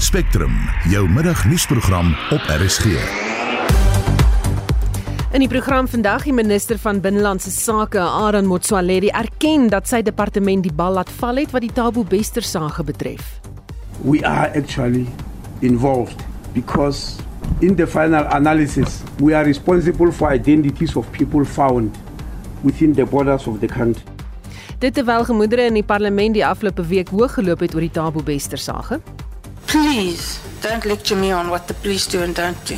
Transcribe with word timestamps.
Spectrum, 0.00 0.52
jou 0.88 1.08
middagnuusprogram 1.08 2.14
op 2.30 2.40
RSG. 2.48 2.84
In 5.32 5.44
die 5.44 5.48
program 5.48 5.88
vandag 5.88 6.24
die 6.24 6.32
minister 6.32 6.78
van 6.80 7.02
binnelandse 7.04 7.50
sake, 7.52 8.00
Aaron 8.00 8.48
Motsoaledi, 8.48 9.10
erken 9.12 9.68
dat 9.68 9.92
sy 9.92 10.00
departement 10.02 10.64
die 10.64 10.72
bal 10.72 10.96
laat 10.96 11.12
val 11.20 11.42
het 11.42 11.52
wat 11.52 11.66
die 11.66 11.72
Tabo 11.76 12.06
Bester 12.08 12.42
saak 12.42 12.80
betref. 12.88 13.36
We 14.00 14.24
are 14.24 14.48
actually 14.56 15.04
involved 15.60 16.16
because 16.56 17.20
in 17.60 17.76
the 17.76 17.86
final 17.86 18.24
analysis 18.32 19.02
we 19.20 19.36
are 19.36 19.44
responsible 19.44 20.12
for 20.12 20.32
identities 20.32 20.96
of 20.96 21.12
people 21.12 21.44
found 21.44 21.92
within 22.64 22.96
the 22.96 23.04
borders 23.04 23.44
of 23.46 23.60
the 23.60 23.68
country. 23.68 24.08
Dit 24.80 24.96
terwyl 24.96 25.28
gemoedere 25.28 25.68
in 25.68 25.76
die 25.76 25.84
parlement 25.84 26.32
die 26.32 26.46
afgelope 26.46 26.88
week 26.88 27.12
hoog 27.12 27.36
geloop 27.36 27.68
het 27.68 27.74
oor 27.76 27.84
die 27.84 27.92
Tabo 27.92 28.24
Bester 28.24 28.58
saak. 28.58 28.96
Please 29.70 30.40
don't 30.62 30.84
lecture 30.84 31.14
me 31.14 31.30
on 31.30 31.48
what 31.48 31.68
the 31.68 31.74
police 31.74 32.04
do 32.04 32.22
and 32.24 32.34
don't 32.34 32.58
do. 32.64 32.76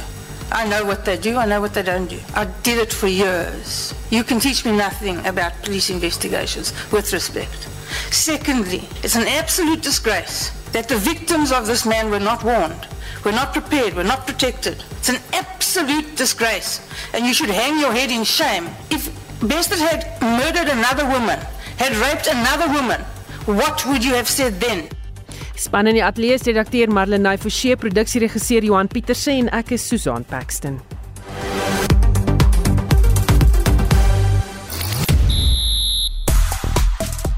I 0.51 0.69
know 0.69 0.85
what 0.85 1.07
they 1.07 1.17
do, 1.17 1.39
I 1.39 1.47
know 1.47 1.59
what 1.59 1.73
they 1.73 1.83
don't 1.83 2.07
do. 2.07 2.21
I 2.35 2.45
did 2.63 2.77
it 2.77 2.93
for 2.93 3.07
years. 3.07 3.95
You 4.11 4.23
can 4.23 4.39
teach 4.39 4.67
me 4.67 4.77
nothing 4.77 5.17
about 5.25 5.55
police 5.63 5.89
investigations, 5.89 6.75
with 6.93 7.11
respect. 7.15 7.67
Secondly, 8.11 8.83
it's 9.03 9.17
an 9.17 9.27
absolute 9.27 9.81
disgrace 9.81 10.51
that 10.73 10.87
the 10.87 10.99
victims 10.99 11.51
of 11.51 11.67
this 11.67 11.87
man 11.87 12.11
were 12.11 12.21
not 12.21 12.45
warned, 12.45 12.87
were 13.25 13.33
not 13.33 13.55
prepared, 13.55 13.95
were 13.95 14.05
not 14.05 14.27
protected. 14.27 14.85
It's 14.99 15.09
an 15.09 15.23
absolute 15.33 16.15
disgrace, 16.15 16.87
and 17.15 17.25
you 17.25 17.33
should 17.33 17.49
hang 17.49 17.81
your 17.81 17.93
head 17.93 18.11
in 18.11 18.23
shame. 18.23 18.69
If 18.91 19.09
Bestard 19.41 19.79
had 19.79 20.21
murdered 20.21 20.69
another 20.69 21.07
woman, 21.07 21.41
had 21.79 21.97
raped 21.97 22.27
another 22.27 22.71
woman, 22.71 23.01
what 23.47 23.87
would 23.87 24.05
you 24.05 24.13
have 24.13 24.29
said 24.29 24.61
then? 24.61 24.91
Span 25.63 25.87
in 25.87 25.95
die 25.95 26.03
ateljee 26.03 26.41
se 26.41 26.51
redakteur 26.51 26.91
Marlenae 26.91 27.39
Forsie, 27.39 27.77
produksieregisseur 27.79 28.67
Johan 28.67 28.91
Pieterse 28.91 29.31
en 29.37 29.53
ek 29.55 29.77
is 29.77 29.87
Susan 29.87 30.27
Paxton. 30.27 30.81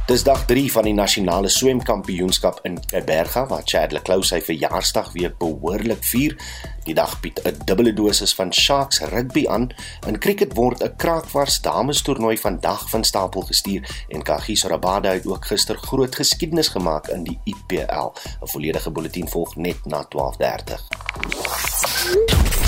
Dis 0.04 0.20
dag 0.20 0.42
3 0.44 0.66
van 0.68 0.84
die 0.84 0.92
nasionale 0.92 1.48
swemkampioenskap 1.48 2.58
in 2.68 2.74
Berga 3.06 3.46
waar 3.48 3.62
Chad 3.64 3.94
Leclou 3.96 4.18
sy 4.20 4.42
verjaarsdag 4.44 5.06
weer 5.14 5.30
behoorlik 5.40 6.02
vier. 6.04 6.34
Die 6.84 6.92
dag 6.98 7.14
bied 7.22 7.40
'n 7.40 7.64
dubbele 7.64 7.94
dosis 7.96 8.34
van 8.34 8.52
Sharks 8.52 9.00
rugby 9.00 9.46
aan. 9.48 9.72
In 10.06 10.18
cricket 10.18 10.52
word 10.52 10.84
'n 10.84 10.96
kraakvars 10.96 11.60
dames 11.60 12.02
toernooi 12.02 12.36
vandag 12.36 12.90
van 12.90 13.04
stapel 13.04 13.42
gestuur 13.42 14.04
en 14.08 14.22
Kagiso 14.22 14.68
Rabada 14.68 15.12
het 15.12 15.26
ook 15.26 15.46
gister 15.46 15.78
groot 15.78 16.14
geskiedenis 16.14 16.68
gemaak 16.68 17.08
in 17.08 17.24
die 17.24 17.40
IPL. 17.44 18.12
'n 18.42 18.48
Volledige 18.48 18.90
bulletin 18.90 19.28
volg 19.28 19.56
net 19.56 19.86
na 19.86 20.04
12:30. 20.04 22.63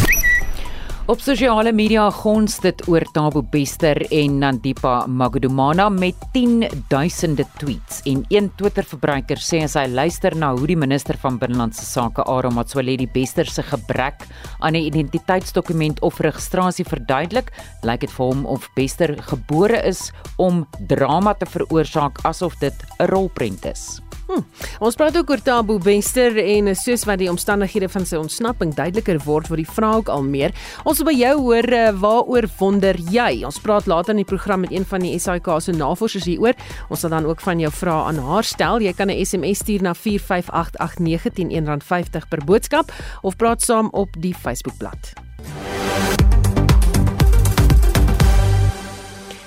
Op 1.06 1.20
sosiale 1.22 1.70
media 1.70 2.08
gons 2.10 2.56
dit 2.64 2.80
oor 2.90 3.04
Tabo 3.14 3.38
Bester 3.46 4.00
en 4.10 4.40
Nandipa 4.42 5.04
Magudumana 5.06 5.84
met 5.88 6.16
10000de 6.34 7.44
tweets 7.60 8.00
en 8.10 8.24
een 8.26 8.48
Twitter-verbruiker 8.58 9.38
sê 9.38 9.60
as 9.62 9.76
hy 9.78 9.84
luister 9.86 10.34
na 10.34 10.48
hoe 10.56 10.66
die 10.66 10.78
minister 10.78 11.14
van 11.22 11.38
binnelandse 11.38 11.86
sake 11.86 12.24
Aaron 12.26 12.56
Motsoaledi 12.58 13.06
Bester 13.14 13.46
se 13.46 13.62
gebrek 13.62 14.26
aan 14.58 14.74
'n 14.74 14.82
identiteitsdokument 14.90 16.02
of 16.02 16.18
registrasie 16.18 16.84
verduidelik, 16.84 17.54
lyk 17.86 18.00
dit 18.00 18.10
vir 18.10 18.26
hom 18.26 18.44
of 18.46 18.66
Bester 18.74 19.14
gebore 19.30 19.78
is 19.86 20.10
om 20.38 20.66
drama 20.88 21.34
te 21.34 21.46
veroorsaak 21.46 22.18
asof 22.24 22.58
dit 22.58 22.74
'n 22.98 23.06
rolprent 23.06 23.64
is. 23.64 24.02
Hm. 24.26 24.42
Ons 24.82 24.96
praat 24.98 25.14
ook 25.16 25.30
oor 25.30 25.42
Tabo 25.42 25.76
Bester 25.78 26.34
en 26.42 26.72
soos 26.74 27.04
wat 27.06 27.20
die 27.20 27.28
omstandighede 27.30 27.88
van 27.92 28.06
sy 28.08 28.18
ontsnapping 28.18 28.72
duideliker 28.74 29.20
word, 29.22 29.46
word 29.50 29.62
die 29.62 29.74
vraag 29.76 30.02
ook 30.02 30.10
al 30.10 30.26
meer. 30.26 30.54
Ons 30.84 30.98
wil 31.00 31.12
by 31.12 31.14
jou 31.14 31.34
hoor 31.44 31.70
eh, 31.70 31.92
waaroor 31.94 32.48
wonder 32.58 32.98
jy? 33.12 33.44
Ons 33.46 33.60
praat 33.62 33.86
later 33.86 34.16
in 34.16 34.24
die 34.24 34.28
program 34.28 34.64
met 34.66 34.74
een 34.74 34.86
van 34.88 35.06
die 35.06 35.14
SAIK 35.22 35.52
se 35.62 35.76
navorsers 35.76 36.26
hieroor. 36.26 36.58
Ons 36.90 37.06
sal 37.06 37.14
dan 37.14 37.30
ook 37.30 37.44
van 37.44 37.62
jou 37.62 37.70
vrae 37.70 38.10
aan 38.10 38.18
haar 38.26 38.44
stel. 38.44 38.82
Jy 38.82 38.92
kan 38.98 39.10
'n 39.10 39.24
SMS 39.24 39.62
stuur 39.62 39.82
na 39.82 39.94
45889 39.94 41.32
teen 41.32 41.50
R1.50 41.50 42.28
per 42.28 42.44
boodskap 42.44 42.92
of 43.22 43.36
praat 43.36 43.62
saam 43.62 43.88
op 43.92 44.10
die 44.18 44.34
Facebookblad. 44.34 45.14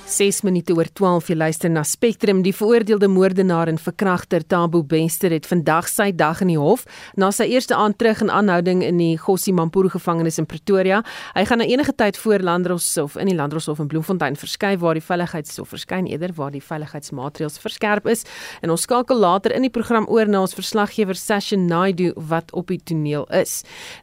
6 0.09 0.41
minute 0.41 0.73
oor 0.73 0.87
12 0.97 1.27
jy 1.29 1.35
luister 1.37 1.69
na 1.69 1.83
Spectrum 1.85 2.39
die 2.41 2.53
veroordeelde 2.55 3.05
moordenaar 3.11 3.69
en 3.69 3.77
verkragter 3.77 4.41
Tabo 4.41 4.81
Bester 4.81 5.29
het 5.29 5.45
vandag 5.45 5.85
sy 5.85 6.07
dag 6.17 6.39
in 6.41 6.49
die 6.49 6.57
hof 6.57 6.87
na 7.19 7.29
sy 7.35 7.45
eerste 7.51 7.75
aand 7.77 7.99
terug 8.01 8.23
in 8.25 8.31
aanhouding 8.33 8.81
in 8.87 8.97
die 8.97 9.19
Gossie 9.21 9.53
Mampuru 9.53 9.91
gevangenis 9.93 10.39
in 10.41 10.47
Pretoria. 10.49 11.03
Hy 11.35 11.43
gaan 11.45 11.61
na 11.61 11.67
enige 11.69 11.93
tyd 11.93 12.17
voor 12.17 12.41
Landdroshof 12.41 13.19
in 13.21 13.29
die 13.29 13.35
Landdroshof 13.37 13.83
in 13.83 13.89
Bloemfontein 13.91 14.37
verskyf 14.39 14.79
waar 14.81 14.97
die 14.97 15.03
veiligheidshof 15.05 15.69
verskyn 15.75 16.09
eerder 16.09 16.33
waar 16.39 16.55
die 16.57 16.63
veiligheidsmaatreëls 16.63 17.61
verskerp 17.61 18.09
is. 18.09 18.25
En 18.65 18.73
ons 18.73 18.87
skakel 18.89 19.21
later 19.21 19.53
in 19.53 19.67
die 19.67 19.73
program 19.73 20.09
oor 20.09 20.25
na 20.25 20.41
ons 20.41 20.57
verslaggewer 20.57 21.17
Sasha 21.21 21.59
Naidu 21.59 22.15
wat 22.31 22.49
op 22.57 22.73
die 22.73 22.79
toneel 22.81 23.27
is. 23.43 23.59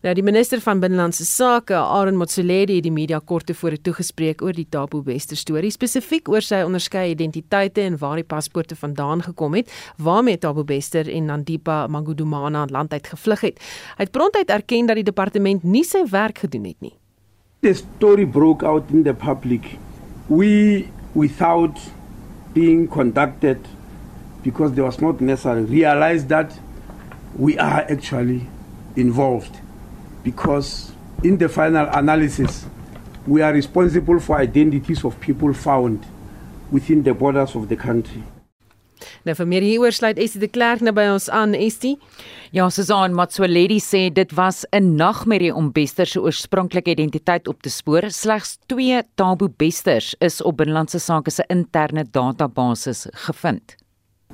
Nou 0.07 0.15
die 0.15 0.27
minister 0.27 0.63
van 0.63 0.85
binnelandse 0.85 1.27
sake 1.27 1.75
Aaron 1.75 2.23
Motsoaledi 2.23 2.79
het 2.79 2.87
die 2.87 2.95
media 2.95 3.19
kort 3.19 3.51
tevore 3.51 3.83
toegespreek 3.83 4.47
oor 4.47 4.55
die 4.55 4.69
Tabo 4.71 5.03
Bester 5.03 5.37
stories 5.37 5.75
spesifiek 5.97 6.29
oor 6.29 6.45
sy 6.45 6.61
onderskeie 6.67 7.15
identiteite 7.15 7.81
en 7.81 7.97
waar 8.01 8.19
die 8.21 8.27
paspoorte 8.27 8.77
vandaan 8.77 9.23
gekom 9.25 9.55
het, 9.57 9.71
waarmee 9.97 10.39
Tabo 10.39 10.65
Bester 10.65 11.09
en 11.09 11.31
Nandipa 11.31 11.87
Magudumana 11.89 12.67
land 12.71 12.93
uit 12.93 13.07
gevlug 13.07 13.41
het. 13.41 13.61
Hy 13.97 14.05
het 14.05 14.13
prontuit 14.13 14.51
erken 14.51 14.87
dat 14.87 15.01
die 15.01 15.07
departement 15.07 15.65
nie 15.65 15.85
sy 15.85 16.05
werk 16.11 16.45
gedoen 16.45 16.67
het 16.69 16.81
nie. 16.81 16.93
The 17.63 17.73
story 17.75 18.27
broke 18.27 18.67
out 18.67 18.91
in 18.93 19.05
the 19.05 19.15
public. 19.15 19.79
We 20.29 20.89
without 21.15 21.81
being 22.53 22.89
conducted 22.89 23.59
because 24.43 24.75
there 24.75 24.85
was 24.85 25.01
not 25.01 25.21
necessary 25.21 25.65
realized 25.65 26.29
that 26.29 26.53
we 27.37 27.57
are 27.59 27.85
actually 27.89 28.47
involved 28.97 29.61
because 30.23 30.93
in 31.23 31.39
the 31.39 31.49
final 31.49 31.89
analysis 31.93 32.67
we 33.27 33.43
are 33.43 33.53
responsible 33.53 34.21
for 34.21 34.39
identities 34.39 35.05
of 35.05 35.19
people 35.21 35.53
found 35.53 36.07
within 36.71 37.03
the 37.03 37.15
borders 37.15 37.55
of 37.55 37.69
the 37.69 37.77
country. 37.77 38.23
Nou 39.27 39.35
vir 39.37 39.49
meer 39.51 39.65
hieroor 39.67 39.95
sluit 39.95 40.19
Estie 40.23 40.41
de 40.41 40.49
Klerk 40.49 40.83
nou 40.85 40.95
by 40.97 41.05
ons 41.13 41.29
aan 41.35 41.55
Estie. 41.59 41.97
Ja, 42.55 42.69
Susan 42.73 43.15
Matsoaledi 43.17 43.79
sê 43.83 44.07
dit 44.09 44.33
was 44.39 44.65
'n 44.73 44.97
nagmerrie 44.97 45.53
om 45.55 45.73
Bester 45.73 46.07
se 46.07 46.21
oorspronklike 46.21 46.91
identiteit 46.91 47.49
op 47.49 47.63
te 47.63 47.71
spoor. 47.71 48.11
Slegs 48.11 48.59
2 48.69 49.03
Tabo 49.17 49.49
Besters 49.49 50.15
is 50.21 50.41
op 50.43 50.57
binnelandse 50.57 50.99
sake 50.99 51.31
se 51.31 51.45
interne 51.49 52.05
database 52.11 53.11
gevind. 53.13 53.77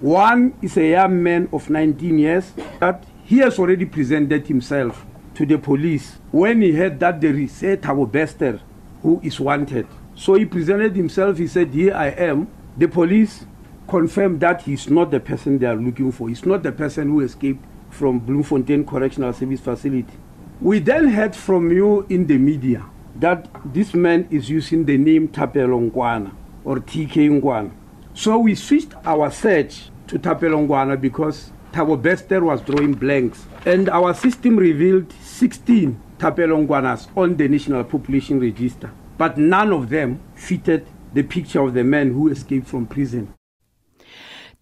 One 0.01 0.53
is 0.61 0.77
a 0.77 0.85
young 0.85 1.23
man 1.23 1.49
of 1.51 1.69
19 1.69 2.19
years 2.19 2.53
that 2.81 3.05
he 3.25 3.41
has 3.43 3.59
already 3.59 3.87
presented 3.87 4.47
himself 4.47 5.07
to 5.35 5.47
the 5.47 5.59
police 5.59 6.19
when 6.31 6.61
he 6.61 6.73
heard 6.73 7.01
that 7.01 7.21
there 7.21 7.43
is 7.43 7.63
a 7.63 7.77
Tabo 7.77 8.07
Bester 8.07 8.61
who 9.03 9.21
is 9.23 9.39
wanted. 9.41 9.87
So 10.15 10.35
he 10.35 10.45
presented 10.45 10.97
himself, 10.97 11.39
he 11.39 11.47
said, 11.47 11.69
Here 11.69 11.95
I 11.95 12.09
am. 12.09 12.49
The 12.77 12.89
police 12.89 13.45
confirmed 13.89 14.41
that 14.41 14.63
he's 14.63 14.89
not 14.89 15.11
the 15.11 15.21
person 15.21 15.59
they 15.59 15.67
are 15.67 15.77
looking 15.77 16.13
for. 16.13 16.29
He's 16.29 16.47
not 16.47 16.63
the 16.63 16.73
person 16.73 17.09
who 17.09 17.21
escaped 17.21 17.65
from 17.91 18.19
Bloemfontein 18.21 18.87
Correctional 18.87 19.33
Service 19.33 19.61
Facility. 19.61 20.15
We 20.61 20.79
then 20.79 21.09
heard 21.09 21.35
from 21.35 21.71
you 21.73 22.07
in 22.09 22.27
the 22.27 22.39
media 22.39 22.85
that 23.17 23.49
this 23.75 23.93
man 23.95 24.27
is 24.31 24.49
using 24.49 24.85
the 24.85 24.97
name 24.97 25.29
Tapelo 25.29 25.91
Ngwana 25.91 26.33
or 26.65 26.77
TK 26.77 27.41
Ngwana. 27.41 27.73
So 28.15 28.39
we 28.39 28.55
switched 28.55 28.95
our 29.05 29.31
search 29.31 29.91
to 30.07 30.19
Tapelo 30.19 30.67
Ngwana 30.67 31.01
because 31.01 31.51
Tabo 31.73 32.01
Bester 32.01 32.45
was 32.45 32.61
drawing 32.61 32.95
blanks. 32.95 33.47
And 33.67 33.89
our 33.89 34.15
system 34.15 34.57
revealed 34.57 35.13
16 35.23 36.01
Tapelongwanas 36.23 37.09
on 37.17 37.37
the 37.37 37.49
National 37.49 37.83
Population 37.83 38.39
Register, 38.39 38.91
but 39.19 39.37
none 39.37 39.73
of 39.73 39.89
them 39.89 40.21
fitted 40.35 40.87
the 41.15 41.23
picture 41.25 41.61
of 41.61 41.75
the 41.75 41.83
man 41.83 42.13
who 42.15 42.31
escaped 42.31 42.69
from 42.69 42.87
prison. 42.87 43.35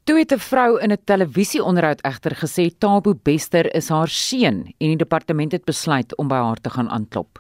Toe 0.04 0.18
het 0.18 0.32
'n 0.32 0.38
vrou 0.38 0.78
in 0.80 0.90
'n 0.92 1.04
televisieonderhoud 1.04 2.00
egter 2.00 2.34
gesê 2.34 2.70
Tabo 2.78 3.14
Bester 3.14 3.74
is 3.74 3.88
haar 3.88 4.08
seun 4.08 4.72
en 4.78 4.88
die 4.88 4.96
departement 4.96 5.52
het 5.52 5.64
besluit 5.64 6.16
om 6.16 6.28
by 6.28 6.34
haar 6.34 6.60
te 6.60 6.70
gaan 6.70 6.88
aanklop. 6.88 7.38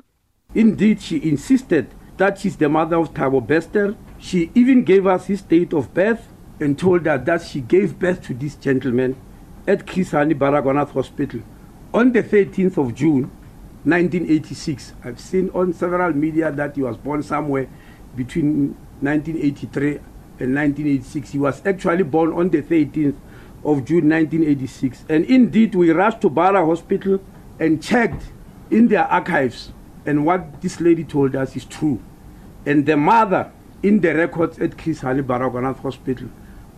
Indeed, 0.52 1.00
she 1.00 1.16
insisted 1.16 1.86
that 2.16 2.38
she's 2.38 2.56
the 2.56 2.68
mother 2.68 2.98
of 2.98 3.12
Tabo 3.12 3.40
Bester. 3.40 3.94
She 4.18 4.50
even 4.54 4.84
gave 4.84 5.06
us 5.06 5.26
his 5.26 5.42
date 5.42 5.76
of 5.76 5.94
birth 5.94 6.22
and 6.60 6.78
told 6.78 7.06
us 7.06 7.20
that 7.24 7.42
she 7.42 7.60
gave 7.60 7.98
birth 7.98 8.20
to 8.26 8.34
this 8.34 8.56
gentleman 8.60 9.14
at 9.66 9.86
Chris 9.86 10.12
Hani 10.12 10.34
Baragwanath 10.34 10.92
Hospital 10.92 11.40
on 11.92 12.12
the 12.12 12.22
13th 12.22 12.76
of 12.76 12.94
June 12.94 13.30
1986. 13.84 14.94
I've 15.04 15.20
seen 15.20 15.50
on 15.54 15.72
several 15.72 16.12
media 16.12 16.52
that 16.52 16.76
he 16.76 16.82
was 16.82 16.96
born 16.96 17.22
somewhere 17.22 17.68
between 18.14 18.76
1983 19.00 19.88
and 20.40 20.54
1986. 20.54 21.30
He 21.30 21.38
was 21.38 21.64
actually 21.64 22.04
born 22.04 22.32
on 22.32 22.50
the 22.50 22.62
13th 22.62 23.16
of 23.64 23.84
June 23.84 24.08
1986. 24.08 25.04
And 25.08 25.24
indeed, 25.24 25.74
we 25.74 25.90
rushed 25.90 26.20
to 26.22 26.30
Bara 26.30 26.64
Hospital 26.64 27.22
and 27.58 27.82
checked 27.82 28.24
in 28.70 28.88
their 28.88 29.04
archives. 29.04 29.72
And 30.06 30.24
what 30.24 30.60
this 30.60 30.80
lady 30.80 31.04
told 31.04 31.36
us 31.36 31.56
is 31.56 31.64
true. 31.64 32.02
And 32.66 32.86
the 32.86 32.96
mother 32.96 33.52
in 33.82 34.00
the 34.00 34.14
records 34.14 34.58
at 34.58 34.76
Chris 34.76 35.00
Hani 35.00 35.22
Baragwanath 35.22 35.78
Hospital 35.78 36.28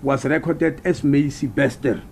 was 0.03 0.25
recorded 0.25 0.81
as 0.85 1.03
Macy 1.03 1.47
Bester. 1.47 2.03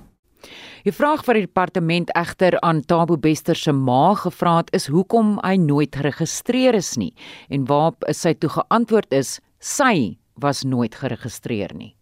Die 0.80 0.92
vraag 0.96 1.26
wat 1.26 1.36
die 1.36 1.44
departement 1.44 2.08
egter 2.16 2.54
aan 2.64 2.78
Tabo 2.88 3.18
Bester 3.20 3.56
se 3.56 3.72
ma 3.76 4.14
gevra 4.16 4.54
het 4.62 4.70
is 4.72 4.86
hoekom 4.88 5.34
hy 5.44 5.58
nooit 5.60 5.92
geregistreer 5.92 6.78
is 6.78 6.94
nie 6.96 7.10
en 7.52 7.66
waarop 7.68 8.06
sy 8.16 8.32
toe 8.40 8.48
geantwoord 8.54 9.12
is 9.12 9.34
sy 9.60 10.16
was 10.40 10.62
nooit 10.64 10.96
geregistreer 10.96 11.74
nie. 11.76 11.92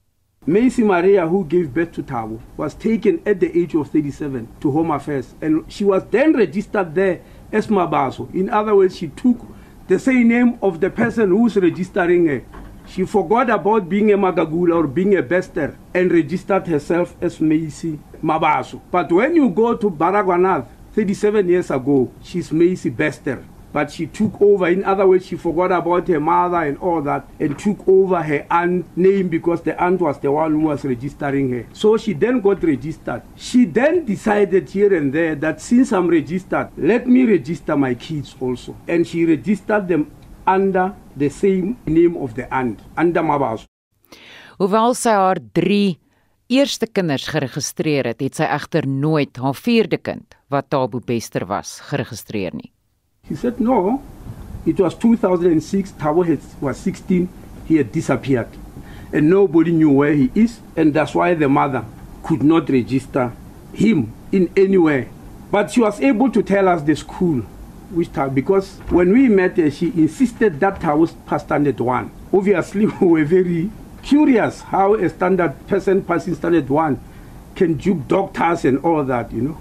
Macy 0.47 0.85
Maria 0.87 1.27
who 1.27 1.43
gave 1.43 1.75
birth 1.75 1.91
to 1.97 2.05
Tabo 2.07 2.39
was 2.57 2.79
taken 2.79 3.19
at 3.27 3.41
the 3.41 3.51
age 3.51 3.75
of 3.75 3.91
37 3.91 4.47
to 4.61 4.71
Home 4.71 4.95
Affairs 4.95 5.35
and 5.43 5.65
she 5.67 5.85
was 5.85 6.07
then 6.13 6.37
registered 6.39 6.95
there 6.95 7.19
as 7.51 7.67
Mabaso. 7.67 8.29
In 8.33 8.49
other 8.49 8.77
words, 8.77 8.97
she 8.97 9.09
took 9.09 9.43
the 9.89 9.99
same 9.99 10.29
name 10.29 10.59
of 10.63 10.79
the 10.79 10.91
person 10.91 11.31
who's 11.31 11.57
registering 11.57 12.27
her. 12.29 12.45
She 12.91 13.05
forgot 13.05 13.51
about 13.51 13.89
being 13.89 14.13
a 14.13 14.17
Magagula 14.17 14.77
or 14.77 14.87
being 14.87 15.15
a 15.17 15.23
Bester 15.23 15.77
and 15.93 16.11
registered 16.11 16.67
herself 16.67 17.15
as 17.21 17.41
Macy 17.41 17.99
Mabaso. 18.23 18.81
But 18.91 19.13
when 19.13 19.37
you 19.37 19.51
go 19.51 19.77
to 19.77 19.91
Baragwanath 19.91 20.67
37 20.95 21.49
years 21.49 21.71
ago, 21.71 22.11
she's 22.23 22.51
Macy 22.51 22.89
Bester. 22.89 23.45
But 23.71 23.93
she 23.93 24.07
took 24.07 24.41
over. 24.41 24.67
In 24.69 24.83
other 24.83 25.07
words, 25.07 25.27
she 25.27 25.37
forgot 25.37 25.71
about 25.71 26.09
her 26.09 26.19
mother 26.19 26.63
and 26.63 26.79
all 26.79 27.03
that 27.03 27.29
and 27.39 27.59
took 27.59 27.87
over 27.87 28.23
her 28.23 28.47
aunt's 28.51 28.89
name 28.97 29.29
because 29.29 29.61
the 29.61 29.81
aunt 29.81 30.01
was 30.01 30.19
the 30.21 30.33
one 30.33 30.53
who 30.53 30.61
was 30.61 30.85
registering 30.85 31.53
her. 31.53 31.67
So 31.75 31.99
she 31.99 32.15
then 32.15 32.41
got 32.41 32.65
registered. 32.65 33.23
She 33.37 33.67
then 33.67 34.07
decided 34.07 34.71
here 34.71 34.95
and 34.95 35.13
there 35.13 35.35
that 35.35 35.61
since 35.61 35.93
I'm 35.93 36.09
registered, 36.09 36.71
let 36.79 37.07
me 37.07 37.25
register 37.27 37.77
my 37.77 37.95
kids 37.95 38.35
also. 38.41 38.75
And 38.89 39.07
she 39.07 39.27
registered 39.27 39.87
them 39.87 40.11
under 40.49 40.95
the 41.17 41.29
same 41.29 41.77
name 41.85 42.17
of 42.17 42.35
the 42.35 42.49
aunt, 42.51 42.81
under 42.97 43.23
Mabaso. 43.23 43.69
Hoewel 44.59 44.95
sy 44.97 45.13
haar 45.13 45.39
3 45.55 45.99
eerste 46.49 46.89
kinders 46.89 47.29
geregistreer 47.29 48.09
het, 48.09 48.23
het 48.25 48.41
sy 48.41 48.49
egter 48.49 48.89
nooit 48.89 49.37
haar 49.37 49.55
vierde 49.55 50.01
kind, 50.01 50.35
wat 50.49 50.71
Tabo 50.73 51.03
Bester 51.05 51.45
was, 51.47 51.77
geregistreer 51.91 52.57
nie. 52.57 52.73
He 53.29 53.37
said 53.37 53.61
no. 53.61 54.01
It 54.67 54.81
was 54.81 54.97
2006. 54.97 55.93
Tabo 56.01 56.25
was 56.61 56.81
16. 56.81 57.29
He 57.69 57.77
had 57.77 57.93
disappeared, 57.93 58.49
and 59.13 59.29
nobody 59.29 59.73
knew 59.73 59.93
where 59.93 60.15
he 60.17 60.31
is, 60.35 60.61
and 60.77 60.95
that's 60.95 61.15
why 61.15 61.35
the 61.35 61.49
mother 61.49 61.85
could 62.23 62.43
not 62.43 62.71
register 62.71 63.33
him 63.73 64.13
in 64.33 64.49
any 64.57 64.79
way. 64.79 65.09
But 65.51 65.71
she 65.71 65.81
was 65.81 66.01
able 66.01 66.31
to 66.33 66.43
tell 66.43 66.69
us 66.69 66.83
the 66.83 66.97
school 66.97 67.45
which 67.91 68.13
Tabo, 68.13 68.35
because 68.35 68.79
when 68.91 69.13
we 69.13 69.29
met 69.29 69.57
her, 69.57 69.71
she 69.71 69.87
insisted 69.89 70.61
that 70.61 70.85
I 70.85 70.95
was 70.95 71.13
passed 71.27 71.47
standard 71.47 71.81
one. 71.81 72.11
Obviously, 72.33 72.87
we 73.01 73.07
were 73.07 73.25
very 73.25 73.71
curious 74.03 74.63
how 74.63 74.95
a 74.95 75.09
standard 75.09 75.67
person 75.67 76.03
passing 76.03 76.35
standard 76.35 76.69
one 76.69 77.01
can 77.55 77.75
dupe 77.75 78.07
doctors 78.09 78.65
and 78.65 78.79
all 78.85 79.05
that, 79.05 79.33
you 79.33 79.43
know. 79.43 79.61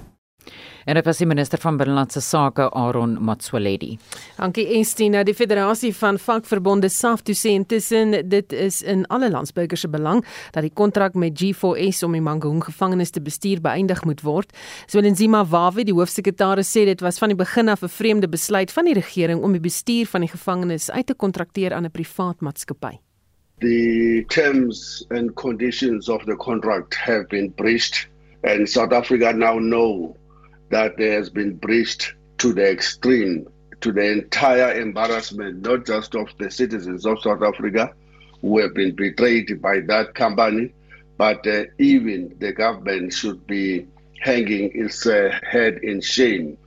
En 0.87 0.95
dit 0.95 1.03
was 1.03 1.17
die 1.19 1.27
minister 1.27 1.59
van 1.59 1.75
binnelandse 1.75 2.21
sake 2.23 2.69
Aaron 2.71 3.17
Matsoaledi. 3.19 3.97
Dankie 4.37 4.63
Estina, 4.79 5.19
die 5.27 5.33
Federasie 5.35 5.89
van 5.91 6.15
Vakverbonde 6.15 6.87
SAFTU 6.87 7.33
sê 7.35 7.51
intussen 7.57 8.13
dit 8.31 8.53
is 8.55 8.77
in 8.87 9.01
alle 9.11 9.27
landsburgers 9.27 9.81
se 9.83 9.89
belang 9.91 10.21
dat 10.55 10.63
die 10.63 10.71
kontrak 10.71 11.17
met 11.19 11.35
G4S 11.41 12.05
om 12.07 12.13
die 12.15 12.21
Mangaung 12.23 12.61
gevangenes 12.63 13.11
te 13.11 13.19
bestuur 13.21 13.59
beëindig 13.65 14.05
moet 14.07 14.23
word. 14.23 14.53
Swelenzima 14.87 15.41
Wawe, 15.43 15.83
die 15.83 15.95
hoofsekretaris 15.97 16.71
sê 16.71 16.85
dit 16.87 17.03
was 17.03 17.19
van 17.19 17.33
die 17.33 17.39
begin 17.41 17.67
af 17.67 17.83
'n 17.83 17.91
vreemde 17.91 18.29
besluit 18.29 18.71
van 18.71 18.85
die 18.85 18.95
regering 18.95 19.43
om 19.43 19.51
die 19.51 19.65
bestuur 19.67 20.05
van 20.05 20.21
die 20.21 20.31
gevangenes 20.31 20.89
uit 20.91 21.07
te 21.07 21.13
kontrakteer 21.13 21.73
aan 21.73 21.83
'n 21.83 21.91
privaat 21.91 22.39
maatskappy. 22.39 22.95
The 23.59 24.23
terms 24.27 25.05
and 25.09 25.33
conditions 25.33 26.07
of 26.07 26.23
the 26.23 26.35
contract 26.37 26.95
have 26.95 27.27
been 27.27 27.51
breached 27.55 28.07
and 28.43 28.69
South 28.69 28.93
Africa 28.93 29.33
now 29.33 29.59
know 29.59 30.15
that 30.69 30.97
there 30.97 31.13
has 31.13 31.29
been 31.29 31.55
breached 31.55 32.13
to 32.39 32.53
the 32.53 32.69
extreme, 32.69 33.47
to 33.81 33.91
the 33.91 34.11
entire 34.11 34.79
embarrassment, 34.79 35.65
not 35.65 35.85
just 35.85 36.15
of 36.15 36.27
the 36.39 36.49
citizens 36.51 37.05
of 37.05 37.21
South 37.21 37.41
Africa 37.41 37.93
who 38.41 38.59
have 38.59 38.73
been 38.73 38.95
betrayed 38.95 39.61
by 39.61 39.79
that 39.81 40.13
company, 40.13 40.71
but 41.17 41.45
uh, 41.47 41.63
even 41.79 42.35
the 42.39 42.51
government 42.51 43.11
should 43.11 43.45
be 43.47 43.87
hanging 44.21 44.71
its 44.73 45.05
uh, 45.07 45.31
head 45.43 45.79
in 45.83 46.01
shame, 46.01 46.57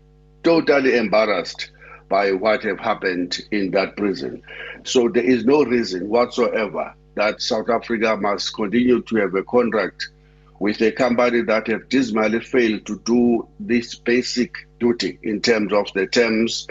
totally 0.43 0.96
embarrassed 0.96 1.70
by 2.08 2.32
what 2.32 2.62
have 2.62 2.79
happened 2.79 3.41
in 3.53 3.70
that 3.70 3.96
prison. 3.96 4.43
So 4.85 5.08
there 5.08 5.23
is 5.23 5.44
no 5.44 5.64
reason 5.64 6.08
whatsoever 6.08 6.93
that 7.14 7.41
South 7.41 7.69
Africa 7.69 8.17
must 8.17 8.55
continue 8.55 9.03
to 9.03 9.17
have 9.17 9.35
a 9.35 9.44
contract 9.44 10.08
with 10.61 10.81
a 10.83 10.93
company 10.93 11.41
that 11.41 11.67
have 11.67 11.89
dismally 11.89 12.39
failed 12.39 12.87
to 12.87 13.01
do 13.01 13.49
this 13.59 13.95
basic 13.95 14.55
duty 14.79 15.19
in 15.23 15.41
terms 15.41 15.73
of 15.73 15.91
the 15.95 16.07
terms 16.07 16.67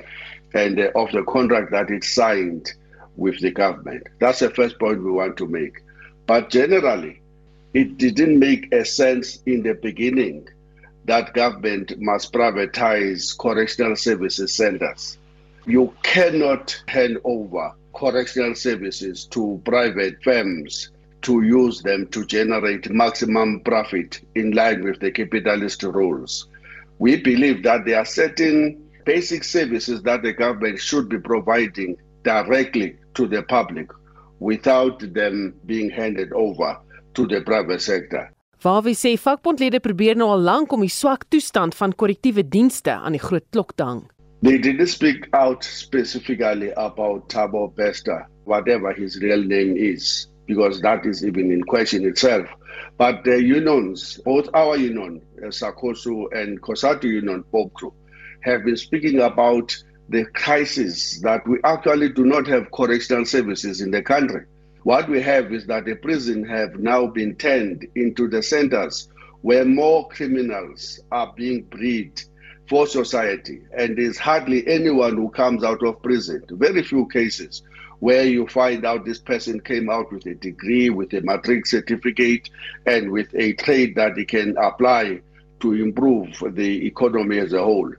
and 0.53 0.79
uh, 0.79 0.91
of 0.95 1.11
the 1.11 1.23
contract 1.23 1.71
that 1.71 1.89
it 1.89 2.03
signed 2.03 2.71
with 3.17 3.39
the 3.41 3.51
government. 3.51 4.07
That's 4.19 4.39
the 4.39 4.51
first 4.51 4.79
point 4.79 5.03
we 5.03 5.11
want 5.11 5.37
to 5.37 5.47
make. 5.47 5.81
But 6.27 6.51
generally, 6.51 7.21
it 7.73 7.97
didn't 7.97 8.37
make 8.37 8.71
a 8.71 8.85
sense 8.85 9.41
in 9.47 9.63
the 9.63 9.73
beginning 9.73 10.47
that 11.05 11.33
government 11.33 11.93
must 11.97 12.31
privatize 12.31 13.35
correctional 13.37 13.95
services 13.95 14.55
centers. 14.55 15.17
You 15.65 15.93
cannot 16.03 16.81
hand 16.87 17.17
over 17.23 17.73
correctional 17.95 18.53
services 18.53 19.25
to 19.31 19.59
private 19.65 20.21
firms 20.23 20.91
to 21.21 21.41
use 21.43 21.81
them 21.81 22.07
to 22.07 22.25
generate 22.25 22.89
maximum 22.89 23.61
profit 23.61 24.21
in 24.35 24.51
line 24.51 24.83
with 24.83 24.99
the 24.99 25.11
capitalist 25.11 25.83
rules. 25.83 26.47
We 26.99 27.21
believe 27.21 27.63
that 27.63 27.85
there 27.85 27.99
are 27.99 28.05
certain 28.05 28.81
basic 29.05 29.43
services 29.43 30.01
that 30.03 30.21
the 30.21 30.33
government 30.33 30.79
should 30.79 31.09
be 31.09 31.19
providing 31.19 31.97
directly 32.23 32.97
to 33.15 33.27
the 33.27 33.43
public 33.43 33.87
without 34.39 35.13
them 35.13 35.53
being 35.65 35.89
handed 35.89 36.31
over 36.33 36.77
to 37.15 37.27
the 37.27 37.41
private 37.41 37.81
sector. 37.81 38.31
Waarby 38.63 38.91
sê 38.91 39.13
vakbondlede 39.15 39.79
probeer 39.79 40.17
nou 40.19 40.33
al 40.33 40.41
lank 40.43 40.73
om 40.75 40.81
die 40.83 40.91
swak 40.91 41.23
toestand 41.31 41.75
van 41.79 41.93
korrektiewe 41.95 42.43
dienste 42.43 42.91
aan 42.91 43.15
die 43.15 43.23
groot 43.23 43.45
klok 43.55 43.71
te 43.79 43.85
hang. 43.87 44.01
They 44.43 44.57
didn't 44.57 44.91
speak 44.91 45.27
out 45.31 45.63
specifically 45.63 46.71
about 46.75 47.29
Tabo 47.31 47.67
Bester, 47.75 48.27
whatever 48.43 48.91
his 48.93 49.19
real 49.23 49.43
name 49.43 49.75
is. 49.75 50.27
Because 50.49 50.81
that 50.81 51.05
is 51.05 51.23
even 51.23 51.51
in 51.51 51.63
question 51.63 52.03
itself. 52.05 52.47
But 52.97 53.23
the 53.23 53.41
unions, 53.41 54.19
both 54.25 54.49
our 54.55 54.75
union, 54.77 55.21
uh, 55.37 55.47
Sakosu 55.47 56.25
and 56.33 56.59
Kosatu 56.59 57.03
Union, 57.03 57.43
Bokru, 57.53 57.93
have 58.41 58.65
been 58.65 58.75
speaking 58.75 59.19
about 59.19 59.71
the 60.09 60.25
crisis 60.33 61.21
that 61.21 61.47
we 61.47 61.59
actually 61.63 62.09
do 62.09 62.25
not 62.25 62.47
have 62.47 62.71
correctional 62.71 63.25
services 63.25 63.79
in 63.79 63.91
the 63.91 64.01
country. 64.01 64.45
What 64.81 65.07
we 65.07 65.21
have 65.21 65.53
is 65.53 65.67
that 65.67 65.85
the 65.85 65.95
prison 65.95 66.43
have 66.45 66.79
now 66.79 67.05
been 67.05 67.35
turned 67.35 67.85
into 67.95 68.27
the 68.27 68.41
centers 68.41 69.07
where 69.41 69.65
more 69.65 70.07
criminals 70.09 70.99
are 71.11 71.31
being 71.37 71.61
bred 71.65 72.19
for 72.67 72.87
society. 72.87 73.61
And 73.77 73.95
there's 73.95 74.17
hardly 74.17 74.67
anyone 74.67 75.15
who 75.15 75.29
comes 75.29 75.63
out 75.63 75.83
of 75.85 76.01
prison, 76.01 76.43
very 76.49 76.81
few 76.81 77.07
cases, 77.09 77.61
where 77.99 78.23
you 78.23 78.47
find 78.47 78.85
out 78.85 79.05
this 79.05 79.19
person 79.19 79.59
came 79.59 79.89
out 79.89 80.11
with 80.11 80.25
a 80.25 80.35
degree, 80.35 80.89
with 80.89 81.13
a 81.13 81.21
matric 81.21 81.65
certificate, 81.65 82.49
and 82.85 83.11
with 83.11 83.27
a 83.35 83.53
trade 83.53 83.95
that 83.95 84.17
he 84.17 84.25
can 84.25 84.57
apply 84.57 85.21
to 85.59 85.73
improve 85.73 86.41
the 86.55 86.85
economy 86.85 87.37
as 87.39 87.53
a 87.53 87.61
whole. 87.61 87.91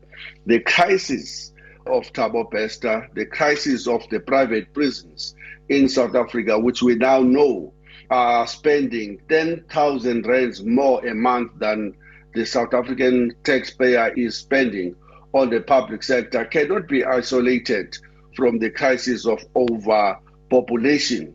The 0.47 0.61
crisis 0.61 1.53
of 1.87 2.11
Thabo 2.13 2.51
Bester, 2.51 3.09
the 3.15 3.27
crisis 3.27 3.87
of 3.87 4.09
the 4.11 4.21
private 4.21 4.73
prisons 4.73 5.35
in 5.69 5.89
South 5.89 6.15
Africa, 6.15 6.59
which 6.59 6.83
we 6.83 6.95
now 6.95 7.21
know 7.21 7.73
are 8.11 8.47
spending 8.47 9.21
10,000 9.29 10.27
rands 10.27 10.65
more 10.65 11.07
a 11.07 11.15
month 11.15 11.53
than 11.59 11.95
the 12.35 12.45
South 12.45 12.75
African 12.75 13.35
taxpayer 13.45 14.13
is 14.17 14.37
spending 14.37 14.95
on 15.33 15.51
the 15.51 15.61
public 15.61 16.03
sector, 16.03 16.45
cannot 16.45 16.89
be 16.89 17.05
isolated 17.05 17.97
from 18.41 18.59
the 18.59 18.71
crisis 18.71 19.27
of 19.27 19.39
overpopulation. 19.55 21.35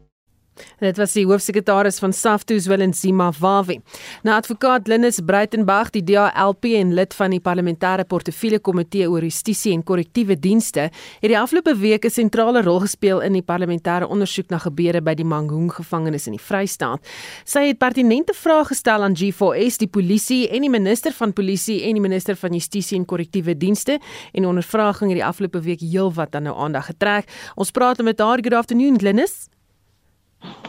Dit 0.80 0.98
was 0.98 1.14
die 1.16 1.26
hoofsekretaris 1.26 2.00
van 2.00 2.14
SAFTU 2.14 2.60
Zwelinzima 2.60 3.32
Wawi. 3.40 3.80
Nou 4.24 4.36
advokaat 4.36 4.88
Linus 4.88 5.20
Breitenberg, 5.26 5.90
die 5.96 6.04
DALP 6.04 6.66
en 6.76 6.94
lid 6.94 7.14
van 7.16 7.34
die 7.36 7.42
parlementêre 7.44 8.06
portefeulje 8.08 8.60
komitee 8.60 9.10
oor 9.10 9.24
justisie 9.24 9.74
en 9.74 9.84
korrektiewe 9.84 10.38
dienste, 10.40 10.90
het 11.22 11.32
die 11.32 11.40
afgelope 11.40 11.76
week 11.80 12.06
'n 12.06 12.10
sentrale 12.10 12.62
rol 12.62 12.80
gespeel 12.80 13.22
in 13.22 13.34
die 13.34 13.44
parlementêre 13.44 14.08
ondersoek 14.08 14.50
na 14.50 14.58
gebeure 14.58 15.02
by 15.02 15.14
die 15.14 15.26
Mangaung 15.26 15.72
gevangenis 15.72 16.28
in 16.28 16.34
die 16.34 16.44
Vrystaat. 16.44 17.00
Sy 17.46 17.68
het 17.68 17.78
pertinente 17.78 18.34
vrae 18.34 18.66
gestel 18.66 19.04
aan 19.04 19.16
G4S, 19.16 19.78
die 19.78 19.88
polisie 19.88 20.50
en 20.50 20.62
die 20.62 20.70
minister 20.70 21.12
van 21.12 21.34
polisie 21.34 21.84
en 21.84 21.94
die 21.94 22.02
minister 22.02 22.36
van 22.36 22.52
justisie 22.52 22.98
en 22.98 23.06
korrektiewe 23.06 23.58
dienste 23.58 24.00
en 24.34 24.42
die 24.42 24.48
ondervraging 24.48 25.12
het 25.12 25.20
die 25.20 25.26
afgelope 25.26 25.62
week 25.62 25.80
heelwat 25.80 26.32
dan 26.32 26.44
nou 26.44 26.56
aandag 26.58 26.86
getrek. 26.86 27.30
Ons 27.56 27.72
praat 27.72 28.04
met 28.04 28.20
haar. 28.20 28.40
Good 28.42 28.54
afternoon, 28.54 28.96
Linus. 29.02 29.55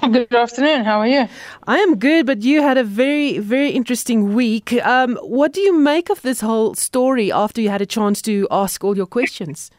Good 0.00 0.34
afternoon. 0.34 0.84
How 0.84 1.00
are 1.00 1.06
you? 1.06 1.28
I 1.66 1.78
am 1.78 1.98
good, 1.98 2.26
but 2.26 2.42
you 2.42 2.62
had 2.62 2.78
a 2.78 2.84
very, 2.84 3.38
very 3.38 3.70
interesting 3.70 4.34
week. 4.34 4.72
Um, 4.84 5.16
what 5.16 5.52
do 5.52 5.60
you 5.60 5.76
make 5.76 6.10
of 6.10 6.22
this 6.22 6.40
whole 6.40 6.74
story 6.74 7.32
after 7.32 7.60
you 7.60 7.70
had 7.70 7.82
a 7.82 7.86
chance 7.86 8.22
to 8.22 8.46
ask 8.50 8.84
all 8.84 8.96
your 8.96 9.06
questions? 9.06 9.70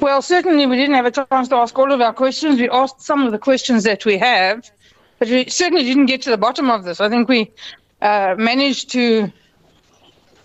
Well, 0.00 0.22
certainly 0.22 0.66
we 0.66 0.76
didn't 0.76 0.94
have 0.94 1.06
a 1.06 1.10
chance 1.10 1.48
to 1.48 1.56
ask 1.56 1.78
all 1.78 1.92
of 1.92 2.00
our 2.00 2.12
questions. 2.12 2.58
We 2.58 2.68
asked 2.70 3.02
some 3.02 3.22
of 3.22 3.32
the 3.32 3.38
questions 3.38 3.84
that 3.84 4.04
we 4.04 4.16
have, 4.18 4.70
but 5.18 5.28
we 5.28 5.48
certainly 5.48 5.84
didn't 5.84 6.06
get 6.06 6.22
to 6.22 6.30
the 6.30 6.38
bottom 6.38 6.70
of 6.70 6.84
this. 6.84 7.00
I 7.00 7.08
think 7.08 7.28
we 7.28 7.52
uh, 8.00 8.34
managed 8.38 8.90
to, 8.92 9.30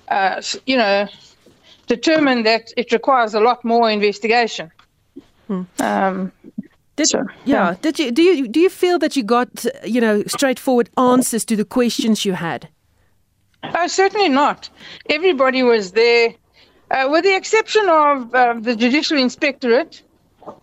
uh, 0.09 0.41
you 0.65 0.77
know, 0.77 1.07
determine 1.87 2.43
that 2.43 2.71
it 2.77 2.91
requires 2.91 3.33
a 3.33 3.39
lot 3.39 3.63
more 3.63 3.89
investigation. 3.89 4.71
Hmm. 5.47 5.63
Um, 5.79 6.31
did, 6.97 7.07
so, 7.07 7.25
yeah. 7.45 7.69
yeah. 7.69 7.75
Did 7.81 7.99
you 7.99 8.11
do 8.11 8.21
you 8.21 8.47
do 8.47 8.59
you 8.59 8.69
feel 8.69 8.99
that 8.99 9.15
you 9.15 9.23
got 9.23 9.65
you 9.85 10.01
know 10.01 10.23
straightforward 10.27 10.89
answers 10.97 11.45
to 11.45 11.55
the 11.55 11.63
questions 11.63 12.25
you 12.25 12.33
had? 12.33 12.67
Uh, 13.63 13.87
certainly 13.87 14.29
not. 14.29 14.69
Everybody 15.09 15.63
was 15.63 15.91
there, 15.91 16.33
uh, 16.91 17.07
with 17.09 17.23
the 17.23 17.35
exception 17.35 17.87
of 17.87 18.33
uh, 18.33 18.53
the 18.59 18.75
Judicial 18.75 19.17
Inspectorate, 19.17 20.01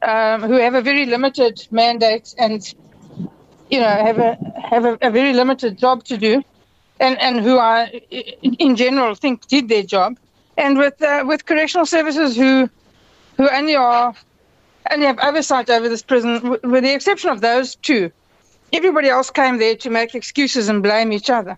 um, 0.02 0.42
who 0.42 0.54
have 0.54 0.74
a 0.74 0.82
very 0.82 1.06
limited 1.06 1.66
mandate 1.70 2.34
and 2.36 2.74
you 3.70 3.78
know 3.78 3.88
have 3.88 4.18
a 4.18 4.36
have 4.68 4.84
a, 4.84 4.98
a 5.02 5.10
very 5.10 5.32
limited 5.32 5.78
job 5.78 6.02
to 6.04 6.16
do, 6.16 6.42
and 6.98 7.16
and 7.20 7.40
who 7.40 7.58
I 7.58 8.00
in 8.40 8.74
general 8.74 9.14
think 9.14 9.46
did 9.46 9.68
their 9.68 9.84
job, 9.84 10.18
and 10.56 10.78
with 10.78 11.00
uh, 11.00 11.22
with 11.24 11.46
correctional 11.46 11.86
services 11.86 12.36
who 12.36 12.68
who 13.36 13.48
only 13.50 13.76
are 13.76 14.14
and 14.90 15.02
have 15.02 15.18
oversight 15.20 15.70
over 15.70 15.88
this 15.88 16.02
prison, 16.02 16.58
with 16.62 16.84
the 16.84 16.94
exception 16.94 17.30
of 17.30 17.40
those 17.40 17.76
two. 17.76 18.10
Everybody 18.72 19.08
else 19.08 19.30
came 19.30 19.58
there 19.58 19.76
to 19.76 19.90
make 19.90 20.14
excuses 20.14 20.68
and 20.68 20.82
blame 20.82 21.12
each 21.12 21.30
other. 21.30 21.56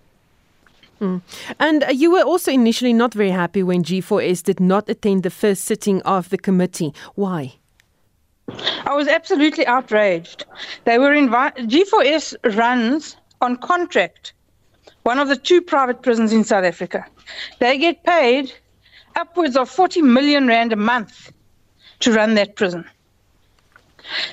Mm. 1.00 1.20
And 1.58 1.84
uh, 1.84 1.88
you 1.88 2.10
were 2.10 2.22
also 2.22 2.50
initially 2.50 2.92
not 2.92 3.12
very 3.12 3.30
happy 3.30 3.62
when 3.62 3.82
G4S 3.82 4.42
did 4.42 4.60
not 4.60 4.88
attend 4.88 5.22
the 5.22 5.30
first 5.30 5.64
sitting 5.64 6.00
of 6.02 6.30
the 6.30 6.38
committee. 6.38 6.94
Why? 7.14 7.54
I 8.84 8.94
was 8.94 9.08
absolutely 9.08 9.66
outraged. 9.66 10.46
They 10.84 10.98
were 10.98 11.12
invited. 11.12 11.68
G4S 11.68 12.56
runs 12.56 13.16
on 13.40 13.56
contract 13.56 14.32
one 15.02 15.18
of 15.18 15.28
the 15.28 15.36
two 15.36 15.60
private 15.60 16.02
prisons 16.02 16.32
in 16.32 16.42
South 16.44 16.64
Africa. 16.64 17.06
They 17.60 17.78
get 17.78 18.02
paid 18.02 18.52
upwards 19.14 19.56
of 19.56 19.70
40 19.70 20.02
million 20.02 20.48
rand 20.48 20.72
a 20.72 20.76
month 20.76 21.32
to 22.00 22.12
run 22.12 22.34
that 22.34 22.56
prison. 22.56 22.84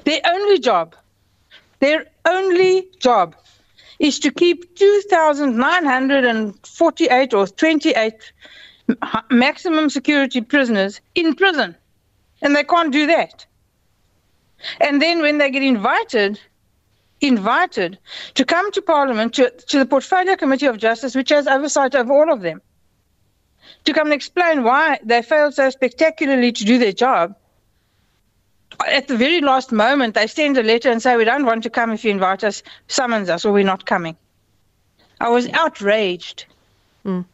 Their 0.03 0.19
only 0.25 0.59
job, 0.59 0.95
their 1.79 2.05
only 2.25 2.89
job 2.99 3.35
is 3.99 4.19
to 4.19 4.31
keep 4.31 4.75
2,948 4.75 7.33
or 7.33 7.47
28 7.47 8.33
maximum 9.29 9.89
security 9.89 10.41
prisoners 10.41 10.99
in 11.15 11.35
prison. 11.35 11.75
And 12.41 12.55
they 12.55 12.63
can't 12.63 12.91
do 12.91 13.07
that. 13.07 13.45
And 14.79 15.01
then 15.01 15.21
when 15.21 15.37
they 15.37 15.51
get 15.51 15.63
invited, 15.63 16.39
invited 17.21 17.97
to 18.35 18.45
come 18.45 18.71
to 18.71 18.81
Parliament, 18.81 19.33
to, 19.35 19.49
to 19.49 19.79
the 19.79 19.85
Portfolio 19.85 20.35
Committee 20.35 20.65
of 20.65 20.77
Justice, 20.77 21.15
which 21.15 21.29
has 21.29 21.47
oversight 21.47 21.95
over 21.95 22.13
all 22.13 22.31
of 22.31 22.41
them, 22.41 22.61
to 23.85 23.93
come 23.93 24.07
and 24.07 24.13
explain 24.13 24.63
why 24.63 24.99
they 25.03 25.21
failed 25.21 25.53
so 25.53 25.69
spectacularly 25.69 26.51
to 26.51 26.65
do 26.65 26.77
their 26.77 26.91
job, 26.91 27.35
at 28.87 29.07
the 29.07 29.17
very 29.17 29.41
last 29.41 29.71
moment, 29.71 30.15
they 30.15 30.27
send 30.27 30.57
a 30.57 30.63
letter 30.63 30.89
and 30.89 31.01
say, 31.01 31.15
We 31.15 31.25
don't 31.25 31.45
want 31.45 31.63
to 31.63 31.69
come 31.69 31.91
if 31.91 32.03
you 32.03 32.11
invite 32.11 32.43
us, 32.43 32.63
summons 32.87 33.29
us, 33.29 33.45
or 33.45 33.53
we're 33.53 33.63
not 33.63 33.85
coming. 33.85 34.15
I 35.19 35.29
was 35.29 35.47
outraged. 35.49 36.45
Mm. 37.05 37.25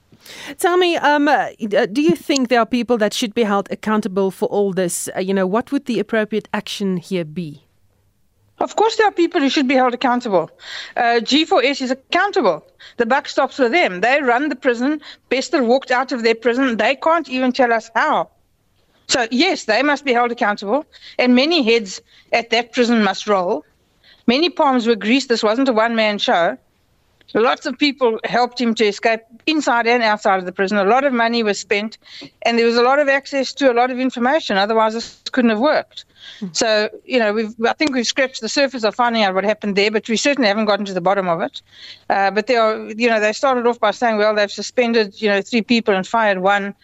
Tell 0.58 0.78
me, 0.78 0.98
um, 0.98 1.28
uh, 1.28 1.50
do 1.58 2.02
you 2.02 2.16
think 2.16 2.50
there 2.50 2.60
are 2.60 2.66
people 2.66 2.98
that 2.98 3.14
should 3.14 3.34
be 3.34 3.44
held 3.44 3.68
accountable 3.72 4.32
for 4.32 4.48
all 4.48 4.74
this? 4.74 5.10
Uh, 5.16 5.20
you 5.20 5.34
know, 5.34 5.48
what 5.48 5.72
would 5.72 5.86
the 5.86 6.00
appropriate 6.00 6.48
action 6.54 6.98
here 6.98 7.26
be? 7.26 7.64
Of 8.60 8.76
course, 8.76 8.98
there 8.98 9.08
are 9.08 9.12
people 9.12 9.40
who 9.40 9.50
should 9.50 9.68
be 9.68 9.76
held 9.76 9.94
accountable. 9.94 10.52
Uh, 10.98 11.22
G4S 11.22 11.82
is 11.82 11.92
accountable. 11.92 12.66
The 12.98 13.06
buck 13.06 13.30
stops 13.30 13.58
with 13.58 13.72
them. 13.72 14.02
They 14.02 14.22
run 14.22 14.50
the 14.50 14.56
prison. 14.56 15.02
Bester 15.30 15.64
walked 15.64 15.92
out 15.92 16.12
of 16.12 16.24
their 16.24 16.36
prison. 16.36 16.76
They 16.76 16.96
can't 16.96 17.30
even 17.30 17.54
tell 17.54 17.72
us 17.72 17.90
how. 17.96 18.30
So, 19.10 19.28
yes, 19.32 19.66
they 19.66 19.82
must 19.84 20.06
be 20.06 20.14
held 20.14 20.32
accountable, 20.32 20.86
and 21.18 21.36
many 21.36 21.64
heads 21.64 22.02
at 22.32 22.52
that 22.52 22.72
prison 22.72 23.04
must 23.04 23.28
roll. 23.28 23.66
Many 24.28 24.50
palms 24.50 24.86
were 24.86 24.96
greased. 24.96 25.30
This 25.30 25.44
wasn't 25.44 25.68
a 25.68 25.74
one 25.74 25.96
man 25.96 26.20
show. 26.20 26.58
Lots 27.34 27.66
of 27.66 27.78
people 27.78 28.20
helped 28.24 28.60
him 28.60 28.74
to 28.76 28.86
escape 28.86 29.22
inside 29.46 29.86
and 29.86 30.02
outside 30.02 30.40
of 30.40 30.46
the 30.46 30.52
prison. 30.52 30.78
A 30.78 30.84
lot 30.84 31.04
of 31.04 31.14
money 31.14 31.44
was 31.44 31.60
spent, 31.60 31.98
and 32.44 32.58
there 32.58 32.66
was 32.66 32.76
a 32.76 32.82
lot 32.82 33.00
of 33.00 33.08
access 33.08 33.54
to 33.54 33.72
a 33.72 33.74
lot 33.74 33.92
of 33.92 34.00
information. 34.00 34.58
Otherwise, 34.58 34.94
this 34.94 35.22
couldn't 35.32 35.52
have 35.52 35.60
worked. 35.60 36.06
So, 36.52 36.90
you 37.06 37.20
know, 37.20 37.34
we've, 37.34 37.54
I 37.66 37.74
think 37.74 37.94
we've 37.94 38.06
scratched 38.06 38.42
the 38.42 38.50
surface 38.50 38.84
of 38.84 38.96
finding 38.96 39.24
out 39.24 39.36
what 39.36 39.44
happened 39.44 39.76
there, 39.76 39.92
but 39.92 40.08
we 40.08 40.18
certainly 40.18 40.48
haven't 40.48 40.66
gotten 40.66 40.86
to 40.86 40.94
the 40.94 41.02
bottom 41.02 41.28
of 41.28 41.42
it. 41.42 41.62
Uh, 42.10 42.32
but 42.32 42.48
they 42.48 42.56
are, 42.56 42.78
you 42.92 43.10
know, 43.10 43.20
they 43.20 43.34
started 43.34 43.66
off 43.68 43.80
by 43.80 43.92
saying, 43.92 44.18
well, 44.18 44.36
they've 44.36 44.52
suspended, 44.52 45.22
you 45.22 45.30
know, 45.30 45.42
three 45.42 45.62
people 45.62 45.96
and 45.96 46.08
fired 46.08 46.40
one 46.40 46.76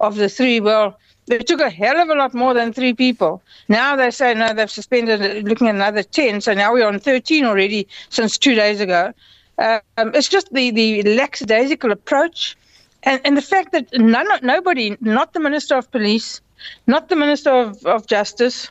of 0.00 0.16
the 0.16 0.28
three. 0.28 0.60
Well, 0.60 0.98
they 1.28 1.38
took 1.38 1.60
a 1.60 1.70
hell 1.70 1.98
of 1.98 2.08
a 2.08 2.14
lot 2.14 2.34
more 2.34 2.54
than 2.54 2.72
three 2.72 2.94
people. 2.94 3.42
Now 3.68 3.96
they 3.96 4.10
say, 4.10 4.34
no, 4.34 4.52
they've 4.52 4.70
suspended, 4.70 5.46
looking 5.46 5.68
at 5.68 5.74
another 5.74 6.02
10. 6.02 6.40
So 6.40 6.54
now 6.54 6.72
we're 6.72 6.86
on 6.86 6.98
13 6.98 7.44
already 7.44 7.86
since 8.08 8.38
two 8.38 8.54
days 8.54 8.80
ago. 8.80 9.12
Um, 9.58 9.80
it's 10.14 10.28
just 10.28 10.52
the, 10.52 10.70
the 10.70 11.02
lackadaisical 11.02 11.92
approach 11.92 12.56
and, 13.02 13.20
and 13.24 13.36
the 13.36 13.42
fact 13.42 13.72
that 13.72 13.88
none, 13.94 14.26
nobody, 14.42 14.96
not 15.00 15.32
the 15.32 15.40
Minister 15.40 15.76
of 15.76 15.90
Police, 15.90 16.40
not 16.86 17.08
the 17.08 17.16
Minister 17.16 17.50
of, 17.50 17.84
of 17.86 18.06
Justice, 18.06 18.70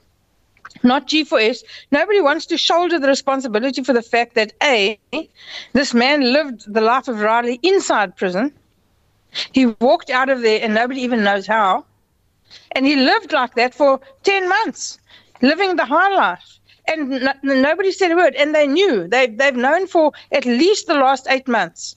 not 0.84 1.08
G4S, 1.08 1.64
nobody 1.92 2.22
wants 2.22 2.46
to 2.48 2.58
shoulder 2.58 3.00
the 3.00 3.08
responsibility 3.08 3.84
for 3.84 3.94
the 3.94 4.02
fact 4.02 4.36
that 4.36 4.54
A, 4.62 5.00
this 5.74 5.94
man 5.94 6.34
lived 6.34 6.72
the 6.72 6.82
life 6.82 7.08
of 7.08 7.20
Riley 7.20 7.60
inside 7.64 8.16
prison. 8.16 8.54
He 9.54 9.68
walked 9.82 10.10
out 10.10 10.30
of 10.30 10.42
there 10.42 10.60
and 10.62 10.74
nobody 10.74 11.02
even 11.02 11.24
knows 11.24 11.48
how. 11.48 11.86
And 12.72 12.86
he 12.86 12.96
lived 12.96 13.32
like 13.32 13.56
that 13.56 13.74
for 13.74 14.00
10 14.24 14.50
months, 14.50 15.00
living 15.42 15.76
the 15.76 15.86
high 15.86 16.14
life. 16.14 16.60
And 16.88 17.10
no, 17.10 17.34
nobody 17.44 17.92
said 17.92 18.12
a 18.12 18.16
word. 18.16 18.36
And 18.36 18.56
they 18.56 18.68
knew, 18.68 19.08
they, 19.08 19.28
they've 19.28 19.56
known 19.56 19.88
for 19.88 20.14
at 20.32 20.46
least 20.46 20.88
the 20.88 20.96
last 20.96 21.28
eight 21.30 21.48
months 21.48 21.96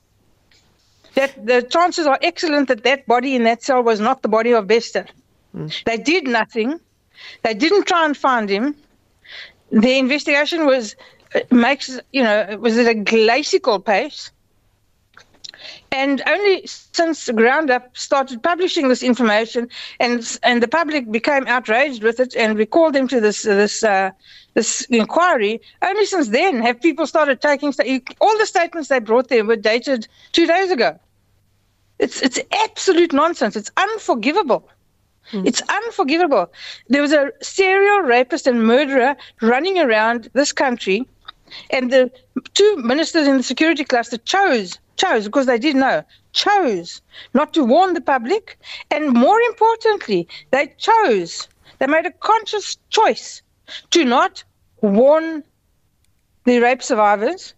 that 1.15 1.47
the 1.47 1.63
chances 1.63 2.07
are 2.07 2.19
excellent 2.23 2.69
that 2.69 2.85
that 2.85 3.07
body 3.07 3.35
in 3.35 3.45
that 3.45 3.63
cell 3.63 3.83
was 3.83 4.01
not 4.01 4.23
the 4.23 4.29
body 4.29 4.53
of 4.53 4.67
Bester. 4.67 5.07
Mm. 5.55 5.85
They 5.85 5.97
did 5.97 6.27
nothing. 6.27 6.81
They 7.43 7.55
didn't 7.55 7.87
try 7.87 8.05
and 8.05 8.17
find 8.17 8.49
him. 8.49 8.75
The 9.71 9.99
investigation 9.99 10.67
was 10.67 10.97
uh, 11.35 11.41
makes 11.51 11.99
you 12.13 12.23
know 12.23 12.57
was 12.61 12.79
at 12.79 12.87
a 12.87 12.95
glacial 12.95 13.81
pace. 13.81 14.31
And 15.93 16.23
only 16.27 16.67
since 16.67 17.29
Ground 17.31 17.71
Up 17.71 17.97
started 17.97 18.43
publishing 18.43 18.89
this 18.89 19.03
information, 19.03 19.69
and 19.99 20.39
and 20.43 20.63
the 20.63 20.69
public 20.69 21.11
became 21.11 21.47
outraged 21.47 22.03
with 22.03 22.21
it, 22.21 22.35
and 22.37 22.57
we 22.57 22.67
called 22.67 22.95
them 22.95 23.09
to 23.09 23.21
this 23.21 23.43
this 23.43 23.83
uh, 23.83 24.11
this 24.55 24.83
inquiry. 24.91 25.61
Only 25.83 26.07
since 26.07 26.29
then 26.29 26.61
have 26.63 26.81
people 26.81 27.07
started 27.07 27.41
taking 27.41 27.73
all 28.21 28.39
the 28.39 28.47
statements 28.47 28.89
they 28.89 29.01
brought 29.01 29.29
there 29.29 29.45
were 29.45 29.57
dated 29.57 30.09
two 30.33 30.47
days 30.47 30.71
ago. 30.71 30.99
It's 31.99 32.23
it's 32.23 32.39
absolute 32.65 33.13
nonsense. 33.13 33.57
It's 33.57 33.71
unforgivable. 33.77 34.69
Mm. 35.33 35.47
It's 35.47 35.63
unforgivable. 35.69 36.51
There 36.89 37.03
was 37.03 37.13
a 37.13 37.31
serial 37.41 38.01
rapist 38.01 38.47
and 38.47 38.67
murderer 38.67 39.17
running 39.41 39.79
around 39.79 40.29
this 40.33 40.53
country, 40.53 41.07
and 41.71 41.93
the 41.93 42.11
two 42.55 42.77
ministers 42.77 43.27
in 43.27 43.37
the 43.37 43.43
security 43.43 43.85
cluster 43.85 44.19
chose 44.19 44.79
chose, 45.01 45.25
because 45.25 45.47
they 45.47 45.59
did 45.59 45.77
know, 45.77 46.05
chose 46.33 47.01
not 47.35 47.53
to 47.55 47.65
warn 47.65 47.95
the 47.95 48.01
public. 48.01 48.59
And 48.91 49.13
more 49.13 49.41
importantly, 49.41 50.29
they 50.51 50.75
chose, 50.79 51.49
they 51.79 51.87
made 51.87 52.07
a 52.07 52.13
conscious 52.13 52.77
choice 52.91 53.43
to 53.91 54.05
not 54.05 54.45
warn 54.83 55.43
the 56.45 56.61
rape 56.61 56.83
survivors, 56.83 57.55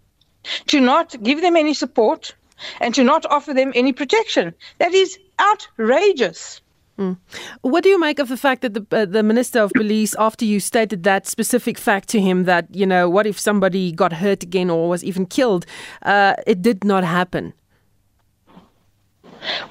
to 0.69 0.81
not 0.81 1.21
give 1.23 1.41
them 1.41 1.57
any 1.57 1.75
support, 1.75 2.35
and 2.81 2.95
to 2.95 3.05
not 3.05 3.27
offer 3.27 3.53
them 3.53 3.73
any 3.75 3.93
protection. 3.93 4.55
That 4.79 4.95
is 4.95 5.19
outrageous. 5.41 6.61
Mm. 6.99 7.17
What 7.63 7.83
do 7.83 7.89
you 7.89 7.99
make 7.99 8.19
of 8.19 8.29
the 8.29 8.37
fact 8.37 8.61
that 8.63 8.75
the 8.75 8.87
uh, 8.91 9.07
the 9.07 9.23
minister 9.23 9.61
of 9.61 9.73
police, 9.73 10.15
after 10.19 10.45
you 10.45 10.61
stated 10.61 11.05
that 11.05 11.27
specific 11.27 11.79
fact 11.79 12.09
to 12.11 12.21
him, 12.21 12.45
that 12.45 12.67
you 12.75 12.85
know, 12.87 13.09
what 13.09 13.27
if 13.27 13.41
somebody 13.41 13.93
got 13.93 14.13
hurt 14.13 14.43
again 14.43 14.69
or 14.69 14.89
was 14.89 15.03
even 15.03 15.25
killed, 15.25 15.65
uh, 16.03 16.35
it 16.47 16.61
did 16.61 16.85
not 16.85 17.03
happen? 17.03 17.55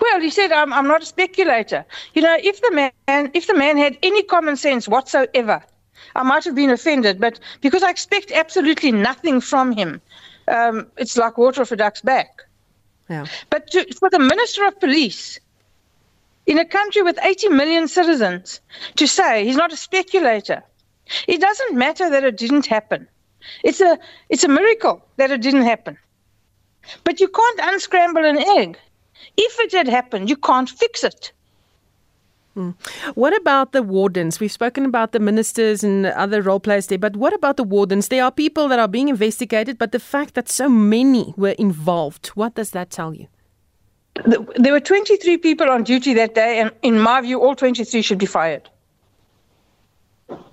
Well, 0.01 0.19
he 0.19 0.29
said, 0.29 0.51
I'm, 0.51 0.73
I'm 0.73 0.87
not 0.87 1.01
a 1.01 1.05
speculator. 1.05 1.85
You 2.13 2.21
know, 2.23 2.35
if 2.43 2.61
the 2.61 2.71
man, 2.71 3.31
if 3.33 3.47
the 3.47 3.53
man 3.53 3.77
had 3.77 3.97
any 4.03 4.23
common 4.23 4.57
sense 4.57 4.87
whatsoever, 4.87 5.63
I 6.15 6.23
might 6.23 6.43
have 6.43 6.55
been 6.55 6.69
offended. 6.69 7.19
But 7.19 7.39
because 7.61 7.83
I 7.83 7.89
expect 7.89 8.31
absolutely 8.31 8.91
nothing 8.91 9.39
from 9.41 9.71
him, 9.71 10.01
um, 10.47 10.87
it's 10.97 11.17
like 11.17 11.37
water 11.37 11.61
off 11.61 11.71
a 11.71 11.75
duck's 11.75 12.01
back. 12.01 12.41
Yeah. 13.09 13.25
But 13.49 13.69
to, 13.71 13.85
for 13.93 14.09
the 14.09 14.19
minister 14.19 14.65
of 14.65 14.79
police, 14.79 15.39
in 16.45 16.57
a 16.57 16.65
country 16.65 17.01
with 17.01 17.19
80 17.21 17.49
million 17.49 17.87
citizens, 17.87 18.61
to 18.95 19.07
say 19.07 19.45
he's 19.45 19.55
not 19.55 19.73
a 19.73 19.77
speculator, 19.77 20.63
it 21.27 21.41
doesn't 21.41 21.77
matter 21.77 22.09
that 22.09 22.23
it 22.23 22.37
didn't 22.37 22.65
happen. 22.65 23.07
It's 23.63 23.81
a 23.81 23.97
it's 24.29 24.43
a 24.43 24.47
miracle 24.47 25.03
that 25.17 25.31
it 25.31 25.41
didn't 25.41 25.63
happen. 25.63 25.97
But 27.03 27.19
you 27.19 27.27
can't 27.27 27.59
unscramble 27.63 28.25
an 28.25 28.37
egg. 28.37 28.77
If 29.37 29.59
it 29.59 29.71
had 29.71 29.87
happened, 29.87 30.29
you 30.29 30.35
can't 30.35 30.69
fix 30.69 31.03
it. 31.03 31.31
Hmm. 32.53 32.71
What 33.15 33.35
about 33.35 33.71
the 33.71 33.81
wardens? 33.81 34.39
We've 34.39 34.51
spoken 34.51 34.85
about 34.85 35.13
the 35.13 35.19
ministers 35.19 35.83
and 35.83 36.05
other 36.05 36.41
role 36.41 36.59
players 36.59 36.87
there, 36.87 36.97
but 36.97 37.15
what 37.15 37.33
about 37.33 37.55
the 37.55 37.63
wardens? 37.63 38.09
There 38.09 38.23
are 38.23 38.31
people 38.31 38.67
that 38.67 38.79
are 38.79 38.89
being 38.89 39.07
investigated, 39.07 39.77
but 39.77 39.93
the 39.93 39.99
fact 39.99 40.33
that 40.33 40.49
so 40.49 40.67
many 40.67 41.33
were 41.37 41.55
involved, 41.57 42.27
what 42.29 42.55
does 42.55 42.71
that 42.71 42.89
tell 42.89 43.13
you? 43.13 43.27
There 44.25 44.73
were 44.73 44.79
23 44.79 45.37
people 45.37 45.69
on 45.69 45.83
duty 45.83 46.13
that 46.13 46.35
day, 46.35 46.59
and 46.59 46.71
in 46.81 46.99
my 46.99 47.21
view, 47.21 47.39
all 47.39 47.55
23 47.55 48.01
should 48.01 48.17
be 48.17 48.25
fired. 48.25 48.69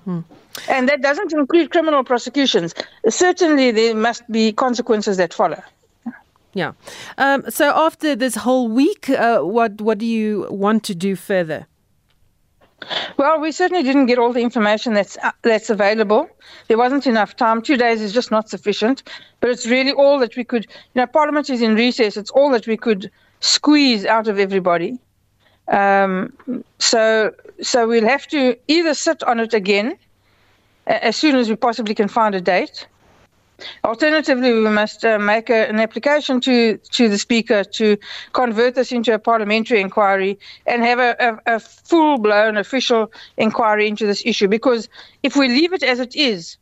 Hmm. 0.05 0.21
And 0.69 0.89
that 0.89 1.03
doesn't 1.03 1.33
include 1.33 1.71
criminal 1.71 2.03
prosecutions. 2.03 2.75
Certainly, 3.09 3.73
there 3.73 3.95
must 3.95 4.31
be 4.31 4.53
consequences 4.53 5.17
that 5.19 5.33
follow. 5.33 5.63
Yeah. 6.55 6.73
Um, 7.19 7.45
so 7.49 7.71
after 7.75 8.17
this 8.17 8.35
whole 8.35 8.69
week, 8.69 9.11
uh, 9.11 9.41
what 9.41 9.81
what 9.81 9.99
do 9.99 10.07
you 10.07 10.47
want 10.51 10.83
to 10.85 10.95
do 10.95 11.15
further? 11.15 11.67
Well, 13.17 13.41
we 13.41 13.53
certainly 13.53 13.83
didn't 13.83 14.07
get 14.07 14.19
all 14.19 14.33
the 14.33 14.41
information 14.41 14.95
that's 14.95 15.19
uh, 15.19 15.33
that's 15.43 15.71
available. 15.71 16.29
There 16.69 16.79
wasn't 16.79 17.07
enough 17.07 17.37
time. 17.37 17.61
Two 17.61 17.77
days 17.77 18.01
is 18.01 18.13
just 18.13 18.31
not 18.31 18.49
sufficient. 18.49 19.03
But 19.41 19.51
it's 19.51 19.67
really 19.67 19.93
all 19.93 20.19
that 20.21 20.37
we 20.37 20.45
could. 20.45 20.65
You 20.95 21.03
know, 21.03 21.07
Parliament 21.07 21.51
is 21.51 21.61
in 21.61 21.75
recess. 21.75 22.17
It's 22.17 22.31
all 22.31 22.51
that 22.53 22.67
we 22.67 22.77
could 22.77 23.11
squeeze 23.41 24.05
out 24.05 24.29
of 24.29 24.39
everybody. 24.39 24.99
Um, 25.69 26.33
so 26.79 27.33
so 27.61 27.89
we'll 27.89 28.09
have 28.09 28.27
to 28.29 28.57
either 28.69 28.95
sit 28.95 29.23
on 29.23 29.41
it 29.41 29.53
again 29.53 29.99
as 30.87 31.17
soon 31.17 31.37
as 31.37 31.51
we 31.51 31.57
possibly 31.57 31.95
can 31.95 32.09
find 32.09 32.35
a 32.35 32.41
date 32.41 32.87
Alternatively, 33.85 34.53
we 34.53 34.69
must 34.71 35.05
uh, 35.05 35.19
make 35.19 35.51
a, 35.51 35.69
an 35.69 35.81
application 35.81 36.41
to, 36.43 36.77
to 36.93 37.09
the 37.09 37.19
Speaker 37.19 37.65
to 37.65 37.97
convert 38.33 38.77
this 38.77 38.93
into 38.93 39.13
a 39.13 39.19
parliamentary 39.19 39.81
inquiry 39.81 40.39
and 40.67 40.83
have 40.83 41.01
a, 41.01 41.17
a, 41.19 41.57
a 41.57 41.61
full 41.61 42.19
blown 42.19 42.57
official 42.57 43.11
inquiry 43.37 43.89
into 43.89 44.07
this 44.07 44.23
issue. 44.25 44.47
Because 44.47 44.89
if 45.23 45.35
we 45.37 45.49
leave 45.49 45.73
it 45.73 45.83
as 45.83 45.99
it 45.99 46.15
is, 46.15 46.57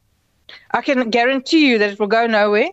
I 0.70 0.80
can 0.80 1.10
guarantee 1.10 1.68
you 1.68 1.78
that 1.78 1.90
it 1.90 2.00
will 2.00 2.06
go 2.06 2.26
nowhere 2.26 2.70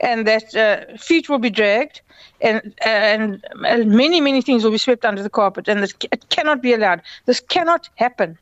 and 0.00 0.26
that 0.26 0.54
uh, 0.54 0.96
feet 0.96 1.28
will 1.28 1.38
be 1.38 1.50
dragged 1.50 2.00
and, 2.40 2.74
and, 2.84 3.44
and 3.66 3.90
many, 3.90 4.20
many 4.20 4.42
things 4.42 4.64
will 4.64 4.70
be 4.70 4.78
swept 4.78 5.04
under 5.04 5.22
the 5.22 5.30
carpet. 5.30 5.68
And 5.68 5.82
this, 5.82 5.94
it 6.10 6.28
cannot 6.28 6.62
be 6.62 6.72
allowed. 6.72 7.02
This 7.26 7.40
cannot 7.40 7.88
happen. 7.94 8.38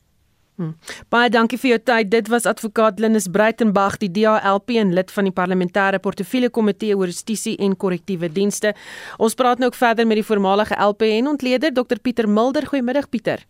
Hmm. 0.58 0.74
Baie 1.06 1.30
dankie 1.30 1.58
vir 1.62 1.70
jou 1.70 1.78
tyd. 1.86 2.08
Dit 2.10 2.28
was 2.32 2.46
advokaat 2.50 2.98
Linus 2.98 3.28
Breitenberg, 3.30 4.00
die 4.02 4.10
DALP 4.10 4.72
en 4.80 4.90
lid 4.96 5.12
van 5.14 5.28
die 5.28 5.34
parlementêre 5.34 6.00
portefeulje 6.02 6.50
komitee 6.50 6.96
oor 6.98 7.06
justisie 7.06 7.54
en 7.62 7.76
korrektiewe 7.78 8.26
dienste. 8.26 8.74
Ons 9.22 9.38
praat 9.38 9.62
nou 9.62 9.70
ook 9.70 9.78
verder 9.78 10.06
met 10.06 10.18
die 10.18 10.26
voormalige 10.26 10.74
LPN 10.74 11.30
ontleder 11.30 11.70
Dr 11.74 12.02
Pieter 12.02 12.26
Mulder. 12.26 12.66
Goeiemiddag 12.66 13.06
Pieter. 13.08 13.46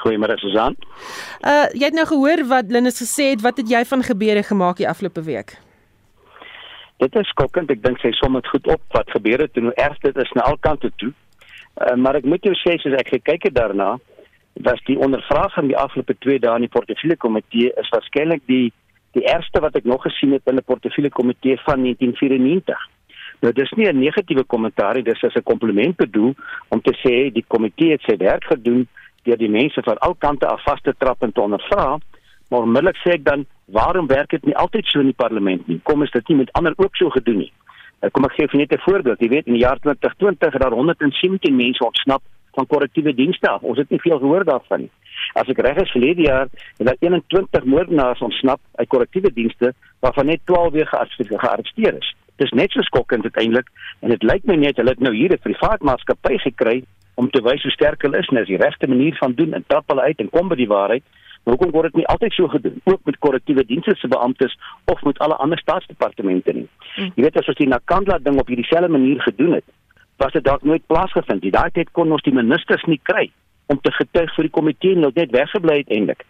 Goeiemiddag 0.00 0.40
Susan. 0.40 0.76
Uh 1.44 1.68
jy 1.76 1.90
het 1.90 2.00
nou 2.00 2.08
gehoor 2.08 2.46
wat 2.48 2.72
Linus 2.72 3.02
gesê 3.04 3.34
het. 3.34 3.44
Wat 3.44 3.60
het 3.60 3.68
jy 3.68 3.84
van 3.84 4.02
gebeure 4.02 4.42
gemaak 4.42 4.80
die 4.80 4.88
afgelope 4.88 5.28
week? 5.28 5.58
Dit 6.98 7.14
is 7.16 7.28
skokkend. 7.28 7.70
Ek 7.70 7.82
dink 7.82 8.00
sy 8.02 8.10
som 8.18 8.34
dit 8.34 8.50
goed 8.52 8.66
op 8.74 8.82
wat 8.96 9.10
gebeur 9.14 9.44
het 9.44 9.56
en 9.56 9.70
hoe 9.70 9.76
erg 9.78 9.98
dit 10.02 10.16
is 10.16 10.32
na 10.34 10.42
al 10.50 10.58
kante 10.58 10.90
toe. 10.96 11.12
Uh, 11.78 11.94
maar 11.94 12.18
ek 12.18 12.26
moet 12.26 12.42
jou 12.42 12.54
sê 12.58 12.74
as 12.74 12.98
ek 12.98 13.12
gekyk 13.14 13.48
het 13.50 13.54
daarna, 13.54 13.96
was 14.66 14.82
die 14.88 14.98
ondervraging 14.98 15.70
die 15.70 15.78
afgelope 15.78 16.16
2 16.18 16.40
dae 16.42 16.56
in 16.58 16.66
die 16.66 16.74
portefeulje 16.74 17.16
komitee 17.22 17.70
is 17.78 17.90
waarskynlik 17.94 18.42
die 18.50 18.72
die 19.16 19.24
eerste 19.24 19.62
wat 19.64 19.76
ek 19.78 19.86
nog 19.88 20.02
gesien 20.04 20.34
het 20.34 20.50
in 20.50 20.58
'n 20.58 20.66
portefeulje 20.66 21.10
komitee 21.10 21.56
van 21.64 21.80
1994. 21.82 22.78
Nou 23.40 23.52
dis 23.52 23.70
nie 23.76 23.86
'n 23.86 23.98
negatiewe 23.98 24.44
kommentaar 24.44 24.94
nie, 24.94 25.02
dis 25.02 25.24
as 25.24 25.34
'n 25.34 25.42
kompliment 25.42 25.96
bedoel 25.96 26.34
om 26.68 26.80
te 26.80 26.94
sê 27.02 27.32
die 27.32 27.44
komitee 27.46 27.90
het 27.90 28.02
sy 28.02 28.16
werk 28.16 28.44
gedoen 28.44 28.88
deur 29.22 29.36
die 29.36 29.48
mense 29.48 29.82
van 29.82 29.98
al 29.98 30.14
kante 30.14 30.46
af 30.46 30.62
vas 30.62 30.80
te 30.82 30.94
trap 30.98 31.22
en 31.22 31.32
te 31.32 31.40
ondervra. 31.40 31.98
Maar 32.48 32.64
onmiddellik 32.64 32.96
sê 32.96 33.16
ek 33.18 33.24
dan, 33.24 33.46
waarom 33.64 34.06
werk 34.06 34.30
dit 34.30 34.44
nie 34.44 34.56
altyd 34.56 34.86
so 34.86 35.00
in 35.00 35.10
die 35.12 35.20
parlement 35.24 35.66
nie? 35.68 35.80
Kom 35.82 36.02
is 36.02 36.10
dit 36.10 36.28
nie 36.28 36.36
met 36.36 36.52
ander 36.52 36.72
ook 36.76 36.96
so 36.96 37.10
gedoen 37.10 37.42
nie? 37.44 37.52
Kom 38.12 38.24
ek 38.24 38.36
gee 38.38 38.48
vir 38.48 38.58
net 38.58 38.72
'n 38.72 38.84
voorbeeld. 38.86 39.20
Jy 39.20 39.28
weet 39.28 39.46
in 39.46 39.58
die 39.58 39.66
jaar 39.66 39.78
2020 39.78 40.52
het 40.52 40.62
daar 40.62 40.72
117 40.72 41.56
mense 41.56 41.84
ontsnap 41.84 42.22
van 42.54 42.66
korrektiewe 42.66 43.14
dienste 43.14 43.48
af. 43.48 43.62
Ons 43.62 43.78
het 43.78 43.90
nie 43.90 44.00
veel 44.00 44.18
gehoor 44.18 44.44
daarvan 44.44 44.80
nie. 44.80 44.90
As 45.34 45.48
ek 45.48 45.58
reg 45.58 45.76
is, 45.82 45.90
verlede 45.90 46.22
jaar 46.22 46.48
het 46.78 46.86
daar 46.86 46.96
21 47.00 47.64
moordenaars 47.64 48.20
ontsnap 48.20 48.60
uit 48.74 48.88
korrektiewe 48.88 49.32
dienste 49.32 49.72
waarvan 50.00 50.26
net 50.26 50.40
12 50.44 50.72
weer 50.72 50.88
gearresteer 50.88 51.98
is. 51.98 52.14
Dis 52.36 52.50
net 52.50 52.70
so 52.70 52.82
skokkend 52.86 53.26
uiteindelik 53.26 53.68
en 54.00 54.14
dit 54.14 54.22
lyk 54.22 54.44
my 54.46 54.54
net 54.54 54.76
hulle 54.76 54.94
het 54.94 55.00
nou 55.00 55.14
hier 55.14 55.32
'n 55.32 55.42
privaat 55.42 55.82
maatskappy 55.82 56.38
gekry 56.38 56.82
om 57.14 57.30
te 57.30 57.42
wys 57.42 57.62
hoe 57.62 57.72
sterk 57.72 58.02
hulle 58.02 58.18
is 58.18 58.28
en 58.30 58.36
is 58.36 58.46
die 58.46 58.62
regte 58.62 58.86
manier 58.86 59.16
van 59.18 59.32
doen 59.32 59.52
en 59.52 59.64
trap 59.66 59.88
hulle 59.88 60.02
uit 60.02 60.20
en 60.20 60.30
kom 60.30 60.48
by 60.48 60.54
die 60.54 60.70
waarheid. 60.70 61.02
Maar 61.48 61.56
hoekom 61.56 61.72
word 61.72 61.88
dit 61.88 62.02
nie 62.02 62.06
altyd 62.12 62.32
so 62.36 62.48
gedoen 62.52 62.80
ook 62.84 63.00
met 63.08 63.18
korrektiewe 63.18 63.62
dienste 63.64 63.94
se 63.96 64.08
beamptes 64.08 64.58
of 64.84 65.02
met 65.02 65.18
alle 65.18 65.36
ander 65.36 65.58
staatsdepartemente 65.58 66.52
nie? 66.52 66.66
Hmm. 66.94 67.12
Jy 67.14 67.22
weet 67.24 67.38
as 67.40 67.46
ons 67.48 67.56
die 67.56 67.68
Nakandla 67.68 68.18
ding 68.20 68.36
op 68.36 68.50
hierdie 68.52 68.66
selfde 68.68 68.90
manier 68.92 69.22
gedoen 69.24 69.54
het, 69.56 69.64
was 70.20 70.34
dit 70.36 70.44
dalk 70.44 70.66
nooit 70.68 70.84
plaasgevind 70.92 71.42
nie. 71.42 71.52
Daai 71.54 71.70
tyd 71.72 71.88
kon 71.96 72.12
ons 72.12 72.26
die 72.26 72.34
ministers 72.36 72.84
nie 72.84 73.00
kry 73.02 73.30
om 73.72 73.80
te 73.80 73.94
getuig 73.96 74.34
vir 74.34 74.48
die 74.48 74.52
komitee 74.58 74.98
en 74.98 75.08
net 75.08 75.32
weggebly 75.38 75.78
het 75.78 75.96
eintlik. 75.96 76.26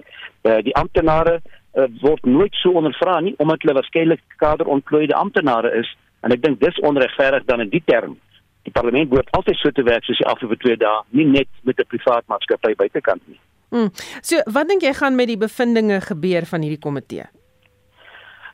Uh, 0.47 0.61
die 0.69 0.77
amptenare 0.79 1.41
uh, 1.41 1.89
word 2.05 2.23
nooit 2.23 2.55
so 2.63 2.79
ondervra 2.79 3.19
nie 3.19 3.35
omdat 3.43 3.67
hulle 3.67 3.75
waarskynlik 3.81 4.23
kaderontplooide 4.45 5.19
amptenare 5.19 5.75
is 5.83 5.91
en 6.23 6.39
ek 6.39 6.47
dink 6.47 6.63
dis 6.63 6.79
onregverdig 6.87 7.51
dan 7.51 7.67
in 7.67 7.75
die 7.75 7.83
term. 7.91 8.15
Die 8.63 8.77
parlement 8.79 9.11
moet 9.11 9.35
altyd 9.35 9.59
so 9.59 9.75
te 9.75 9.83
werk 9.83 10.07
soos 10.07 10.23
die 10.23 10.31
afgelope 10.31 10.63
2 10.63 10.79
dae, 10.79 11.03
nie 11.11 11.27
net 11.27 11.51
met 11.67 11.83
'n 11.83 11.91
privaat 11.91 12.31
maatskappy 12.31 12.77
buitekant 12.79 13.27
nie. 13.27 13.41
Mm. 13.71 13.91
So, 14.21 14.41
wat 14.53 14.69
dink 14.69 14.83
jy 14.83 14.95
gaan 14.97 15.17
met 15.17 15.29
die 15.29 15.37
bevindinge 15.37 16.01
gebeur 16.01 16.47
van 16.47 16.65
hierdie 16.65 16.81
komitee? 16.81 17.27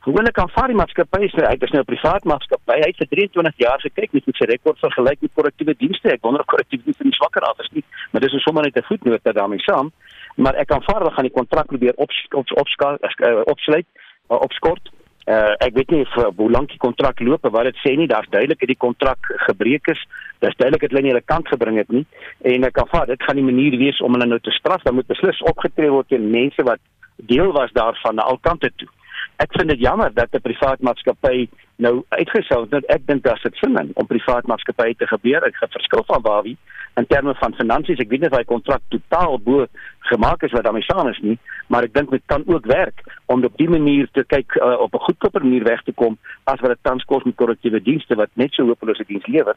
Gewone 0.05 0.29
Kanfari 0.37 0.75
maatskappy 0.77 1.23
is 1.25 1.33
nou, 1.33 1.47
hy 1.49 1.55
is 1.65 1.71
nou 1.73 1.81
'n 1.81 1.89
privaat 1.89 2.25
maatskappy. 2.29 2.75
Hy 2.77 2.89
het 2.91 2.97
vir 3.01 3.07
23 3.09 3.57
jaar 3.57 3.79
gekyk 3.81 4.11
met 4.13 4.25
met 4.25 4.35
sy 4.37 4.45
rekord 4.45 4.77
vergelyk 4.79 5.21
met 5.21 5.33
korrektiewe 5.33 5.73
dienste. 5.77 6.11
Ek 6.13 6.21
wonder 6.21 6.41
of 6.41 6.45
korrektiewe 6.45 6.83
dienste 6.83 7.03
nie 7.03 7.17
swakker 7.17 7.41
af 7.41 7.59
is 7.59 7.71
nie, 7.73 7.83
maar 8.11 8.21
dis 8.21 8.43
sommer 8.43 8.63
net 8.63 8.77
'n 8.77 8.85
voetnoot 8.85 9.23
daarmee 9.23 9.59
saam. 9.59 9.91
Maar 10.35 10.55
ek 10.55 10.67
kan 10.67 10.83
vaar 10.83 11.11
gaan 11.11 11.25
die 11.25 11.33
kontrak 11.33 11.65
probeer 11.65 11.93
op 11.95 12.11
op 12.31 12.45
opskaal 12.51 12.97
uh, 13.01 13.41
opsluit 13.45 13.85
uh, 14.29 14.37
opskort. 14.41 14.91
Uh, 15.25 15.55
ek 15.65 15.73
weet 15.73 15.89
nie 15.89 16.03
of, 16.05 16.17
uh, 16.21 16.27
hoe 16.37 16.51
lank 16.53 16.69
die 16.69 16.81
kontrak 16.81 17.19
loop 17.19 17.47
of 17.47 17.53
wat 17.55 17.65
dit 17.71 17.79
sê 17.81 17.95
nie. 17.97 18.07
Daar's 18.07 18.29
duidelik 18.29 18.59
dat 18.59 18.69
die 18.69 18.77
kontrak 18.77 19.31
gebreek 19.47 19.87
is. 19.93 20.01
Daar's 20.39 20.57
duidelik 20.59 20.83
dat 20.85 20.93
hulle 20.93 21.01
nie 21.01 21.13
hulle 21.13 21.25
kant 21.25 21.47
gebring 21.49 21.79
het 21.81 21.89
nie. 21.89 22.05
En 22.45 22.67
ek 22.67 22.75
kan 22.77 22.91
vaar 22.91 23.09
dit 23.09 23.23
gaan 23.23 23.39
die 23.41 23.47
manier 23.47 23.77
wees 23.81 24.01
om 24.05 24.13
hulle 24.13 24.29
nou 24.29 24.39
te 24.39 24.53
straf. 24.53 24.85
Daar 24.85 24.93
moet 24.93 25.09
beslis 25.09 25.41
opgetree 25.49 25.89
word 25.89 26.11
teen 26.13 26.29
mense 26.29 26.63
wat 26.67 26.83
deel 27.15 27.49
was 27.55 27.73
daarvan 27.73 28.19
na 28.19 28.27
al 28.29 28.37
kante 28.43 28.69
toe 28.75 28.91
ek 29.37 29.51
vind 29.57 29.69
dit 29.69 29.79
jammer 29.79 30.13
dat 30.13 30.33
'n 30.33 30.41
privaat 30.41 30.79
maatskappy 30.79 31.47
nou 31.75 32.03
uitgesou 32.09 32.67
het. 32.69 32.85
Ek 32.85 33.07
dink 33.07 33.23
daar's 33.23 33.43
dit 33.43 33.55
sin 33.55 33.77
in 33.77 33.91
om 33.93 34.07
privaat 34.07 34.47
maatskappye 34.47 34.95
te 34.95 35.07
gebeur. 35.07 35.43
Ek 35.43 35.55
het 35.59 35.71
verskil 35.71 36.03
van 36.07 36.21
waar 36.21 36.43
wie 36.43 36.57
in 36.95 37.07
terme 37.07 37.33
van 37.35 37.53
finansies. 37.53 37.99
Ek 37.99 38.09
weet 38.09 38.23
nie 38.23 38.29
of 38.31 38.37
hy 38.37 38.43
kontrak 38.47 38.81
totaal 38.93 39.37
bo 39.43 39.65
gemaak 40.09 40.43
is 40.43 40.53
wat 40.55 40.63
daarmee 40.63 40.85
saam 40.87 41.07
is 41.07 41.19
nie, 41.25 41.37
maar 41.67 41.83
ek 41.83 41.93
dink 41.93 42.11
dit 42.11 42.23
kan 42.31 42.43
ook 42.45 42.65
werk 42.65 43.03
om 43.25 43.43
op 43.43 43.57
die 43.57 43.69
manier 43.69 44.07
te 44.13 44.23
kyk 44.23 44.55
uh, 44.55 44.77
op 44.79 44.93
'n 44.93 45.05
goedkoper 45.07 45.43
manier 45.43 45.63
weg 45.63 45.81
te 45.83 45.91
kom 45.91 46.17
as 46.45 46.59
wat 46.59 46.75
dit 46.75 46.83
tans 46.83 47.03
kos 47.03 47.23
met 47.23 47.35
korrektiewe 47.35 47.81
dienste 47.81 48.15
wat 48.15 48.29
net 48.33 48.53
so 48.53 48.65
hopelose 48.65 49.03
diens 49.07 49.27
lewer. 49.27 49.55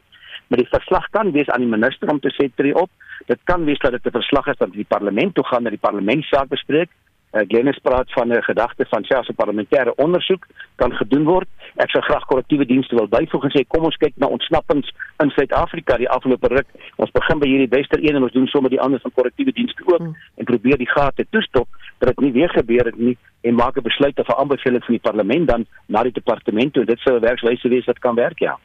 Maar 0.49 0.59
die 0.59 0.73
verslag 0.73 1.11
kan 1.11 1.33
wees 1.33 1.49
aan 1.49 1.61
die 1.61 1.77
minister 1.77 2.11
om 2.11 2.21
te 2.21 2.33
sê 2.33 2.49
tree 2.55 2.75
op. 2.75 2.91
Dit 3.27 3.39
kan 3.45 3.65
wees 3.65 3.79
dat 3.79 3.93
dit 3.93 4.07
'n 4.07 4.19
verslag 4.19 4.47
is 4.47 4.59
wat 4.59 4.73
die 4.73 4.89
parlement 4.89 5.35
toe 5.35 5.45
gaan, 5.45 5.63
dat 5.63 5.73
die 5.73 5.87
parlement 5.89 6.25
saak 6.25 6.49
bespreek 6.49 6.91
Uh, 7.33 7.41
Glennis 7.49 7.79
praat 7.83 8.13
van 8.13 8.33
'n 8.33 8.43
gedagte 8.43 8.87
van 8.89 9.05
selfs 9.05 9.29
'n 9.29 9.35
parlementêre 9.35 9.95
ondersoek 9.95 10.47
kan 10.77 10.93
gedoen 10.93 11.25
word. 11.25 11.49
Ek 11.77 11.91
sou 11.91 12.03
graag 12.03 12.25
korrektiewe 12.25 12.67
dienste 12.67 12.95
wil 12.95 13.09
byvoeg 13.09 13.45
en 13.45 13.51
sê 13.51 13.67
kom 13.67 13.85
ons 13.85 13.97
kyk 13.97 14.13
na 14.17 14.27
ontsnappings 14.27 14.93
in 15.19 15.31
Suid-Afrika 15.31 15.97
die 15.97 16.09
afgelope 16.09 16.49
ruk. 16.49 16.67
Ons 16.97 17.11
begin 17.11 17.39
by 17.39 17.49
hierdie 17.49 17.69
Wester 17.69 17.99
1 17.99 18.17
en 18.17 18.23
ons 18.23 18.33
doen 18.33 18.47
sommer 18.47 18.71
die 18.71 18.81
ander 18.81 19.01
van 19.01 19.13
korrektiewe 19.13 19.53
dienste 19.53 19.83
ook 19.85 19.99
hmm. 19.99 20.17
en 20.37 20.45
probeer 20.45 20.79
die 20.79 20.91
gate 20.91 21.27
toestop 21.31 21.69
dat 21.99 22.09
dit 22.09 22.21
nie 22.21 22.33
weer 22.33 22.49
gebeur 22.49 22.85
het 22.85 22.99
nie 22.99 23.17
en 23.41 23.55
maak 23.55 23.77
'n 23.77 23.83
besluit 23.83 24.19
of 24.19 24.29
'n 24.29 24.41
aanbeveling 24.41 24.85
van 24.85 24.95
die 24.95 25.07
parlement 25.11 25.49
dan 25.49 25.67
na 25.87 26.03
die 26.03 26.13
departement 26.13 26.73
toe. 26.73 26.85
Dit 26.85 26.99
sou 26.99 27.17
'n 27.17 27.21
werkswyse 27.21 27.69
wees 27.69 27.85
wat 27.85 27.99
kan 27.99 28.15
werk, 28.15 28.39
ja. 28.39 28.59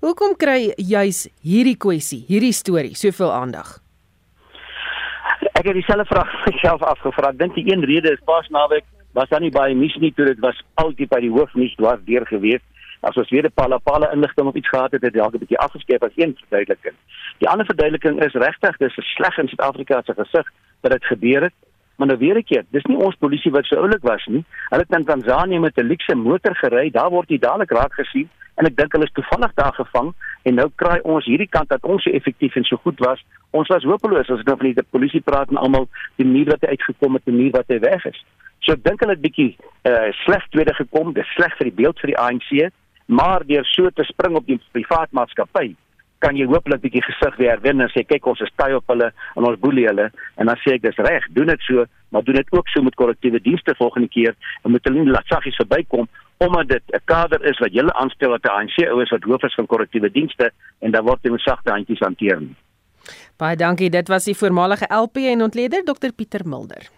Hoekom 0.00 0.36
kry 0.36 0.72
juis 0.76 1.28
hierdie 1.42 1.76
kwessie, 1.76 2.24
hierdie 2.28 2.52
storie 2.52 2.94
soveel 2.94 3.32
aandag? 3.32 3.87
Ek 5.40 5.66
het 5.66 5.74
dieselfde 5.74 6.04
vraag 6.04 6.30
myself 6.46 6.82
afgevra. 6.82 7.32
Dink 7.32 7.54
die 7.54 7.72
een 7.72 7.84
rede 7.84 8.12
is 8.12 8.24
pas 8.24 8.48
naweek 8.48 8.84
was 9.12 9.28
dan 9.28 9.42
nie 9.42 9.50
baie 9.50 9.74
nuus 9.74 9.94
nie 9.96 10.12
toe 10.14 10.26
dit 10.28 10.38
was 10.38 10.58
altyd 10.74 11.08
by 11.10 11.20
die 11.24 11.30
hoofnuus 11.30 11.74
dwars 11.78 12.02
deur 12.06 12.26
gewees. 12.26 12.62
As 13.00 13.16
ons 13.16 13.30
weer 13.30 13.46
'n 13.46 13.54
pala 13.54 13.78
pala 13.78 14.10
inligting 14.12 14.46
op 14.46 14.56
iets 14.56 14.68
gehad 14.68 14.92
het, 14.92 15.02
het 15.02 15.12
dit 15.12 15.22
dalk 15.22 15.34
'n 15.34 15.38
bietjie 15.38 15.58
afgeskep 15.58 16.02
as 16.02 16.16
een 16.16 16.36
verduideliking. 16.40 16.94
Die 17.38 17.48
ander 17.48 17.66
verduideliking 17.66 18.20
is 18.24 18.34
regtig 18.34 18.76
dis 18.76 18.96
'n 18.98 19.02
sleg 19.02 19.38
in 19.38 19.48
Suid-Afrika 19.48 20.02
se 20.02 20.14
gesig 20.14 20.46
dat 20.80 20.92
dit 20.92 21.04
gebeur 21.04 21.42
het. 21.42 21.54
Maar 21.96 22.06
nou 22.06 22.18
weer 22.18 22.36
'n 22.36 22.44
keer, 22.44 22.64
dis 22.70 22.84
nie 22.84 22.96
ons 22.96 23.14
polisie 23.14 23.50
wat 23.50 23.64
so 23.64 23.76
oulik 23.76 24.02
was 24.02 24.26
nie. 24.26 24.44
Hulle 24.70 24.82
het 24.82 24.98
in 24.98 25.04
Tanzanië 25.04 25.58
met 25.58 25.78
'n 25.78 25.86
luxe 25.86 26.14
motor 26.14 26.54
gery. 26.56 26.90
Daar 26.90 27.10
word 27.10 27.28
jy 27.28 27.38
dadelik 27.38 27.70
raak 27.70 27.92
gesien 27.92 28.28
en 28.58 28.66
ek 28.66 28.76
dink 28.78 28.94
hulle 28.94 29.06
is 29.06 29.14
toevallig 29.16 29.54
daar 29.58 29.74
gevang 29.76 30.10
en 30.48 30.58
nou 30.58 30.66
kry 30.82 30.98
ons 31.14 31.26
hierdie 31.30 31.48
kant 31.50 31.70
dat 31.70 31.84
ons 31.86 32.02
so 32.04 32.14
effektief 32.18 32.56
en 32.58 32.66
so 32.66 32.80
goed 32.82 32.98
was. 33.04 33.22
Ons 33.56 33.70
was 33.72 33.86
hopeloos 33.86 34.30
as 34.30 34.42
ek 34.42 34.50
nou 34.50 34.58
van 34.60 34.72
die 34.74 34.86
polisie 34.90 35.22
praat 35.24 35.52
en 35.54 35.60
almal 35.62 35.88
die 36.20 36.26
manier 36.26 36.50
wat 36.52 36.66
hy 36.66 36.74
uitgekom 36.74 37.18
het, 37.18 37.26
die 37.28 37.36
manier 37.36 37.54
wat 37.56 37.70
hy 37.72 37.80
weg 37.84 38.06
is. 38.10 38.20
So 38.66 38.74
ek 38.74 38.84
dink 38.86 39.04
hulle 39.04 39.14
het 39.14 39.24
bietjie 39.24 39.50
uh, 39.86 40.08
sleg 40.24 40.46
tweede 40.54 40.74
gekom, 40.78 41.14
dis 41.16 41.34
sleg 41.36 41.54
vir 41.60 41.70
die 41.70 41.76
beeld 41.82 42.02
vir 42.02 42.12
die 42.14 42.20
ANC, 42.22 42.50
maar 43.08 43.46
deur 43.48 43.66
so 43.74 43.90
te 43.94 44.06
spring 44.10 44.36
op 44.36 44.48
die 44.48 44.58
privaat 44.74 45.14
maatskappy 45.16 45.70
kan 46.22 46.36
jy 46.36 46.48
hopelik 46.50 46.82
bietjie 46.82 47.04
gesig 47.06 47.36
weer 47.38 47.54
herwin 47.54 47.84
en 47.84 47.90
sê 47.92 48.02
kyk 48.06 48.26
ons 48.26 48.40
is 48.42 48.54
taai 48.58 48.74
op 48.76 48.90
hulle 48.90 49.10
en 49.38 49.46
ons 49.46 49.60
boelie 49.62 49.86
hulle 49.86 50.08
en 50.10 50.50
dan 50.50 50.58
sê 50.64 50.74
ek 50.76 50.84
dis 50.86 50.98
reg 51.06 51.26
doen 51.36 51.50
dit 51.52 51.66
so 51.66 51.86
maar 52.14 52.24
doen 52.26 52.38
dit 52.40 52.50
ook 52.56 52.70
so 52.72 52.82
met 52.82 52.96
korrektiewe 52.98 53.40
dienste 53.44 53.74
volgende 53.78 54.10
keer 54.10 54.34
en 54.64 54.74
moet 54.74 54.88
hulle 54.88 55.04
nie 55.04 55.14
laat 55.14 55.30
saggies 55.30 55.58
verbykom 55.62 56.08
omdat 56.38 56.68
dit 56.68 56.82
'n 56.92 57.04
kader 57.04 57.44
is 57.44 57.58
wat 57.58 57.72
julle 57.72 57.94
aanstel 57.94 58.30
wat 58.30 58.44
'n 58.44 58.48
ANC 58.48 58.76
ouers 58.88 59.10
wat 59.10 59.22
hoof 59.22 59.42
is 59.42 59.54
van 59.54 59.66
korrektiewe 59.66 60.10
dienste 60.10 60.52
en 60.78 60.90
dan 60.90 61.04
word 61.04 61.22
dit 61.22 61.32
met 61.32 61.40
sagte 61.40 61.70
handjies 61.70 62.00
hanteer 62.00 62.40
baie 63.36 63.56
dankie. 63.56 63.90
Dit 63.90 64.08
was 64.08 64.24
die 64.24 64.36
voormalige 64.36 64.86
LP 64.94 65.16
en 65.16 65.42
ontleder 65.42 65.84
Dr 65.84 66.12
Pieter 66.12 66.48
Mulder 66.48 66.97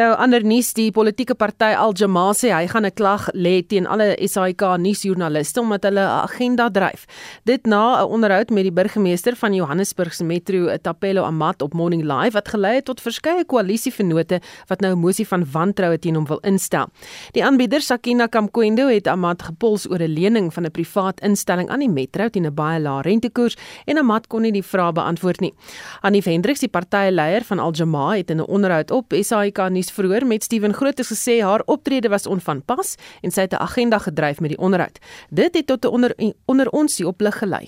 Nou 0.00 0.14
ander 0.16 0.40
nuus, 0.40 0.70
die 0.72 0.88
politieke 0.96 1.34
party 1.36 1.74
Al 1.76 1.92
Jamaa 1.92 2.32
sê 2.32 2.48
hy 2.54 2.64
gaan 2.72 2.86
'n 2.86 2.94
klag 2.96 3.28
lê 3.34 3.60
teen 3.60 3.86
alle 3.86 4.16
SAK 4.16 4.78
nuusjoernaliste 4.80 5.60
omdat 5.60 5.82
hulle 5.84 6.00
'n 6.00 6.24
agenda 6.24 6.70
dryf. 6.70 7.04
Dit 7.44 7.66
na 7.66 8.00
'n 8.00 8.08
onderhoud 8.08 8.50
met 8.50 8.62
die 8.62 8.72
burgemeester 8.72 9.36
van 9.36 9.52
Johannesburg 9.52 10.14
se 10.14 10.24
metro, 10.24 10.76
Tapelo 10.78 11.24
Amat 11.24 11.62
op 11.62 11.74
Morning 11.74 12.02
Live 12.02 12.32
wat 12.32 12.48
gelei 12.48 12.74
het 12.76 12.84
tot 12.84 13.00
verskeie 13.00 13.44
koalisievennote 13.44 14.40
wat 14.68 14.80
nou 14.80 14.94
'n 14.94 14.98
mosie 14.98 15.26
van 15.26 15.44
wantroue 15.52 15.98
teen 15.98 16.14
hom 16.14 16.26
wil 16.26 16.40
instel. 16.40 16.88
Die 17.32 17.44
aanbieder 17.44 17.80
Sakina 17.80 18.26
Kamkwendo 18.26 18.88
het 18.88 19.06
Amat 19.06 19.42
gepols 19.42 19.90
oor 19.90 20.00
'n 20.00 20.14
lening 20.14 20.52
van 20.52 20.64
'n 20.64 20.70
privaat 20.70 21.20
instelling 21.20 21.68
aan 21.68 21.80
die 21.80 21.90
metro 21.90 22.28
teen 22.28 22.46
'n 22.46 22.54
baie 22.54 22.80
lae 22.80 23.02
rentekoers 23.02 23.56
en 23.84 23.98
Amat 23.98 24.26
kon 24.28 24.42
nie 24.42 24.52
die 24.52 24.64
vrae 24.64 24.92
beantwoord 24.92 25.40
nie. 25.40 25.54
Annie 26.00 26.22
Hendriks, 26.24 26.60
die 26.60 26.68
partyleier 26.68 27.44
van 27.44 27.58
Al 27.58 27.72
Jamaa, 27.72 28.16
het 28.16 28.30
in 28.30 28.38
'n 28.38 28.48
onderhoud 28.48 28.90
op 28.90 29.12
SAK 29.12 29.68
nuus 29.68 29.89
vroeër 29.92 30.26
met 30.26 30.44
Steven 30.44 30.74
Grootes 30.74 31.12
gesê 31.12 31.40
haar 31.42 31.62
optrede 31.66 32.08
was 32.08 32.26
onvanpas 32.26 32.94
en 33.22 33.30
sy 33.30 33.40
het 33.40 33.52
'n 33.52 33.62
agenda 33.62 33.98
gedryf 33.98 34.40
met 34.40 34.50
die 34.50 34.58
onderhoud. 34.58 34.98
Dit 35.30 35.54
het 35.54 35.66
tot 35.66 35.84
'n 35.84 35.88
onder 35.88 36.14
onder 36.44 36.68
ons 36.68 36.96
die 36.96 37.06
oplig 37.06 37.38
gelei. 37.38 37.66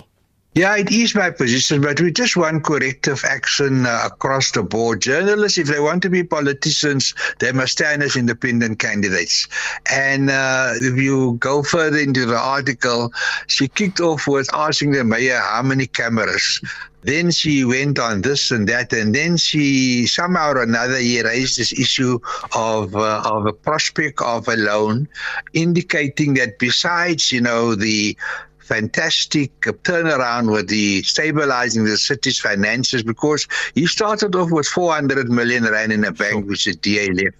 Yeah, 0.55 0.77
it 0.77 0.91
is 0.91 1.15
my 1.15 1.31
position, 1.31 1.81
but 1.81 1.99
we 1.99 2.11
just 2.11 2.35
want 2.35 2.63
corrective 2.63 3.25
action 3.25 3.87
uh, 3.87 4.05
across 4.05 4.51
the 4.51 4.61
board. 4.61 5.03
Journalists, 5.03 5.57
if 5.57 5.65
they 5.65 5.79
want 5.79 6.03
to 6.03 6.11
be 6.11 6.23
politicians, 6.23 7.15
they 7.39 7.51
must 7.51 7.71
stand 7.71 8.03
as 8.03 8.15
independent 8.15 8.77
candidates. 8.77 9.47
And 9.89 10.29
uh, 10.29 10.73
if 10.75 10.95
you 11.01 11.37
go 11.39 11.63
further 11.63 11.97
into 11.97 12.27
the 12.27 12.37
article, 12.37 13.11
she 13.47 13.67
kicked 13.67 13.99
off 13.99 14.27
with 14.27 14.47
asking 14.53 14.91
the 14.91 15.03
mayor 15.03 15.39
how 15.39 15.63
many 15.63 15.87
cameras. 15.87 16.61
Then 17.03 17.31
she 17.31 17.63
went 17.65 17.99
on 17.99 18.21
this 18.21 18.51
and 18.51 18.67
that, 18.69 18.93
and 18.93 19.13
then 19.13 19.37
she 19.37 20.07
somehow 20.07 20.51
or 20.51 20.63
another 20.63 20.97
he 20.97 21.21
raised 21.21 21.57
this 21.57 21.73
issue 21.73 22.19
of 22.55 22.95
uh, 22.95 23.21
of 23.25 23.45
a 23.45 23.53
prospect 23.53 24.21
of 24.21 24.47
a 24.47 24.55
loan, 24.55 25.07
indicating 25.53 26.35
that 26.35 26.59
besides 26.59 27.31
you 27.31 27.41
know 27.41 27.75
the 27.75 28.17
fantastic 28.59 29.51
turnaround 29.61 30.51
with 30.51 30.69
the 30.69 31.03
stabilizing 31.03 31.83
the 31.83 31.97
city's 31.97 32.39
finances 32.39 33.03
because 33.03 33.45
he 33.75 33.85
started 33.85 34.35
off 34.35 34.51
with 34.51 34.65
400 34.67 35.29
million 35.29 35.65
rand 35.65 35.91
in 35.91 36.03
a 36.05 36.11
bank, 36.11 36.47
which 36.47 36.65
is 36.67 36.77
DA 36.77 37.09
left. 37.09 37.35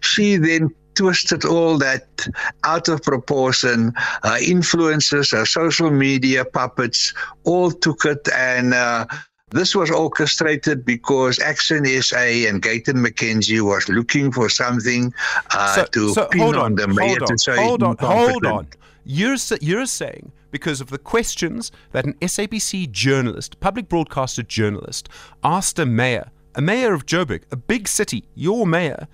She 0.00 0.36
then 0.36 0.70
twisted 0.96 1.44
all 1.44 1.78
that 1.78 2.26
out 2.64 2.88
of 2.88 3.02
proportion. 3.02 3.92
Uh, 4.22 4.38
influencers, 4.40 5.32
uh, 5.32 5.44
social 5.44 5.90
media 5.90 6.44
puppets, 6.44 7.14
all 7.44 7.70
took 7.70 8.04
it 8.04 8.28
and. 8.34 8.74
Uh, 8.74 9.06
this 9.50 9.76
was 9.76 9.92
orchestrated 9.92 10.84
because 10.84 11.38
Action 11.38 11.86
SA 12.02 12.18
and 12.48 12.60
Gayton 12.60 12.96
McKenzie 12.96 13.60
was 13.60 13.88
looking 13.88 14.32
for 14.32 14.48
something 14.48 15.14
uh, 15.54 15.74
so, 15.76 15.84
to 15.84 16.14
so 16.14 16.26
pin 16.26 16.42
on, 16.42 16.56
on 16.56 16.74
the 16.74 16.88
mayor 16.88 17.10
hold 17.10 17.22
on, 17.22 17.28
to 17.28 17.38
say 17.38 17.56
hold 17.56 17.82
on, 17.84 17.96
hold 18.00 18.44
on. 18.44 18.66
You're 19.04 19.36
you're 19.60 19.86
saying 19.86 20.32
because 20.50 20.80
of 20.80 20.90
the 20.90 20.98
questions 20.98 21.70
that 21.92 22.04
an 22.04 22.14
SABC 22.14 22.90
journalist, 22.90 23.60
public 23.60 23.88
broadcaster 23.88 24.42
journalist, 24.42 25.08
asked 25.44 25.78
a 25.78 25.86
mayor, 25.86 26.30
a 26.56 26.60
mayor 26.60 26.92
of 26.92 27.06
Joburg, 27.06 27.42
a 27.52 27.56
big 27.56 27.86
city, 27.86 28.24
your 28.34 28.66
mayor, 28.66 29.06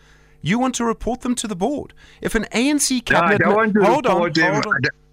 you 0.43 0.59
want 0.59 0.75
to 0.75 0.85
report 0.85 1.23
them 1.23 1.35
to 1.37 1.47
the 1.47 1.57
board. 1.57 1.95
If 2.21 2.35
an 2.35 2.47
ANC 2.53 3.05
cabinet 3.05 3.41
no, 3.41 3.53
hold, 3.55 4.07
on, 4.07 4.13
hold 4.17 4.37
on, 4.37 4.63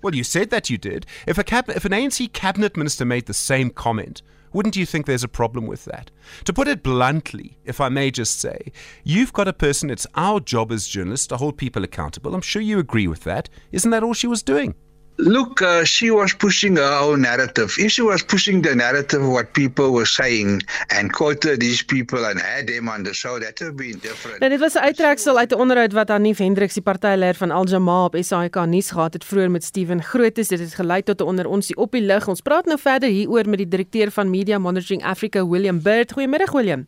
Well, 0.02 0.16
you 0.16 0.24
said 0.24 0.50
that 0.50 0.70
you 0.70 0.78
did. 0.78 1.06
If 1.28 1.38
a 1.38 1.44
cab- 1.44 1.70
if 1.70 1.86
an 1.86 1.92
ANC 1.92 2.34
cabinet 2.34 2.76
minister 2.76 3.06
made 3.06 3.28
the 3.28 3.34
same 3.34 3.70
comment, 3.70 4.22
wouldn't 4.52 4.76
you 4.76 4.86
think 4.86 5.06
there's 5.06 5.24
a 5.24 5.28
problem 5.28 5.68
with 5.68 5.86
that? 5.86 6.10
To 6.46 6.54
put 6.54 6.68
it 6.68 6.82
bluntly, 6.82 7.58
if 7.66 7.80
I 7.80 7.90
may 7.90 8.10
just 8.10 8.40
say, 8.40 8.72
you've 9.04 9.34
got 9.34 9.48
a 9.48 9.54
person, 9.54 9.90
it's 9.90 10.08
our 10.16 10.40
job 10.40 10.72
as 10.72 10.88
journalists 10.88 11.28
to 11.28 11.38
hold 11.38 11.58
people 11.58 11.84
accountable. 11.84 12.34
I'm 12.34 12.42
sure 12.42 12.62
you 12.62 12.80
agree 12.80 13.08
with 13.08 13.24
that. 13.26 13.50
Isn't 13.72 13.92
that 13.92 14.04
all 14.04 14.14
she 14.14 14.28
was 14.28 14.42
doing? 14.42 14.74
Look, 15.20 15.62
uh, 15.62 15.84
she 15.84 16.12
was 16.12 16.34
pushing 16.34 16.78
her 16.78 17.00
own 17.02 17.22
narrative. 17.22 17.76
If 17.78 17.92
she 17.92 18.02
was 18.02 18.24
pushing 18.24 18.62
the 18.62 18.74
narrative 18.74 19.22
of 19.22 19.28
what 19.28 19.52
people 19.52 19.92
were 19.92 20.06
saying 20.06 20.64
and 20.96 21.12
quoted 21.12 21.60
these 21.60 21.84
people 21.84 22.24
and 22.26 22.40
had 22.40 22.68
them 22.68 22.88
on 22.88 23.04
the 23.04 23.14
show, 23.14 23.38
that 23.40 23.60
would 23.60 23.68
have 23.68 23.76
been 23.76 24.00
different. 24.00 24.40
Nou, 24.40 24.50
dit 24.50 24.60
was 24.60 24.74
'n 24.74 24.80
uittreksel 24.80 25.38
uit 25.38 25.52
'n 25.52 25.60
onderhoud 25.60 25.94
wat 25.94 26.10
Annie 26.10 26.34
Hendriks, 26.38 26.74
die 26.74 26.84
partyleier 26.84 27.36
van 27.36 27.52
Al 27.52 27.68
Jamaa 27.68 28.04
op 28.04 28.16
SAK 28.20 28.66
nuus 28.66 28.92
gehad 28.92 29.14
het 29.14 29.26
vroeër 29.26 29.52
met 29.52 29.64
Steven 29.64 30.04
Grootes. 30.04 30.48
Dit 30.48 30.60
het 30.60 30.74
gelei 30.74 31.04
tot 31.04 31.20
'n 31.20 31.24
onder 31.24 31.48
ons 31.48 31.68
die 31.68 31.76
op 31.76 31.92
die 31.92 32.02
lig. 32.02 32.28
Ons 32.28 32.42
praat 32.42 32.66
nou 32.66 32.80
verder 32.80 33.10
hieroor 33.10 33.50
met 33.50 33.58
die 33.58 33.68
direkteur 33.68 34.12
van 34.12 34.30
Media 34.30 34.58
Monitoring 34.58 35.04
Africa, 35.04 35.48
William 35.48 35.82
Bird. 35.82 36.12
Goeiemiddag, 36.12 36.52
William. 36.52 36.88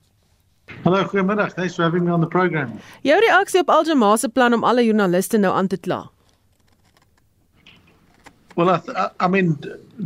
Hallo, 0.83 1.03
goeiemiddag. 1.03 1.53
Thanks 1.53 1.75
for 1.75 1.83
having 1.83 2.03
me 2.03 2.13
on 2.13 2.21
the 2.21 2.27
program. 2.27 2.79
Jou 3.01 3.19
reaksie 3.19 3.59
op 3.59 3.69
Al 3.69 3.85
Jamaa 3.85 4.17
se 4.17 4.29
plan 4.29 4.53
om 4.53 4.63
alle 4.63 4.85
joernaliste 4.85 5.37
nou 5.37 5.53
aan 5.55 5.67
te 5.67 5.77
kla? 5.77 6.09
Well, 8.61 8.69
I, 8.75 8.77
th- 8.77 9.11
I 9.19 9.27
mean, 9.27 9.57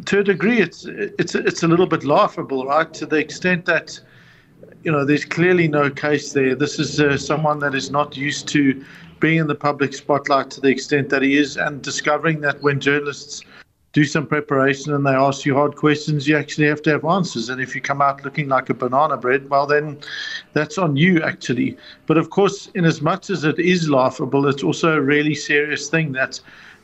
to 0.05 0.19
a 0.19 0.23
degree, 0.23 0.61
it's 0.61 0.85
it's 0.85 1.35
it's 1.35 1.63
a 1.63 1.67
little 1.67 1.87
bit 1.87 2.05
laughable, 2.05 2.65
right? 2.65 2.93
To 2.93 3.05
the 3.05 3.17
extent 3.17 3.65
that 3.65 3.99
you 4.81 4.93
know 4.93 5.03
there's 5.03 5.25
clearly 5.25 5.67
no 5.67 5.89
case 5.89 6.31
there. 6.31 6.55
This 6.55 6.79
is 6.79 7.01
uh, 7.01 7.17
someone 7.17 7.59
that 7.59 7.75
is 7.75 7.91
not 7.91 8.15
used 8.15 8.47
to 8.49 8.81
being 9.19 9.39
in 9.39 9.47
the 9.47 9.55
public 9.55 9.93
spotlight 9.93 10.51
to 10.51 10.61
the 10.61 10.69
extent 10.69 11.09
that 11.09 11.21
he 11.21 11.35
is, 11.35 11.57
and 11.57 11.81
discovering 11.81 12.39
that 12.41 12.61
when 12.63 12.79
journalists 12.79 13.41
do 13.91 14.05
some 14.05 14.25
preparation 14.25 14.93
and 14.93 15.05
they 15.05 15.11
ask 15.11 15.45
you 15.45 15.53
hard 15.53 15.75
questions, 15.75 16.25
you 16.25 16.37
actually 16.37 16.67
have 16.67 16.81
to 16.83 16.91
have 16.91 17.03
answers. 17.03 17.49
And 17.49 17.59
if 17.59 17.75
you 17.75 17.81
come 17.81 18.01
out 18.01 18.23
looking 18.23 18.47
like 18.47 18.69
a 18.69 18.73
banana 18.73 19.17
bread, 19.17 19.49
well, 19.49 19.67
then 19.67 19.99
that's 20.53 20.77
on 20.77 20.95
you, 20.95 21.21
actually. 21.23 21.75
But 22.05 22.17
of 22.17 22.29
course, 22.29 22.67
in 22.73 22.85
as 22.85 23.01
much 23.01 23.29
as 23.29 23.43
it 23.43 23.59
is 23.59 23.89
laughable, 23.89 24.47
it's 24.47 24.63
also 24.63 24.95
a 24.95 25.01
really 25.01 25.35
serious 25.35 25.89
thing 25.89 26.13
that 26.13 26.39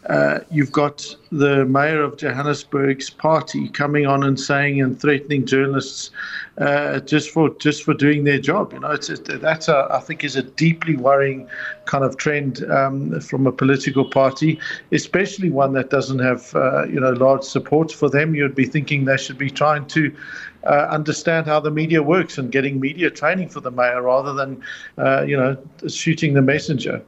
uh, 0.08 0.40
you've 0.50 0.72
got 0.72 1.16
the 1.32 1.66
mayor 1.66 2.02
of 2.02 2.18
Johannesburg's 2.18 3.10
party 3.10 3.70
coming 3.70 4.08
on 4.08 4.24
and 4.24 4.40
saying 4.40 4.82
and 4.82 5.00
threatening 5.00 5.46
journalists 5.46 6.10
uh, 6.58 7.00
just 7.02 7.30
for 7.30 7.50
just 7.56 7.84
for 7.84 7.94
doing 7.94 8.24
their 8.24 8.40
job. 8.40 8.74
You 8.74 8.80
know, 8.80 8.92
it's, 8.92 9.10
that's 9.26 9.68
a, 9.68 9.88
I 9.92 10.00
think 10.00 10.24
is 10.24 10.36
a 10.36 10.44
deeply 10.44 10.96
worrying 10.96 11.48
kind 11.86 12.04
of 12.04 12.18
trend 12.18 12.64
um, 12.72 13.20
from 13.22 13.46
a 13.46 13.52
political 13.52 14.10
party, 14.10 14.60
especially 14.92 15.52
one 15.52 15.74
that 15.74 15.92
doesn't 15.92 16.20
have 16.20 16.54
uh, 16.56 16.86
you 16.86 17.00
know 17.00 17.12
large 17.12 17.44
support 17.44 17.92
for 17.92 18.10
them. 18.10 18.34
You'd 18.34 18.56
be 18.56 18.66
thinking 18.66 19.06
they 19.06 19.18
should 19.18 19.38
be 19.38 19.50
trying 19.50 19.88
to. 19.88 20.16
Uh, 20.64 20.88
understand 20.92 21.48
how 21.48 21.60
the 21.60 21.72
media 21.72 22.04
works 22.04 22.38
and 22.38 22.52
getting 22.52 22.80
media 22.80 23.10
training 23.10 23.50
for 23.50 23.62
the 23.62 23.72
mayor 23.72 24.04
rather 24.04 24.32
than, 24.32 24.62
uh, 25.00 25.24
you 25.24 25.36
know, 25.36 25.58
shooting 25.88 26.36
the 26.36 26.42
messenger. 26.44 27.02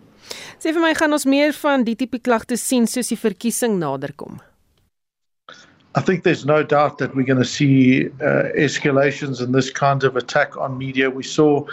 Sê 0.63 0.71
vir 0.71 0.79
my 0.79 0.93
gaan 0.95 1.11
ons 1.11 1.25
meer 1.27 1.51
van 1.59 1.81
die 1.83 1.97
tipe 1.99 2.21
klagte 2.23 2.55
sien 2.55 2.85
soos 2.87 3.09
die 3.11 3.19
verkiesing 3.19 3.73
naderkom. 3.81 4.37
I 5.95 6.01
think 6.01 6.23
there's 6.23 6.45
no 6.45 6.63
doubt 6.63 6.99
that 6.99 7.13
we're 7.13 7.25
going 7.25 7.43
to 7.43 7.45
see 7.45 8.07
uh, 8.21 8.49
escalations 8.57 9.41
in 9.41 9.51
this 9.51 9.69
kind 9.69 10.05
of 10.05 10.15
attack 10.15 10.55
on 10.57 10.77
media. 10.77 11.09
We 11.09 11.21
saw 11.21 11.65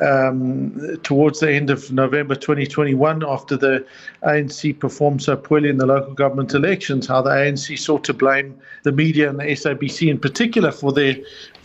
um, 0.00 0.96
towards 1.02 1.40
the 1.40 1.52
end 1.52 1.68
of 1.70 1.90
November 1.92 2.36
2021, 2.36 3.24
after 3.26 3.56
the 3.56 3.84
ANC 4.22 4.78
performed 4.78 5.24
so 5.24 5.36
poorly 5.36 5.68
in 5.68 5.76
the 5.76 5.84
local 5.84 6.14
government 6.14 6.54
elections, 6.54 7.08
how 7.08 7.20
the 7.22 7.30
ANC 7.30 7.78
sought 7.78 8.04
to 8.04 8.14
blame 8.14 8.58
the 8.84 8.92
media 8.92 9.28
and 9.28 9.40
the 9.40 9.44
SABC 9.44 10.08
in 10.08 10.20
particular 10.20 10.70
for 10.70 10.92
their 10.92 11.16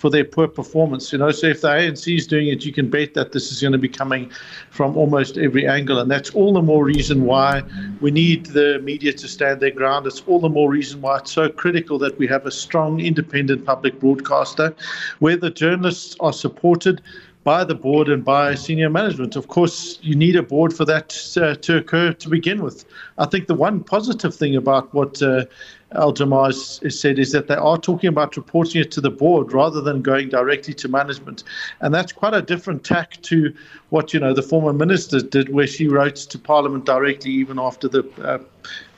for 0.02 0.10
their 0.10 0.26
poor 0.26 0.48
performance. 0.48 1.14
You 1.14 1.20
know, 1.20 1.30
so 1.30 1.46
if 1.46 1.62
the 1.62 1.68
ANC 1.68 2.18
is 2.18 2.26
doing 2.26 2.48
it, 2.48 2.66
you 2.66 2.74
can 2.74 2.90
bet 2.90 3.14
that 3.14 3.34
this 3.34 3.52
is 3.52 3.62
going 3.62 3.74
to 3.74 3.78
be 3.78 3.88
coming 3.88 4.32
from 4.72 4.98
almost 4.98 5.38
every 5.38 5.68
angle, 5.68 6.00
and 6.00 6.10
that's 6.10 6.32
all 6.32 6.54
the 6.54 6.62
more 6.64 6.84
reason 6.84 7.26
why 7.26 7.62
we 8.02 8.10
need 8.10 8.48
the 8.48 8.80
media 8.80 9.14
to 9.14 9.28
stand 9.28 9.60
their 9.60 9.70
ground. 9.70 10.08
It's 10.08 10.24
all 10.26 10.40
the 10.40 10.50
more 10.50 10.72
reason 10.72 11.02
why 11.02 11.20
it's 11.20 11.32
so 11.32 11.50
critical 11.50 12.00
that 12.00 12.18
we 12.18 12.26
have 12.28 12.48
a 12.48 12.52
strong, 12.52 13.00
independent 13.00 13.64
public 13.64 14.00
broadcaster, 14.00 14.74
where 15.20 15.38
the 15.38 15.52
journalists 15.52 16.16
are 16.20 16.34
supported 16.34 17.04
by 17.44 17.64
the 17.64 17.76
board 17.76 18.08
and 18.10 18.24
by 18.24 18.56
senior 18.56 18.90
management. 18.90 19.36
Of 19.36 19.48
course, 19.48 20.00
you 20.02 20.16
need 20.16 20.36
a 20.36 20.44
board 20.44 20.74
for 20.74 20.86
that 20.86 21.16
uh, 21.38 21.56
to 21.56 21.78
occur 21.78 22.14
to 22.14 22.30
begin 22.30 22.64
with. 22.64 22.86
I 23.18 23.26
think 23.26 23.48
the 23.48 23.56
one 23.56 23.84
positive 23.84 24.34
thing 24.34 24.56
about 24.56 24.94
what 24.94 25.22
uh, 25.22 25.46
Al 25.96 26.12
Jamal 26.14 26.46
has, 26.46 26.80
has 26.84 27.00
said 27.00 27.20
is 27.20 27.32
that 27.32 27.48
they 27.48 27.56
are 27.56 27.78
talking 27.78 28.08
about 28.08 28.38
reporting 28.38 28.82
it 28.82 28.92
to 28.92 29.02
the 29.02 29.10
board 29.10 29.54
rather 29.54 29.82
than 29.82 30.02
going 30.02 30.30
directly 30.30 30.74
to 30.76 30.88
management, 30.88 31.44
and 31.82 31.94
that's 31.94 32.12
quite 32.12 32.34
a 32.34 32.42
different 32.42 32.84
tack 32.84 33.22
to 33.24 33.54
what 33.90 34.14
you 34.14 34.20
know 34.20 34.34
the 34.34 34.42
former 34.42 34.74
minister 34.74 35.20
did, 35.20 35.50
where 35.50 35.68
she 35.68 35.88
wrote 35.88 36.16
to 36.16 36.40
Parliament 36.40 36.86
directly 36.86 37.32
even 37.32 37.60
after 37.60 37.88
the 37.88 38.04
uh, 38.24 38.38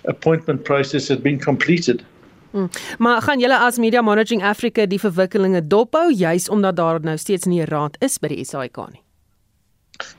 appointment 0.06 0.66
process 0.66 1.08
had 1.08 1.24
been 1.24 1.40
completed. 1.40 2.06
Hmm. 2.52 2.70
Maar 2.98 3.22
gaan 3.22 3.40
julle 3.40 3.58
as 3.58 3.78
Media 3.78 4.02
Monitoring 4.02 4.44
Africa 4.44 4.86
die 4.86 5.00
verwikkelinge 5.00 5.68
dophou 5.68 6.14
juis 6.14 6.50
omdat 6.50 6.76
daar 6.76 7.00
nou 7.02 7.18
steeds 7.18 7.46
nie 7.46 7.62
'n 7.62 7.66
raad 7.68 7.98
is 8.00 8.18
by 8.18 8.28
die 8.28 8.44
SAIK 8.44 8.78
nie? 8.92 9.02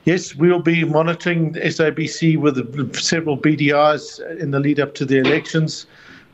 Yes, 0.03 0.35
we'll 0.35 0.61
be 0.61 0.85
monitoring 0.85 1.55
SABC 1.55 2.37
with 2.37 2.57
several 2.95 3.37
BDRs 3.37 4.19
in 4.39 4.51
the 4.51 4.59
lead 4.59 4.79
up 4.79 4.93
to 4.95 5.05
the 5.05 5.17
elections. 5.17 5.85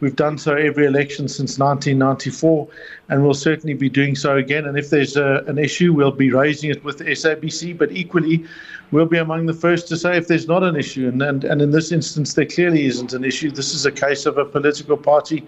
We've 0.02 0.16
done 0.16 0.38
so 0.38 0.56
every 0.56 0.86
election 0.88 1.28
since 1.28 1.60
1994, 1.60 2.68
and 3.10 3.24
we'll 3.24 3.34
certainly 3.36 3.76
be 3.76 3.88
doing 3.88 4.16
so 4.16 4.38
again. 4.38 4.66
And 4.66 4.78
if 4.78 4.90
there's 4.90 5.16
a, 5.16 5.44
an 5.48 5.58
issue, 5.58 5.94
we'll 5.94 6.12
be 6.12 6.32
raising 6.32 6.72
it 6.72 6.84
with 6.84 6.98
the 6.98 7.06
SABC. 7.06 7.78
But 7.78 7.92
equally, 7.92 8.44
we'll 8.92 9.06
be 9.06 9.20
among 9.20 9.46
the 9.46 9.54
first 9.54 9.88
to 9.90 9.98
say 9.98 10.18
if 10.18 10.28
there's 10.28 10.48
not 10.48 10.64
an 10.64 10.76
issue. 10.76 11.08
And, 11.08 11.22
and, 11.22 11.44
and 11.44 11.62
in 11.62 11.72
this 11.72 11.92
instance, 11.92 12.34
there 12.34 12.48
clearly 12.48 12.86
isn't 12.86 13.14
an 13.14 13.24
issue. 13.24 13.52
This 13.52 13.74
is 13.74 13.86
a 13.86 13.92
case 13.92 14.26
of 14.26 14.38
a 14.38 14.46
political 14.46 14.98
party 14.98 15.46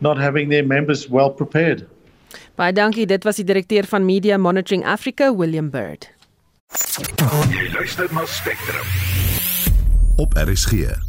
not 0.00 0.18
having 0.18 0.48
their 0.48 0.64
members 0.64 1.10
well 1.10 1.30
prepared. 1.30 1.86
Baie 2.56 2.72
dankie. 2.72 3.06
Dit 3.06 3.24
was 3.24 3.36
die 3.36 3.44
direkteur 3.44 3.84
van 3.84 4.04
Media 4.04 4.38
Monitoring 4.38 4.84
Africa, 4.84 5.32
William 5.32 5.70
Bird. 5.70 6.08
Jy 7.50 7.68
luister 7.72 8.08
na 8.12 8.24
Spectrum. 8.26 8.86
Op 10.16 10.34
RSG. 10.34 11.05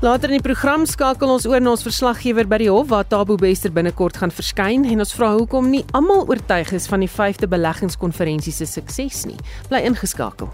Later 0.00 0.30
in 0.30 0.38
die 0.38 0.40
program 0.40 0.86
skakel 0.88 1.28
ons 1.28 1.44
oor 1.44 1.60
na 1.60 1.74
ons 1.74 1.82
verslaggewer 1.84 2.46
by 2.48 2.56
die 2.62 2.70
hof 2.72 2.86
waar 2.88 3.04
Tabo 3.04 3.34
Bester 3.36 3.68
binnekort 3.76 4.16
gaan 4.22 4.32
verskyn 4.32 4.86
en 4.88 5.04
ons 5.04 5.12
vra 5.12 5.34
hoekom 5.36 5.68
nie 5.68 5.82
almal 5.92 6.24
oortuig 6.24 6.72
is 6.72 6.88
van 6.88 7.04
die 7.04 7.12
5de 7.18 7.50
beleggingskonferensie 7.52 8.56
se 8.56 8.64
sukses 8.64 9.26
nie. 9.28 9.36
Bly 9.68 9.84
ingeskakel. 9.92 10.48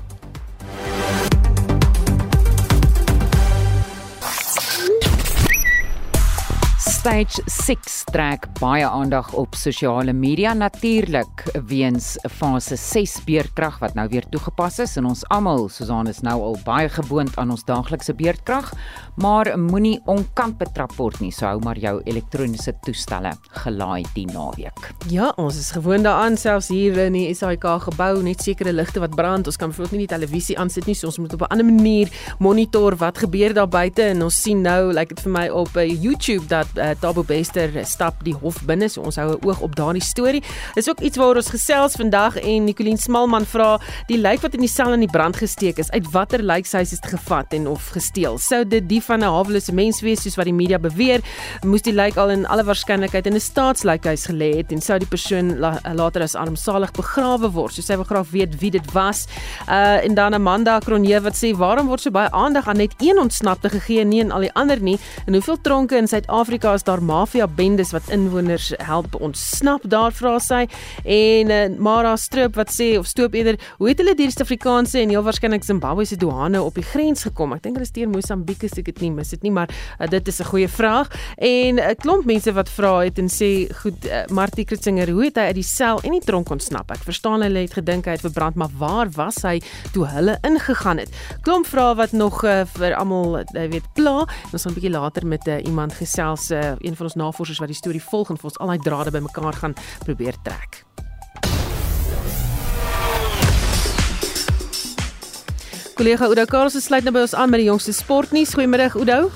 Stage 7.06 7.38
6 7.46 7.96
trek 8.10 8.48
baie 8.58 8.82
aandag 8.82 9.28
op 9.38 9.54
sosiale 9.54 10.10
media 10.10 10.50
natuurlik 10.58 11.44
weens 11.68 12.16
fase 12.34 12.74
6 12.74 13.12
beerdkrag 13.28 13.76
wat 13.78 13.94
nou 13.94 14.08
weer 14.10 14.24
toegepas 14.26 14.80
is. 14.82 14.96
En 14.98 15.06
ons 15.06 15.22
almal 15.30 15.68
Susan 15.70 16.10
is 16.10 16.18
nou 16.26 16.34
al 16.42 16.58
baie 16.64 16.88
gewoond 16.90 17.30
aan 17.38 17.52
ons 17.54 17.62
daaglikse 17.68 18.10
beerdkrag 18.18 18.72
maar 19.22 19.52
moenie 19.54 20.00
onkant 20.10 20.58
betrap 20.58 20.96
word 20.98 21.20
nie. 21.22 21.30
So 21.30 21.46
hou 21.46 21.60
maar 21.62 21.78
jou 21.78 22.00
elektroniese 22.10 22.74
toestelle 22.82 23.36
gelaai 23.62 24.02
die 24.16 24.26
naweek. 24.26 24.90
Ja 25.06 25.30
ons 25.38 25.60
is 25.62 25.70
gewoond 25.78 26.08
daaraan 26.08 26.34
selfs 26.34 26.72
hier 26.74 26.98
in 27.04 27.14
die 27.20 27.30
SAIK 27.30 27.68
gebou 27.86 28.18
net 28.26 28.42
sekere 28.42 28.74
ligte 28.74 29.04
wat 29.04 29.14
brand. 29.14 29.46
Ons 29.46 29.60
kan 29.62 29.70
bijvoorbeeld 29.70 30.00
nie 30.00 30.08
die 30.08 30.14
televisie 30.16 30.58
aansit 30.58 30.90
nie 30.90 30.98
so 30.98 31.06
ons 31.12 31.22
moet 31.22 31.38
op 31.38 31.46
'n 31.46 31.52
ander 31.54 31.70
manier 31.70 32.10
monitor 32.42 32.98
wat 32.98 33.22
gebeur 33.22 33.54
daar 33.54 33.70
buite 33.70 34.02
en 34.02 34.26
ons 34.26 34.42
sien 34.42 34.60
nou 34.60 34.90
lyk 34.90 34.98
like 34.98 35.14
dit 35.14 35.22
vir 35.22 35.32
my 35.32 35.48
op 35.48 35.70
uh, 35.76 35.86
YouTube 36.02 36.50
dat 36.50 36.66
uh, 36.74 36.95
Tabo 37.00 37.22
Bester 37.22 37.70
stap 37.84 38.24
die 38.24 38.34
hof 38.34 38.62
binne, 38.66 38.88
so 38.88 39.02
ons 39.02 39.16
hou 39.16 39.32
'n 39.32 39.44
oog 39.46 39.60
op 39.60 39.76
daardie 39.76 40.02
storie. 40.02 40.42
Dis 40.74 40.88
ook 40.88 41.00
iets 41.00 41.16
waaroor 41.16 41.36
ons 41.36 41.50
gesels 41.50 41.94
vandag 41.94 42.36
en 42.36 42.64
Nicoline 42.64 42.98
Smalman 42.98 43.44
vra 43.44 43.78
die 44.08 44.18
lijk 44.18 44.40
wat 44.42 44.54
in 44.54 44.60
die 44.60 44.68
sel 44.68 44.92
in 44.92 45.00
die 45.00 45.10
brand 45.10 45.36
gesteek 45.36 45.78
is, 45.78 45.90
uit 45.90 46.10
watter 46.10 46.42
lijkhuis 46.42 46.92
is 46.92 47.00
dit 47.00 47.10
gevat 47.10 47.52
en 47.52 47.66
of 47.66 47.88
gesteel? 47.88 48.38
Sou 48.38 48.64
dit 48.64 48.88
die 48.88 49.02
van 49.02 49.20
'n 49.20 49.30
hawelose 49.30 49.72
mens 49.72 50.00
wees 50.00 50.22
soos 50.22 50.36
wat 50.36 50.44
die 50.44 50.54
media 50.54 50.78
beweer? 50.78 51.20
Moes 51.64 51.82
die 51.82 51.92
lijk 51.92 52.16
al 52.16 52.30
in 52.30 52.46
alle 52.46 52.64
waarskynlikheid 52.64 53.26
in 53.26 53.34
'n 53.34 53.40
staatslijkhuis 53.40 54.26
gelê 54.26 54.56
het 54.56 54.72
en 54.72 54.80
sou 54.80 54.98
die 54.98 55.08
persoon 55.08 55.58
la, 55.58 55.80
later 55.94 56.22
as 56.22 56.34
armsalig 56.34 56.92
begrawe 56.92 57.50
word? 57.50 57.74
So 57.74 57.82
sy 57.82 57.94
wil 57.94 58.04
graag 58.04 58.30
weet 58.30 58.60
wie 58.60 58.70
dit 58.70 58.92
was. 58.92 59.26
Uh 59.68 60.04
en 60.04 60.14
dan 60.14 60.34
Amanda 60.34 60.78
Kronje 60.78 61.20
wat 61.20 61.34
sê 61.34 61.56
waarom 61.56 61.86
word 61.86 62.00
so 62.00 62.10
baie 62.10 62.30
aandag 62.30 62.68
aan 62.68 62.76
net 62.76 62.94
een 62.98 63.18
ontsnapte 63.18 63.68
gegee 63.68 64.00
en 64.00 64.08
nie 64.08 64.22
aan 64.22 64.30
al 64.30 64.40
die 64.40 64.52
ander 64.54 64.80
nie? 64.80 64.98
En 65.26 65.32
hoeveel 65.32 65.60
tronke 65.60 65.96
in 65.96 66.08
Suid-Afrika 66.08 66.74
is 66.74 66.82
daar 66.86 67.02
mafia 67.02 67.46
bendes 67.46 67.90
wat 67.94 68.08
inwoners 68.14 68.72
help 68.76 69.14
ontsnap 69.20 69.84
daar 69.90 70.12
vra 70.14 70.36
sy. 70.38 70.62
En 71.04 71.50
uh, 71.50 71.78
Mara 71.78 72.14
Stroop 72.16 72.54
wat 72.58 72.70
sê 72.74 72.94
of 72.98 73.06
stoop 73.10 73.34
eerder 73.34 73.58
hoe 73.78 73.88
het 73.90 73.98
hulle 74.02 74.14
die 74.18 74.28
Suid-Afrikaanse 74.30 75.00
en 75.02 75.12
heel 75.14 75.24
waarskynlik 75.26 75.64
Zimbabwe 75.66 76.06
se 76.06 76.16
douane 76.16 76.62
op 76.62 76.78
die 76.78 76.86
grens 76.86 77.26
gekom? 77.26 77.54
Ek 77.56 77.64
dink 77.64 77.78
hulle 77.78 77.88
is 77.88 77.94
deur 77.94 78.10
Mosambiek 78.10 78.62
as 78.66 78.78
ek 78.78 78.90
dit 78.92 79.02
nie 79.06 79.12
mis 79.16 79.34
dit 79.34 79.46
nie 79.46 79.54
maar 79.54 79.72
uh, 79.72 80.08
dit 80.10 80.28
is 80.28 80.40
'n 80.40 80.50
goeie 80.52 80.68
vraag. 80.68 81.10
En 81.36 81.74
'n 81.74 81.78
uh, 81.78 81.94
klomp 81.98 82.24
mense 82.24 82.52
wat 82.52 82.68
vra 82.68 82.92
het 83.04 83.18
en 83.18 83.28
sê 83.28 83.66
goed 83.82 84.06
uh, 84.06 84.24
Martie 84.30 84.64
Kritzinger 84.64 85.10
hoe 85.10 85.24
het 85.24 85.36
hy 85.36 85.46
uit 85.50 85.60
die 85.60 85.66
sel 85.66 86.00
en 86.02 86.12
die 86.12 86.24
tronk 86.24 86.50
ontsnap? 86.50 86.90
Ek 86.90 87.02
verstaan 87.02 87.42
hulle 87.42 87.66
het 87.66 87.74
gedink 87.74 88.06
hy 88.06 88.16
het 88.16 88.24
verbrand 88.24 88.54
maar 88.56 88.70
waar 88.78 89.10
was 89.16 89.42
hy 89.42 89.60
toe 89.92 90.06
hulle 90.06 90.38
ingegaan 90.42 90.98
het? 90.98 91.10
Klomp 91.42 91.66
vrae 91.66 91.94
wat 91.94 92.12
nog 92.12 92.44
uh, 92.44 92.62
vir 92.78 92.94
almal 92.94 93.38
uh, 93.40 93.44
weet 93.52 93.86
pla. 93.94 94.26
Ons 94.52 94.62
gaan 94.62 94.72
'n 94.72 94.78
bietjie 94.78 94.94
later 94.94 95.26
met 95.26 95.46
uh, 95.48 95.58
iemand 95.64 95.92
gesels 95.92 96.50
uh, 96.50 96.75
een 96.80 96.96
van 96.96 97.06
ons 97.06 97.14
navorsers 97.14 97.58
wat 97.62 97.68
die 97.72 97.76
storie 97.76 98.02
volg 98.02 98.30
en 98.30 98.36
vir 98.40 98.50
ons 98.50 98.58
al 98.58 98.74
daai 98.74 98.78
drade 98.78 99.10
bymekaar 99.10 99.60
gaan 99.62 99.74
probeer 100.04 100.36
trek. 100.42 100.84
Kollega 105.96 106.26
Oudo 106.28 106.44
Karls 106.44 106.76
sluit 106.84 107.06
nou 107.06 107.12
by 107.16 107.22
ons 107.24 107.34
aan 107.34 107.48
met 107.50 107.62
die 107.62 107.70
jongste 107.70 107.94
sportnuus. 107.96 108.52
Goeiemiddag 108.52 108.98
Oudo. 109.00 109.30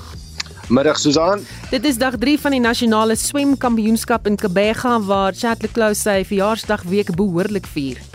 Middag 0.69 0.99
Susan. 1.01 1.41
Dit 1.71 1.85
is 1.89 1.97
dag 1.97 2.15
3 2.21 2.37
van 2.39 2.53
die 2.55 2.61
nasionale 2.61 3.17
swemkampioenskap 3.17 4.29
in 4.29 4.37
Kebega 4.37 4.99
waar 5.03 5.33
Chadley 5.33 5.73
Close 5.73 6.05
sy 6.05 6.21
verjaarsdagweek 6.29 7.15
behoorlik 7.17 7.65
vier. 7.73 8.10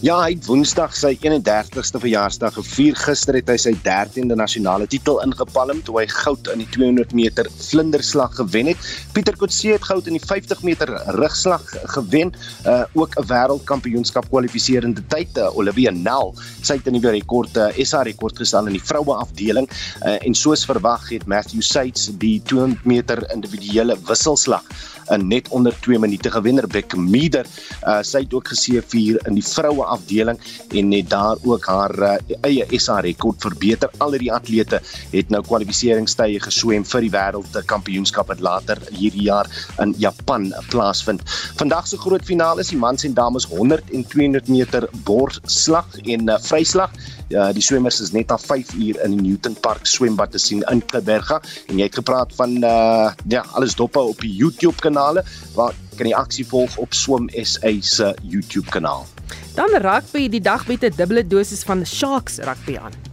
Ja, 0.00 0.14
hy 0.22 0.30
het 0.32 0.46
Woensdag 0.48 0.94
sy 0.96 1.10
31ste 1.20 2.00
verjaarsdag 2.00 2.54
gevier. 2.56 2.94
Gister 2.96 3.36
het 3.36 3.50
hy 3.52 3.56
sy 3.60 3.74
13de 3.84 4.32
nasionale 4.38 4.86
titel 4.88 5.18
ingepalm 5.20 5.82
toe 5.84 5.98
hy 5.98 6.06
goud 6.08 6.46
in 6.54 6.62
die 6.62 6.68
200 6.72 7.10
meter 7.12 7.50
vlinderslag 7.66 8.32
gewen 8.38 8.70
het. 8.70 8.86
Pieter 9.12 9.36
Kotse 9.36 9.74
het 9.74 9.84
goud 9.84 10.08
in 10.08 10.16
die 10.16 10.22
50 10.24 10.62
meter 10.64 10.88
rugslag 11.18 11.66
gewen, 11.92 12.32
uh, 12.64 12.86
ook 12.96 13.18
'n 13.20 13.28
wêreldkampioenskap 13.28 14.30
kwalifiserende 14.32 15.04
tyd. 15.12 15.36
Uh, 15.36 15.52
Olivia 15.52 15.92
Nel, 15.92 16.32
sy 16.62 16.78
het 16.80 16.88
'n 16.88 16.96
nuwe 16.96 17.12
rekord, 17.20 17.52
uh, 17.60 17.68
SA 17.84 18.00
rekord 18.00 18.40
gestel 18.40 18.72
in 18.72 18.80
die 18.80 18.86
vroue 18.92 19.20
afdeling 19.20 19.68
uh, 19.68 20.16
en 20.16 20.34
soos 20.34 20.64
verwag 20.64 21.10
het 21.10 21.26
Matthew 21.26 21.60
Seitz 21.60 22.08
die 22.16 22.40
200 22.48 22.88
meter 22.88 23.20
individuele 23.34 23.98
wisselslag 24.08 24.64
in 25.14 25.26
net 25.28 25.48
onder 25.48 25.74
2 25.80 25.98
minute 25.98 26.30
gewen. 26.30 26.60
Rebecca 26.60 26.98
Meader, 26.98 27.46
uh, 27.84 28.00
sy 28.06 28.24
het 28.24 28.34
ook 28.34 28.50
geseëvier 28.52 29.20
in 29.28 29.38
die 29.38 29.44
vroue 29.44 29.84
afdeling 29.84 30.38
en 30.76 30.92
het 30.92 31.10
daar 31.10 31.40
ook 31.42 31.66
haar 31.66 31.94
uh, 31.98 32.14
eie 32.46 32.66
SA 32.78 33.00
rekord 33.04 33.40
verbeter. 33.42 33.90
Al 33.98 34.18
die 34.18 34.32
atlete 34.32 34.80
het 35.12 35.30
nou 35.30 35.42
kwalifiseringstye 35.46 36.40
geswem 36.44 36.84
vir 36.84 37.06
die 37.06 37.12
wêreldkampioenskap 37.14 38.30
wat 38.32 38.42
later 38.44 38.80
hierdie 38.90 39.28
jaar 39.28 39.48
in 39.82 39.94
Japan 39.98 40.50
plaasvind. 40.70 41.24
Vandag 41.60 41.88
se 41.88 41.98
groot 42.00 42.24
finale 42.26 42.64
is 42.64 42.72
die 42.72 42.80
mans 42.80 43.04
en 43.06 43.14
dames 43.14 43.46
100 43.50 43.94
en 43.94 44.04
200 44.12 44.48
meter 44.52 44.88
borsslag 45.06 45.88
en 46.04 46.28
uh, 46.28 46.38
vryslag. 46.44 46.94
Ja, 47.30 47.52
die 47.54 47.62
swemmers 47.62 48.00
is 48.02 48.10
net 48.10 48.32
na 48.32 48.38
5 48.42 48.72
uur 48.74 48.96
in 49.04 49.14
die 49.14 49.28
Newton 49.28 49.54
Park 49.62 49.86
swembad 49.86 50.32
te 50.34 50.40
sien 50.42 50.64
in 50.72 50.80
Klipberga 50.90 51.38
en 51.70 51.78
jy 51.78 51.86
het 51.86 51.98
gepraat 52.00 52.34
van 52.34 52.56
uh 52.66 53.12
ja, 53.30 53.44
alles 53.54 53.76
dop 53.78 53.96
op 53.96 54.20
die 54.24 54.32
YouTube 54.34 54.80
kanale 55.00 55.24
waar 55.54 55.74
kan 55.96 56.08
die 56.08 56.16
aksie 56.16 56.46
volg 56.46 56.76
op 56.76 56.94
Swim 56.94 57.28
SA 57.32 57.72
se 57.80 58.14
YouTube 58.22 58.70
kanaal. 58.70 59.06
Dan 59.54 59.70
rugby, 59.82 60.28
die 60.28 60.40
dag 60.40 60.66
met 60.66 60.84
'n 60.84 60.92
dubbele 60.96 61.26
dosis 61.26 61.62
van 61.62 61.86
Sharks 61.86 62.38
rugby 62.38 62.78
aan. 62.78 63.09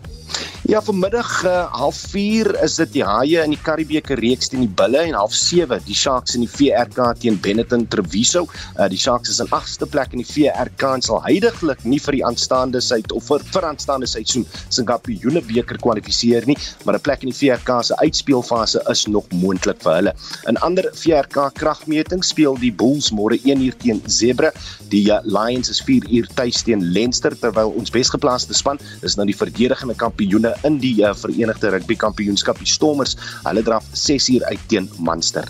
Ja, 0.68 0.82
vanmiddag 0.84 1.46
uh, 1.48 1.72
half 1.72 1.96
4 2.12 2.50
is 2.60 2.74
dit 2.76 2.90
die 2.98 3.04
Haie 3.08 3.40
in 3.40 3.54
die 3.54 3.60
Karibeeke 3.64 4.18
reeks 4.20 4.50
teen 4.52 4.66
die 4.66 4.74
Bulle 4.80 5.00
en 5.00 5.16
half 5.16 5.32
7 5.32 5.78
die 5.88 5.96
Sharks 5.96 6.36
in 6.36 6.42
die 6.44 6.50
VRK 6.52 7.14
teen 7.22 7.38
Benetton 7.40 7.86
Treviso. 7.88 8.42
Uh, 8.76 8.90
die 8.92 9.00
Sharks 9.00 9.32
is 9.32 9.40
in 9.40 9.48
8ste 9.56 9.88
plek 9.88 10.12
in 10.12 10.20
die 10.20 10.28
VRK 10.28 10.84
en 10.98 11.06
sal 11.06 11.22
heidaglik 11.24 11.86
nie 11.88 12.02
vir 12.04 12.18
die 12.18 12.24
aanstaande 12.28 12.82
seit 12.84 13.16
of 13.16 13.30
vir 13.32 13.46
vir 13.54 13.68
aanstaande 13.70 14.10
seisoen 14.12 14.44
se 14.68 14.84
Kampioenebeker 14.90 15.80
kwalifiseer 15.80 16.44
nie, 16.52 16.58
maar 16.84 17.00
'n 17.00 17.06
plek 17.08 17.24
in 17.24 17.32
die 17.32 17.38
VRK 17.40 17.80
se 17.88 17.96
uitspeelfase 18.04 18.84
is 18.92 19.06
nog 19.08 19.32
moontlik 19.32 19.80
vir 19.88 19.96
hulle. 20.02 20.16
In 20.52 20.60
ander 20.68 20.92
VRK 20.92 21.48
kragmeting 21.62 22.28
speel 22.28 22.60
die 22.60 22.74
Bulls 22.76 23.08
môre 23.16 23.40
1 23.40 23.64
uur 23.64 23.80
teen 23.80 24.04
Zebra. 24.08 24.52
Die 24.92 25.08
uh, 25.08 25.24
Lions 25.24 25.72
is 25.72 25.80
4 25.80 26.12
uur 26.12 26.28
tuis 26.36 26.60
teen 26.68 26.84
Leinster 26.92 27.32
terwyl 27.32 27.72
ons 27.72 27.90
besgeplaaste 27.90 28.54
span 28.54 28.84
is 29.02 29.16
nou 29.16 29.24
die 29.24 29.40
verdedigende 29.46 29.96
kampioene 29.96 30.57
in 30.64 30.80
die 30.82 31.02
uh, 31.02 31.14
Verenigde 31.14 31.72
Rugby 31.74 31.96
Kampioenskap 31.96 32.60
die 32.60 32.70
Stormers. 32.70 33.18
Hulle 33.44 33.64
draf 33.64 33.86
6 33.92 34.30
uur 34.30 34.46
uit 34.46 34.60
teen 34.68 34.90
Munster. 34.98 35.48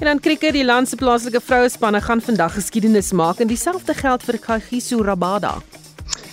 En 0.00 0.06
dan 0.06 0.20
krieket 0.20 0.56
die 0.56 0.64
land 0.64 0.88
se 0.88 0.96
plaaslike 0.96 1.40
vrouespanne 1.44 2.00
gaan 2.00 2.22
vandag 2.24 2.54
geskiedenis 2.54 3.12
maak 3.12 3.40
en 3.40 3.50
dieselfde 3.50 3.94
geld 3.94 4.24
vir 4.24 4.38
Kagiso 4.38 5.02
Rabada. 5.04 5.58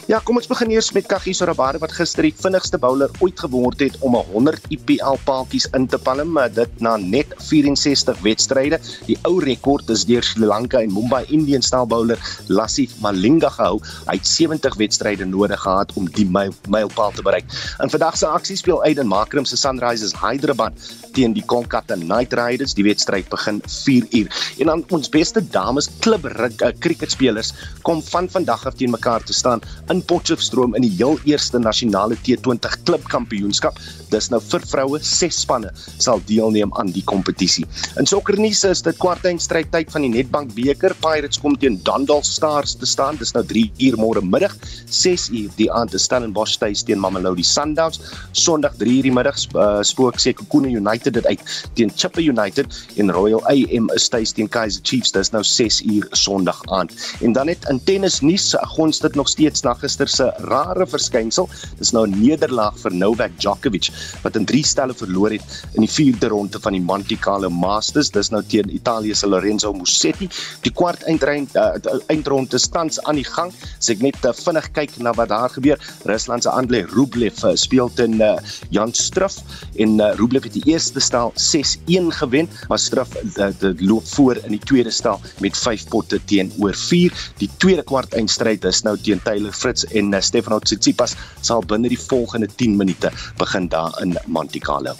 Ja, 0.07 0.21
kom 0.23 0.37
ons 0.39 0.47
begin 0.47 0.69
eers 0.71 0.87
met 0.95 1.03
Kagiso 1.11 1.43
Rabada 1.49 1.81
wat 1.83 1.91
gister 1.91 2.23
die 2.23 2.31
vinnigste 2.31 2.77
bowler 2.79 3.11
ooit 3.19 3.41
geword 3.43 3.81
het 3.83 3.97
om 4.07 4.15
'n 4.15 4.23
100 4.31 4.69
IPL 4.71 5.17
paaltjies 5.27 5.67
in 5.75 5.87
te 5.87 5.97
palm, 5.97 6.39
dit 6.55 6.79
na 6.79 6.95
net 6.95 7.33
64 7.43 8.15
wedstryde. 8.23 8.79
Die 9.05 9.17
ou 9.27 9.43
rekord 9.43 9.89
is 9.89 10.05
deur 10.05 10.23
Sri 10.23 10.45
Lanka 10.45 10.79
en 10.79 10.93
Mumbai 10.93 11.25
Indians 11.27 11.67
stel 11.67 11.85
bowler 11.85 12.17
Lasith 12.47 12.93
Malinga 13.01 13.49
gehou. 13.49 13.81
Hy 14.07 14.15
het 14.15 14.27
70 14.27 14.77
wedstryde 14.77 15.25
nodig 15.25 15.59
gehad 15.59 15.91
om 15.95 16.07
die 16.09 16.25
mylpaal 16.69 17.11
te 17.11 17.21
bereik. 17.21 17.43
In 17.83 17.89
vandag 17.89 18.17
se 18.17 18.27
aksie 18.27 18.55
speel 18.55 18.83
Aiden 18.83 19.07
Makram 19.07 19.45
se 19.45 19.57
Sunrisers 19.57 20.15
Hyderabad 20.21 20.71
teen 21.11 21.33
die 21.33 21.43
Kolkata 21.45 21.95
Knight 21.95 22.33
Riders. 22.33 22.73
Die 22.73 22.83
wedstryd 22.83 23.27
begin 23.29 23.61
4 23.65 24.05
uur. 24.11 24.27
En 24.59 24.65
dan 24.65 24.85
ons 24.89 25.09
beste 25.09 25.47
dames 25.49 25.89
klub 25.99 26.25
uh, 26.25 26.71
cricketspelers 26.79 27.53
kom 27.81 28.01
van 28.03 28.29
vandag 28.29 28.65
af 28.65 28.75
teen 28.75 28.91
mekaar 28.91 29.23
te 29.23 29.33
staan 29.33 29.59
in 29.89 29.96
Potchefstroom 30.05 30.75
in 30.75 30.85
die 30.85 30.93
heel 30.97 31.19
eerste 31.25 31.59
nasionale 31.59 32.17
T20 32.25 32.77
klubkampioenskap. 32.87 33.79
Dis 34.11 34.29
nou 34.31 34.39
vir 34.43 34.63
vroue, 34.69 34.99
ses 35.03 35.41
spanne 35.43 35.71
sal 35.99 36.21
deelneem 36.27 36.71
aan 36.79 36.91
die 36.95 37.03
kompetisie. 37.07 37.65
In 37.99 38.07
sokkernuus 38.07 38.63
is 38.67 38.83
dit 38.85 38.97
kwartfinale 39.01 39.65
tyd 39.71 39.91
van 39.91 40.05
die 40.05 40.11
Nedbank 40.13 40.53
beker. 40.55 40.95
Pirates 41.03 41.39
kom 41.41 41.57
teen 41.59 41.79
Dundalk 41.83 42.25
Stars 42.25 42.75
te 42.79 42.87
staan. 42.89 43.17
Dis 43.19 43.33
nou 43.35 43.43
3 43.45 43.65
uur 43.87 43.97
môre 43.99 44.21
middag, 44.23 44.55
6 44.85 45.29
uur 45.33 45.51
die 45.57 45.69
aand 45.73 45.91
te 45.91 46.01
Stellenbosch 46.01 46.57
tuis 46.61 46.83
teen 46.87 47.01
Mamelodi 47.01 47.43
Sundowns. 47.43 47.99
Sondag 48.31 48.77
3 48.79 48.97
uur 48.99 49.07
die 49.09 49.13
middag 49.13 49.39
uh, 49.55 49.81
spook 49.85 50.19
Sekhukhune 50.21 50.71
United 50.71 51.17
dit 51.17 51.25
uit 51.27 51.43
teen 51.77 51.91
Chippa 51.95 52.21
United 52.21 52.71
en 52.97 53.11
Royal 53.11 53.43
AM 53.51 53.91
is 53.95 54.07
tuis 54.09 54.33
teen 54.35 54.49
Kaizer 54.49 54.81
Chiefs. 54.83 55.11
Dis 55.15 55.33
nou 55.35 55.43
6 55.43 55.81
uur 55.87 56.07
Sondag 56.11 56.61
aand. 56.71 56.93
En 57.21 57.33
dan 57.33 57.51
net 57.51 57.67
in 57.71 57.79
tennis 57.83 58.21
nuus, 58.21 58.53
gons 58.75 58.99
dit 58.99 59.15
nog 59.15 59.29
steeds 59.29 59.63
na 59.65 59.73
gister 59.87 60.11
se 60.11 60.27
rare 60.51 60.85
verskynsel. 60.85 61.47
Dis 61.79 61.93
nou 61.95 62.05
'n 62.05 62.19
nederlaag 62.19 62.75
vir 62.83 62.91
Novak 62.93 63.31
Djokovic 63.39 63.89
wat 64.23 64.35
in 64.35 64.45
3 64.45 64.63
stelle 64.63 64.93
verloor 64.93 65.31
het 65.31 65.43
in 65.75 65.85
die 65.85 65.91
4de 65.91 66.27
ronde 66.27 66.59
van 66.59 66.73
die 66.73 66.81
Monte 66.81 67.15
Carlo 67.15 67.49
Masters. 67.49 68.11
Dis 68.11 68.29
nou 68.31 68.43
teen 68.43 68.69
Italië 68.73 69.15
se 69.15 69.27
Lorenzo 69.27 69.73
Musetti. 69.73 70.29
Die 70.61 70.71
kwart 70.71 71.03
eindreind 71.03 71.55
uh, 71.55 71.75
eindronde 72.07 72.59
tans 72.71 72.99
aan 73.03 73.15
die 73.15 73.25
gang. 73.25 73.53
As 73.77 73.89
ek 73.89 74.01
net 74.03 74.17
uh, 74.25 74.33
vinnig 74.33 74.71
kyk 74.75 74.97
na 74.99 75.13
wat 75.13 75.29
daar 75.29 75.49
gebeur, 75.49 75.79
Rusland 76.05 76.43
se 76.43 76.49
Andrei 76.49 76.83
Rublev 76.83 77.43
uh, 77.43 77.55
speel 77.55 77.89
teen 77.95 78.19
uh, 78.21 78.35
Jan 78.69 78.93
Struff 78.93 79.39
en 79.77 79.99
uh, 79.99 80.11
Rublev 80.17 80.43
het 80.43 80.57
die 80.57 80.65
eerste 80.73 80.99
stel 80.99 81.33
6-1 81.37 82.11
gewen, 82.19 82.49
maar 82.67 82.79
Struff 82.79 83.15
uh, 83.37 83.49
loop 83.79 84.07
voor 84.07 84.39
in 84.43 84.57
die 84.57 84.63
tweede 84.63 84.91
stel 84.91 85.21
met 85.39 85.57
5 85.57 85.87
potte 85.87 86.19
teenoor 86.25 86.75
4. 86.75 87.13
Die 87.37 87.49
tweede 87.57 87.83
kwart 87.83 88.13
eindstryd 88.17 88.65
is 88.65 88.83
nou 88.85 88.97
teen 88.97 89.21
Taylor 89.23 89.53
Fritz 89.53 89.76
en 89.85 90.13
uh, 90.13 90.21
Stefano 90.21 90.59
Tsitsipas 90.59 91.15
sal 91.41 91.61
binne 91.65 91.89
die 91.89 91.99
volgende 91.99 92.47
10 92.47 92.77
minute 92.77 93.11
begin 93.37 93.67
daar 93.67 94.01
in 94.01 94.17
Monte 94.25 94.59
Carlo. 94.59 94.95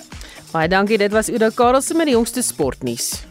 Baie 0.52 0.68
dankie, 0.68 0.98
dit 0.98 1.12
was 1.12 1.30
Udo 1.30 1.50
Karelse 1.50 1.94
met 1.94 2.06
die 2.06 2.16
jongste 2.16 2.42
sportnuus. 2.42 3.28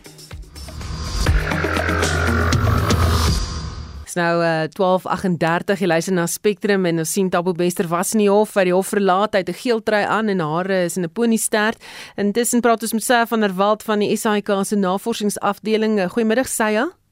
nou 4.17 4.41
uh, 4.41 4.65
12:38 4.73 5.83
jy 5.83 5.89
luister 5.89 6.15
na 6.17 6.27
Spectrum 6.31 6.87
en 6.89 7.03
ons 7.05 7.13
sien 7.13 7.31
Tabo 7.31 7.53
Bester 7.57 7.89
was 7.91 8.15
in 8.17 8.25
die 8.25 8.31
hof 8.33 8.55
by 8.57 8.67
die 8.69 8.75
hof 8.75 8.93
verlaat 8.95 9.37
uit 9.37 9.49
'n 9.49 9.61
geel 9.63 9.83
trui 9.83 10.05
aan 10.05 10.29
en 10.33 10.41
hare 10.41 10.85
is 10.85 10.97
in 10.97 11.05
'n 11.05 11.13
pony 11.13 11.37
stert. 11.37 11.79
Intussen 12.17 12.61
praat 12.61 12.83
ons 12.83 12.93
met 12.93 13.05
Sy 13.05 13.25
van 13.27 13.41
der 13.41 13.55
Walt 13.55 13.83
van 13.83 13.99
die 13.99 14.17
SAIK 14.17 14.49
se 14.65 14.77
navorsingsafdeling. 14.77 16.11
Goeiemiddag 16.11 16.49
Sya. 16.49 17.06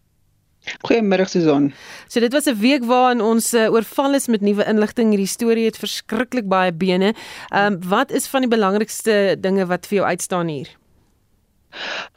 Goeiemiddag 0.87 1.29
Susan. 1.29 1.72
So 2.09 2.20
dit 2.20 2.33
was 2.33 2.46
'n 2.46 2.59
week 2.61 2.85
waarin 2.85 3.20
ons 3.20 3.55
uh, 3.55 3.72
oorval 3.72 4.14
is 4.14 4.27
met 4.27 4.40
nuwe 4.40 4.64
inligting. 4.64 5.09
Hierdie 5.11 5.27
storie 5.27 5.64
het 5.64 5.79
verskriklik 5.79 6.48
baie 6.48 6.72
bene. 6.72 7.14
Ehm 7.48 7.72
um, 7.72 7.88
wat 7.88 8.11
is 8.11 8.27
van 8.27 8.40
die 8.40 8.50
belangrikste 8.50 9.37
dinge 9.40 9.66
wat 9.66 9.87
vir 9.87 9.96
jou 9.96 10.09
uitstaan 10.09 10.48
hier? 10.48 10.68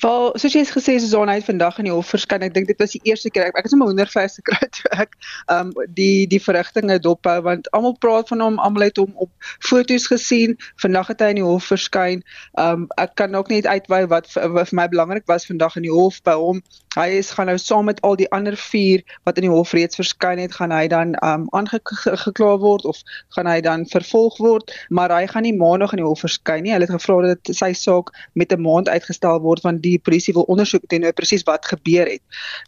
Wel, 0.03 0.31
soos 0.37 0.53
jy 0.53 0.63
gesê 0.69 0.97
het, 0.97 1.01
Susan 1.01 1.29
het 1.29 1.45
vandag 1.45 1.77
in 1.81 1.87
die 1.89 1.93
hof 1.93 2.11
verskyn. 2.13 2.45
Ek 2.45 2.53
dink 2.53 2.67
dit 2.69 2.79
was 2.81 2.93
die 2.93 3.01
eerste 3.09 3.31
keer 3.33 3.47
ek, 3.47 3.57
ek 3.57 3.65
het 3.65 3.73
sommer 3.73 3.89
wonderfees 3.89 4.37
gekry 4.39 4.69
toe 4.77 4.91
ek 5.03 5.15
um 5.53 5.71
die 5.97 6.27
die 6.29 6.41
verrigtinge 6.43 6.99
dophou 7.01 7.37
want 7.47 7.69
almal 7.77 7.95
praat 8.03 8.29
van 8.29 8.43
hom, 8.43 8.59
almal 8.61 8.87
het 8.87 9.01
hom 9.01 9.13
op 9.15 9.31
foto's 9.65 10.07
gesien. 10.11 10.57
Vandag 10.83 11.09
het 11.13 11.23
hy 11.25 11.31
in 11.33 11.41
die 11.41 11.47
hof 11.47 11.69
verskyn. 11.71 12.21
Um 12.61 12.85
ek 13.01 13.15
kan 13.17 13.35
ook 13.37 13.49
net 13.53 13.65
uitwy 13.65 14.03
wat 14.11 14.29
vir, 14.33 14.67
my 14.77 14.87
belangrik 14.91 15.25
was 15.31 15.47
vandag 15.49 15.79
in 15.79 15.87
die 15.87 15.93
hof 15.93 16.21
by 16.27 16.37
hom. 16.37 16.61
Hy 16.97 17.07
is 17.19 17.29
gaan 17.37 17.49
nou 17.49 17.57
saam 17.61 17.85
met 17.89 18.01
al 18.05 18.15
die 18.17 18.29
ander 18.33 18.57
4 18.57 19.03
wat 19.27 19.37
in 19.37 19.45
die 19.47 19.53
hof 19.53 19.73
reeds 19.77 19.99
verskyn 19.99 20.41
het, 20.41 20.55
gaan 20.57 20.73
hy 20.73 20.87
dan 20.89 21.13
um 21.25 21.45
aangekla 21.57 22.55
word 22.61 22.85
of 22.89 23.01
gaan 23.35 23.49
hy 23.49 23.59
dan 23.61 23.85
vervolg 23.89 24.37
word, 24.41 24.73
maar 24.89 25.13
hy 25.13 25.27
gaan 25.29 25.45
nie 25.45 25.53
maandag 25.57 25.93
in 25.93 26.01
die 26.01 26.07
hof 26.07 26.25
verskyn 26.25 26.65
nie. 26.65 26.73
Hulle 26.73 26.87
het 26.89 26.95
gevra 26.95 27.33
dat 27.33 27.53
sy 27.53 27.73
saak 27.77 28.13
met 28.33 28.53
'n 28.53 28.61
maand 28.61 28.89
uitgestel 28.89 29.41
word 29.41 29.46
word 29.47 29.63
want 29.65 29.81
die 29.85 29.97
polisie 29.99 30.35
wil 30.37 30.47
ondersoek 30.51 30.85
teenoor 30.91 31.15
presies 31.17 31.45
wat 31.47 31.65
gebeur 31.65 32.09
het. 32.11 32.23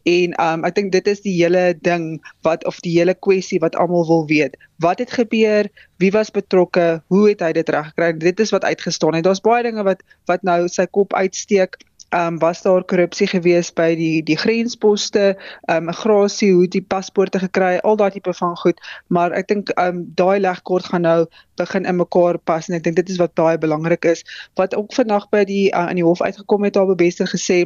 En 0.10 0.36
um 0.46 0.66
ek 0.68 0.78
dink 0.80 0.94
dit 0.96 1.12
is 1.12 1.24
die 1.26 1.36
hele 1.42 1.74
ding 1.86 2.18
wat 2.48 2.66
of 2.70 2.80
die 2.86 2.96
hele 2.98 3.16
kwessie 3.28 3.62
wat 3.64 3.78
almal 3.80 4.08
wil 4.08 4.26
weet. 4.32 4.58
Wat 4.80 5.04
het 5.04 5.12
gebeur? 5.12 5.68
Wie 6.00 6.12
was 6.16 6.32
betrokke? 6.32 7.02
Hoe 7.12 7.26
het 7.30 7.44
hy 7.44 7.52
dit 7.58 7.70
reggekry? 7.70 8.14
Dit 8.18 8.40
is 8.40 8.56
wat 8.56 8.64
uitgestaan 8.64 9.20
het. 9.20 9.28
Daar's 9.28 9.44
baie 9.44 9.64
dinge 9.68 9.84
wat 9.84 10.04
wat 10.32 10.46
nou 10.48 10.62
sy 10.72 10.88
kop 10.88 11.14
uitsteek 11.14 11.76
ehm 12.10 12.34
um, 12.34 12.40
was 12.40 12.62
daar 12.62 12.84
korrupsie 12.84 13.28
gewees 13.28 13.74
by 13.74 13.96
die 13.96 14.24
die 14.24 14.38
grensposte, 14.38 15.26
ehm 15.68 15.78
um, 15.78 15.86
migrasie, 15.86 16.52
hoe 16.54 16.68
die 16.68 16.82
paspoorte 16.82 17.40
gekry, 17.40 17.78
al 17.78 17.96
daai 17.96 18.12
tipe 18.12 18.34
van 18.34 18.56
goed, 18.58 18.82
maar 19.08 19.32
ek 19.32 19.48
dink 19.48 19.70
ehm 19.76 19.88
um, 19.88 20.06
daai 20.16 20.40
legkort 20.40 20.90
gaan 20.90 21.06
nou 21.06 21.26
begin 21.62 21.86
in 21.86 22.00
mekaar 22.00 22.38
pas 22.38 22.70
en 22.70 22.76
ek 22.76 22.84
dink 22.84 22.96
dit 22.96 23.10
is 23.10 23.22
wat 23.22 23.34
baie 23.34 23.58
belangrik 23.58 24.06
is. 24.06 24.26
Wat 24.56 24.76
ook 24.76 24.94
vandag 24.94 25.30
by 25.30 25.44
die 25.46 25.70
uh, 25.70 25.90
in 25.90 26.02
die 26.02 26.08
hof 26.08 26.22
uitgekom 26.22 26.64
het, 26.64 26.74
daar 26.74 26.90
bevestig 26.96 27.30
gesê 27.36 27.62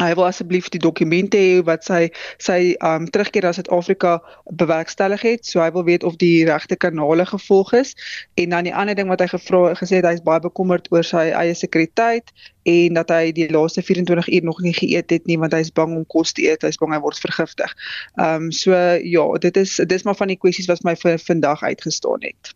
hy 0.00 0.14
wil 0.16 0.26
asseblief 0.26 0.70
die 0.72 0.80
dokumente 0.80 1.38
hê 1.38 1.60
wat 1.68 1.84
sy 1.84 2.08
sy 2.40 2.74
um 2.86 3.06
terugkeer 3.12 3.44
na 3.46 3.52
Suid-Afrika 3.56 4.16
bewerkstellig 4.60 5.24
het. 5.26 5.44
So 5.46 5.60
hy 5.62 5.70
wil 5.76 5.84
weet 5.88 6.06
of 6.08 6.16
die 6.20 6.46
regte 6.48 6.78
kanale 6.80 7.26
gevolg 7.28 7.74
is. 7.76 7.94
En 8.40 8.56
dan 8.56 8.68
die 8.68 8.74
ander 8.74 8.96
ding 8.96 9.10
wat 9.12 9.20
hy 9.24 9.28
gevra 9.34 9.74
gesê 9.80 10.00
het 10.00 10.08
hy's 10.08 10.24
baie 10.24 10.40
bekommerd 10.44 10.88
oor 10.94 11.06
sy 11.06 11.28
eie 11.30 11.56
sekuriteit 11.56 12.32
en 12.68 12.96
dat 12.98 13.12
hy 13.12 13.32
die 13.36 13.48
laaste 13.52 13.82
24 13.84 14.28
uur 14.28 14.44
nog 14.44 14.60
nie 14.64 14.74
geëet 14.76 15.12
het 15.12 15.28
nie 15.28 15.38
want 15.40 15.56
hy's 15.56 15.72
bang 15.72 15.94
om 15.96 16.06
kos 16.08 16.32
te 16.36 16.46
eet. 16.48 16.64
Hy's 16.64 16.80
bang 16.80 16.96
hy 16.96 17.02
word 17.04 17.20
vergiftig. 17.20 17.76
Um 18.20 18.50
so 18.54 18.72
ja, 18.72 19.26
dit 19.44 19.60
is 19.60 19.76
dis 19.90 20.08
maar 20.08 20.18
van 20.18 20.32
die 20.32 20.40
kwessies 20.40 20.70
wat 20.70 20.84
my 20.86 20.96
vir 20.96 21.20
vandag 21.20 21.62
uitgestaan 21.62 22.24
het. 22.24 22.54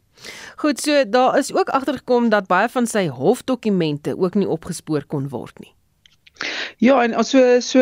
Goed, 0.57 0.80
so 0.80 1.04
daar 1.11 1.38
is 1.38 1.52
ook 1.52 1.68
agtergekom 1.68 2.28
dat 2.33 2.46
baie 2.48 2.68
van 2.68 2.87
sy 2.87 3.09
hofdokumente 3.12 4.16
ook 4.16 4.38
nie 4.38 4.48
opgespoor 4.48 5.04
kon 5.04 5.28
word 5.28 5.59
nie. 5.61 5.74
Ja, 6.79 7.03
en 7.03 7.14
so 7.25 7.61
so 7.61 7.81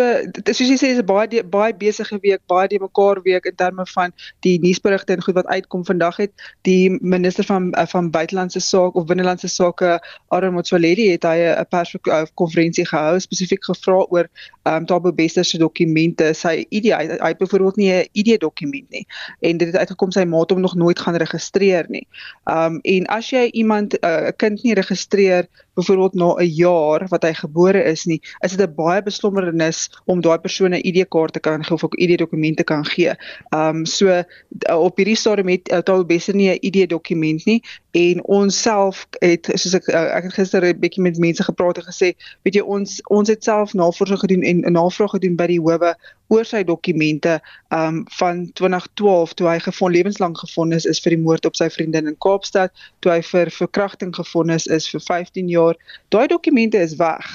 soos 0.52 0.68
jy 0.68 0.76
sê 0.76 0.88
is 0.92 0.98
'n 1.00 1.06
baie 1.08 1.42
baie 1.44 1.72
besige 1.72 2.18
week, 2.20 2.40
baie 2.46 2.68
die 2.68 2.78
mekaar 2.78 3.22
week 3.24 3.46
in 3.48 3.54
terme 3.56 3.86
van 3.86 4.12
die 4.44 4.58
nuusberigte 4.60 5.12
en 5.12 5.22
goed 5.22 5.34
wat 5.34 5.46
uitkom 5.46 5.84
vandag 5.84 6.16
het 6.16 6.32
die 6.62 6.90
minister 7.00 7.44
van 7.44 7.72
eh, 7.72 7.86
van 7.86 8.10
buitelandse 8.10 8.60
sake 8.60 8.98
of 8.98 9.06
binnelandse 9.06 9.48
sake 9.48 10.00
Aaron 10.28 10.52
Motsoaledi 10.52 11.10
het 11.10 11.24
hy 11.24 11.38
'n 11.48 11.66
perskonferensie 11.70 12.86
gehou 12.86 13.20
spesifiek 13.20 13.64
gevra 13.64 14.04
oor 14.10 14.28
ehm 14.62 14.76
um, 14.76 14.86
Tabo 14.86 15.12
Bester 15.12 15.44
se 15.44 15.58
dokumente, 15.58 16.34
sy 16.34 16.66
ID 16.68 16.92
hy, 16.92 17.06
hy 17.18 17.28
het 17.32 17.38
byvoorbeeld 17.38 17.76
nie 17.76 17.90
'n 17.92 18.08
ID 18.12 18.40
dokument 18.40 18.90
nie 18.90 19.06
en 19.40 19.56
dit 19.56 19.66
het 19.66 19.76
uitgekom 19.76 20.10
sy 20.10 20.24
maat 20.24 20.50
hom 20.50 20.60
nog 20.60 20.74
nooit 20.74 20.98
gaan 20.98 21.16
registreer 21.16 21.86
nie. 21.88 22.06
Ehm 22.44 22.74
um, 22.74 22.80
en 22.82 23.06
as 23.06 23.30
jy 23.30 23.48
iemand 23.52 23.98
eh, 23.98 24.08
'n 24.10 24.26
uh, 24.26 24.30
kind 24.36 24.62
nie 24.62 24.74
registreer 24.74 25.48
byvoorbeeld 25.74 26.14
na 26.14 26.34
'n 26.34 26.46
jaar 26.46 27.08
wat 27.08 27.22
hy 27.22 27.32
gebore 27.32 27.84
is 27.84 28.04
nie, 28.04 28.20
is 28.42 28.56
dit 28.56 28.68
'n 28.68 28.74
baie 28.74 29.02
beslommernis 29.02 29.90
om 30.04 30.20
daai 30.20 30.38
persoon 30.38 30.74
'n 30.74 30.86
ID-kaart 30.86 31.32
te 31.32 31.40
kan 31.40 31.64
gee 31.64 31.74
of 31.74 31.82
'n 31.82 32.02
ID-dokument 32.02 32.56
te 32.56 32.64
kan 32.64 32.84
gee. 32.84 33.14
Ehm 33.50 33.76
um, 33.76 33.86
so 33.86 34.22
op 34.68 34.96
hierdie 34.96 35.16
stadium 35.16 35.48
het 35.48 35.70
uh, 35.70 35.78
Taal 35.78 36.04
Besser 36.04 36.34
nie 36.34 36.50
'n 36.50 36.58
ID-dokument 36.60 37.44
nie 37.44 37.62
en 37.90 38.24
ons 38.24 38.62
self 38.62 39.06
het 39.20 39.50
soos 39.54 39.74
ek 39.74 39.86
uh, 39.88 40.16
ek 40.16 40.22
het 40.22 40.32
gister 40.32 40.64
'n 40.64 40.78
bietjie 40.78 41.02
met 41.02 41.18
mense 41.18 41.42
gepraat 41.42 41.78
en 41.78 41.84
gesê, 41.84 42.12
weet 42.42 42.54
jy 42.54 42.62
ons 42.62 43.00
ons 43.08 43.28
het 43.28 43.44
self 43.44 43.74
navorsing 43.74 44.18
gedoen 44.18 44.42
en 44.42 44.64
'n 44.66 44.72
navraag 44.72 45.10
gedoen 45.10 45.36
by 45.36 45.46
die 45.46 45.60
howe 45.60 45.96
oor 46.32 46.48
sy 46.48 46.62
dokumente 46.64 47.36
um 47.72 48.02
van 48.18 48.44
2012 48.58 49.34
toe 49.36 49.48
hy 49.48 49.58
gevind 49.60 49.94
lewenslang 49.96 50.34
gefonnis 50.38 50.86
is 50.88 51.00
vir 51.04 51.16
die 51.16 51.20
moord 51.20 51.46
op 51.48 51.56
sy 51.58 51.68
vriendin 51.72 52.08
in 52.08 52.16
Kaapstad, 52.24 52.72
toe 53.04 53.12
hy 53.12 53.20
vir 53.26 53.50
verkrachting 53.52 54.12
gefonnis 54.16 54.66
is 54.72 54.88
vir 54.92 55.02
15 55.04 55.50
jaar. 55.52 55.78
Daai 56.14 56.26
dokumente 56.32 56.80
is 56.80 56.96
weg. 57.00 57.28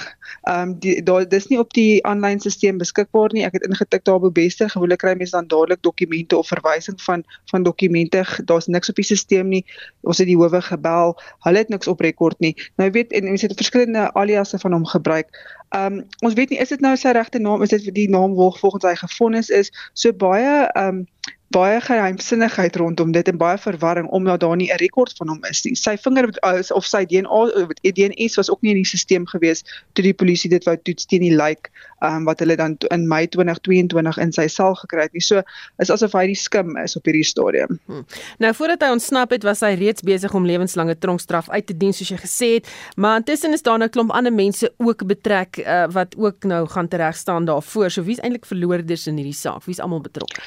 Um 0.50 0.74
die 0.82 0.98
daai 1.04 1.26
dis 1.30 1.48
nie 1.50 1.60
op 1.62 1.72
die 1.78 2.00
aanlyn 2.08 2.42
stelsel 2.42 2.78
beskikbaar 2.80 3.34
nie. 3.36 3.44
Ek 3.46 3.58
het 3.58 3.66
ingetik 3.68 4.06
daar 4.08 4.22
op 4.22 4.34
Bester, 4.34 4.70
gewoonlik 4.70 5.02
kry 5.02 5.14
mense 5.18 5.36
dan 5.36 5.50
dadelik 5.50 5.82
dokumente 5.86 6.38
of 6.38 6.50
verwysing 6.50 6.98
van 7.06 7.24
van 7.52 7.66
dokumente. 7.66 8.24
Daar's 8.50 8.66
niks 8.66 8.90
op 8.90 8.98
die 8.98 9.06
stelsel 9.06 9.46
nie. 9.46 9.64
Ons 10.02 10.22
het 10.22 10.30
die 10.30 10.38
howe 10.38 10.62
gebel. 10.62 11.14
Hulle 11.46 11.64
het 11.64 11.70
niks 11.72 11.90
op 11.90 12.02
rekord 12.04 12.38
nie. 12.44 12.54
Nou 12.76 12.90
weet 12.90 13.12
en 13.12 13.30
mense 13.30 13.46
het 13.46 13.58
verskillende 13.58 14.10
aliasse 14.14 14.58
van 14.58 14.72
hom 14.72 14.86
gebruik. 14.86 15.30
Um, 15.76 16.00
ons 16.24 16.32
weet 16.32 16.48
nie 16.48 16.58
is 16.62 16.70
dit 16.72 16.80
nou 16.80 16.94
sy 16.96 17.10
regte 17.12 17.36
naam 17.44 17.60
is 17.60 17.74
dit 17.74 17.90
die 17.92 18.08
naam 18.08 18.32
volgens 18.38 18.86
hy 18.88 18.96
gefonnis 19.00 19.50
is. 19.50 19.72
So 19.94 20.12
baie 20.12 20.66
ehm 20.74 20.88
um, 20.88 21.06
baie 21.54 21.80
geheimsinnigheid 21.80 22.76
rondom 22.76 23.12
dit 23.12 23.28
en 23.28 23.36
baie 23.40 23.58
verwarring 23.58 24.08
omdat 24.12 24.40
daar 24.40 24.56
nie 24.56 24.70
'n 24.72 24.76
rekord 24.76 25.16
van 25.16 25.28
hom 25.28 25.44
is 25.50 25.64
nie. 25.64 25.74
Sy 25.74 25.96
vinger 25.96 26.28
of 26.74 26.84
sy 26.84 27.04
DNA 27.04 27.66
DNA 27.82 28.28
was 28.36 28.50
ook 28.50 28.60
nie 28.62 28.70
in 28.70 28.82
die 28.82 28.84
stelsel 28.84 29.24
gewees 29.24 29.64
toe 29.92 30.04
die 30.04 30.14
polisie 30.14 30.50
dit 30.50 30.64
wou 30.64 30.76
toets 30.76 31.06
teen 31.06 31.20
die 31.20 31.34
lijk 31.36 31.70
um, 32.00 32.24
wat 32.24 32.38
hulle 32.38 32.56
dan 32.56 32.76
in 32.90 33.08
Mei 33.08 33.26
2022 33.26 34.18
in 34.18 34.32
sy 34.32 34.46
sel 34.46 34.74
gekry 34.74 35.02
het. 35.02 35.12
Nie 35.12 35.24
so 35.24 35.42
is 35.78 35.90
asof 35.90 36.12
hy 36.12 36.26
die 36.26 36.38
skim 36.38 36.76
is 36.76 36.96
op 36.96 37.04
hierdie 37.04 37.24
stadium. 37.24 37.78
Hmm. 37.86 38.04
Nou 38.38 38.52
voordat 38.54 38.82
hy 38.82 38.92
ontsnap 38.92 39.30
het, 39.30 39.42
was 39.42 39.60
hy 39.60 39.74
reeds 39.74 40.02
besig 40.02 40.34
om 40.34 40.46
lewenslange 40.46 40.98
tronkstraf 40.98 41.48
uit 41.48 41.66
te 41.66 41.76
dien 41.76 41.92
soos 41.92 42.08
jy 42.08 42.20
gesê 42.20 42.52
het, 42.58 42.70
maar 42.96 43.16
intussen 43.22 43.52
is 43.52 43.62
daar 43.62 43.78
'n 43.78 43.90
klomp 43.90 44.10
ander 44.10 44.32
mense 44.32 44.72
ook 44.76 45.06
betrek 45.06 45.58
uh, 45.58 45.86
wat 45.90 46.14
ook 46.16 46.44
nou 46.44 46.66
gaan 46.68 46.88
tereg 46.88 47.16
staan 47.16 47.44
daarvoor. 47.44 47.90
So 47.90 48.02
wie's 48.02 48.20
eintlik 48.20 48.46
verloorders 48.46 49.06
in 49.06 49.16
hierdie 49.16 49.34
saak? 49.34 49.64
Wie's 49.64 49.80
almal 49.80 50.00
betrokke? 50.00 50.42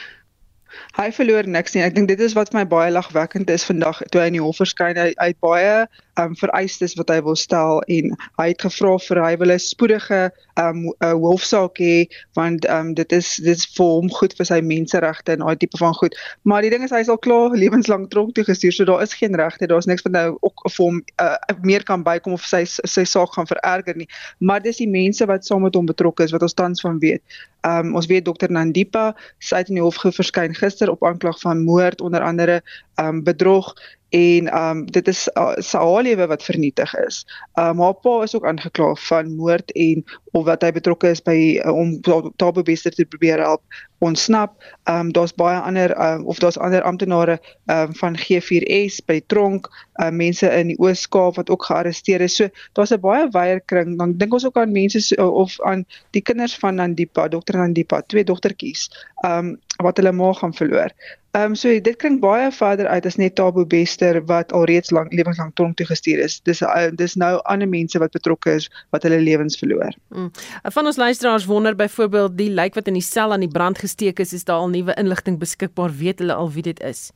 Hy 0.97 1.09
verloor 1.15 1.47
niks 1.47 1.75
nie. 1.75 1.83
Ek 1.83 1.95
dink 1.95 2.07
dit 2.11 2.19
is 2.19 2.35
wat 2.37 2.53
my 2.55 2.65
baie 2.67 2.91
lagwekkend 2.91 3.49
is 3.49 3.65
vandag 3.67 4.01
toe 4.11 4.21
hy 4.21 4.29
in 4.31 4.39
die 4.39 4.43
hof 4.43 4.61
verskyn. 4.61 4.99
Hy 4.99 5.13
het 5.19 5.39
baie 5.43 5.87
um, 6.19 6.35
vereistes 6.35 6.95
wat 6.99 7.09
hy 7.09 7.19
wil 7.23 7.35
stel 7.39 7.81
en 7.91 8.15
hy 8.39 8.47
het 8.51 8.61
gevra 8.65 8.95
vir 8.99 9.21
hy 9.23 9.33
wil 9.41 9.53
'n 9.53 9.59
spoedige 9.59 10.21
um, 10.59 10.83
hofsaak 10.99 11.79
hê 11.79 12.07
want 12.35 12.67
um, 12.69 12.93
dit 12.93 13.11
is 13.11 13.35
dit 13.35 13.55
is 13.55 13.65
vir 13.77 13.85
hom 13.85 14.09
goed 14.11 14.33
vir 14.37 14.45
sy 14.45 14.59
menseregte 14.61 15.35
en 15.35 15.45
daai 15.45 15.57
tipe 15.57 15.77
van 15.77 15.93
goed. 15.93 16.15
Maar 16.43 16.61
die 16.61 16.71
ding 16.73 16.83
is 16.83 16.91
hy 16.91 17.03
sal 17.03 17.17
klaar 17.17 17.55
lewenslang 17.63 18.09
tronk 18.09 18.35
toe 18.35 18.43
gestuur, 18.43 18.73
so 18.73 18.85
daar 18.85 19.03
is 19.03 19.13
geen 19.13 19.35
regte. 19.35 19.67
Daar's 19.67 19.87
niks 19.89 20.05
wat 20.07 20.13
nou 20.13 20.37
ook 20.41 20.65
vir 20.69 20.85
hom 20.85 21.01
uh, 21.21 21.37
meer 21.61 21.83
kan 21.83 22.03
bykom 22.03 22.33
of 22.33 22.45
sy 22.45 22.63
sy 22.65 23.05
saak 23.05 23.33
gaan 23.35 23.47
vererger 23.47 23.95
nie. 23.95 24.09
Maar 24.39 24.61
dis 24.61 24.81
die 24.83 24.89
mense 24.89 25.25
wat 25.25 25.45
saam 25.45 25.63
met 25.63 25.75
hom 25.75 25.85
betrokke 25.85 26.23
is 26.23 26.35
wat 26.35 26.41
ons 26.41 26.57
tans 26.57 26.81
van 26.81 26.99
weet. 26.99 27.23
Um, 27.61 27.95
ons 27.95 28.07
weet 28.09 28.25
dokter 28.25 28.49
Nandipa 28.49 29.11
sy 29.39 29.61
het 29.61 29.69
in 29.69 29.77
die 29.77 29.85
hof 29.85 29.99
verskyn 30.01 30.55
gister 30.57 30.89
op 30.89 31.03
aanklag 31.05 31.37
van 31.43 31.61
moord 31.63 32.01
onder 32.01 32.23
andere 32.25 32.61
um, 32.97 33.21
bedrog 33.23 33.75
en 34.11 34.49
um 34.57 34.85
dit 34.91 35.07
is 35.07 35.27
uh, 35.39 35.53
sy 35.63 35.79
lewe 36.03 36.27
wat 36.27 36.43
vernietig 36.43 36.91
is. 37.07 37.21
Um 37.59 37.79
haar 37.79 37.95
pa 38.03 38.17
is 38.25 38.35
ook 38.35 38.45
aangekla 38.45 38.95
van 39.07 39.35
moord 39.35 39.71
en 39.71 40.03
of 40.31 40.45
wat 40.45 40.65
hy 40.67 40.71
betrokke 40.75 41.13
is 41.15 41.23
by 41.23 41.37
uh, 41.63 41.71
om 41.71 41.95
Tabo 42.35 42.63
Bester 42.67 42.91
te 42.91 43.05
probeer 43.05 43.39
help 43.39 43.63
ontsnap. 44.01 44.55
Um 44.89 45.11
daar's 45.13 45.33
baie 45.37 45.59
ander 45.59 45.93
um, 45.97 46.25
of 46.25 46.39
daar's 46.41 46.57
ander 46.57 46.81
amptenare 46.81 47.39
um 47.65 47.95
van 47.95 48.17
G4S 48.17 49.01
by 49.05 49.21
tronk, 49.27 49.69
um, 50.01 50.15
mense 50.15 50.49
in 50.49 50.73
die 50.73 50.79
Oos-Kaap 50.79 51.37
wat 51.37 51.49
ook 51.49 51.65
gearresteer 51.69 52.21
is. 52.21 52.35
So 52.35 52.49
daar's 52.73 52.93
'n 52.93 52.99
baie 52.99 53.29
wyeer 53.31 53.61
kring. 53.65 53.97
Dan 53.97 54.17
dink 54.17 54.33
ons 54.33 54.45
ook 54.45 54.57
aan 54.57 54.71
mense 54.71 54.99
so, 54.99 55.27
of 55.27 55.61
aan 55.61 55.85
die 56.11 56.21
kinders 56.21 56.57
van 56.57 56.75
Nandipa, 56.75 57.27
Dr 57.27 57.57
Nandipa, 57.57 58.01
twee 58.01 58.23
dogtertjies, 58.23 58.89
um 59.23 59.57
wat 59.81 59.97
hulle 59.97 60.11
ma 60.11 60.33
gaan 60.33 60.53
verloor. 60.53 60.91
Ehm 61.31 61.43
um, 61.43 61.55
so 61.55 61.71
dit 61.79 61.95
klink 61.95 62.19
baie 62.19 62.49
verder 62.51 62.87
uit 62.91 63.05
as 63.07 63.15
net 63.15 63.37
Tabo 63.39 63.63
Bester 63.65 64.17
wat 64.27 64.49
alreeds 64.51 64.91
lank 64.91 65.13
lewenslang 65.15 65.53
tronk 65.55 65.77
toe 65.79 65.85
gestuur 65.87 66.19
is. 66.19 66.41
Dis 66.43 66.59
uh, 66.61 66.89
dis 66.91 67.15
nou 67.15 67.37
ander 67.47 67.69
mense 67.71 67.99
wat 68.03 68.11
betrokke 68.11 68.57
is 68.59 68.67
wat 68.91 69.07
hulle 69.07 69.21
lewens 69.23 69.55
verloor. 69.55 69.95
Mm. 70.11 70.27
Van 70.75 70.91
ons 70.91 70.99
luisteraars 70.99 71.45
wonder 71.47 71.75
byvoorbeeld 71.75 72.35
die 72.37 72.49
lijk 72.51 72.75
wat 72.75 72.91
in 72.91 72.99
die 72.99 73.05
sel 73.05 73.31
aan 73.31 73.45
die 73.45 73.51
brand 73.51 73.79
gesteek 73.91 74.19
is, 74.23 74.33
is 74.33 74.47
daar 74.47 74.63
al 74.63 74.71
nuwe 74.71 74.95
inligting 74.95 75.39
beskikbaar? 75.39 75.91
Weet 75.91 76.23
hulle 76.23 76.33
al 76.33 76.51
wie 76.51 76.63
dit 76.63 76.79
is? 76.79 77.11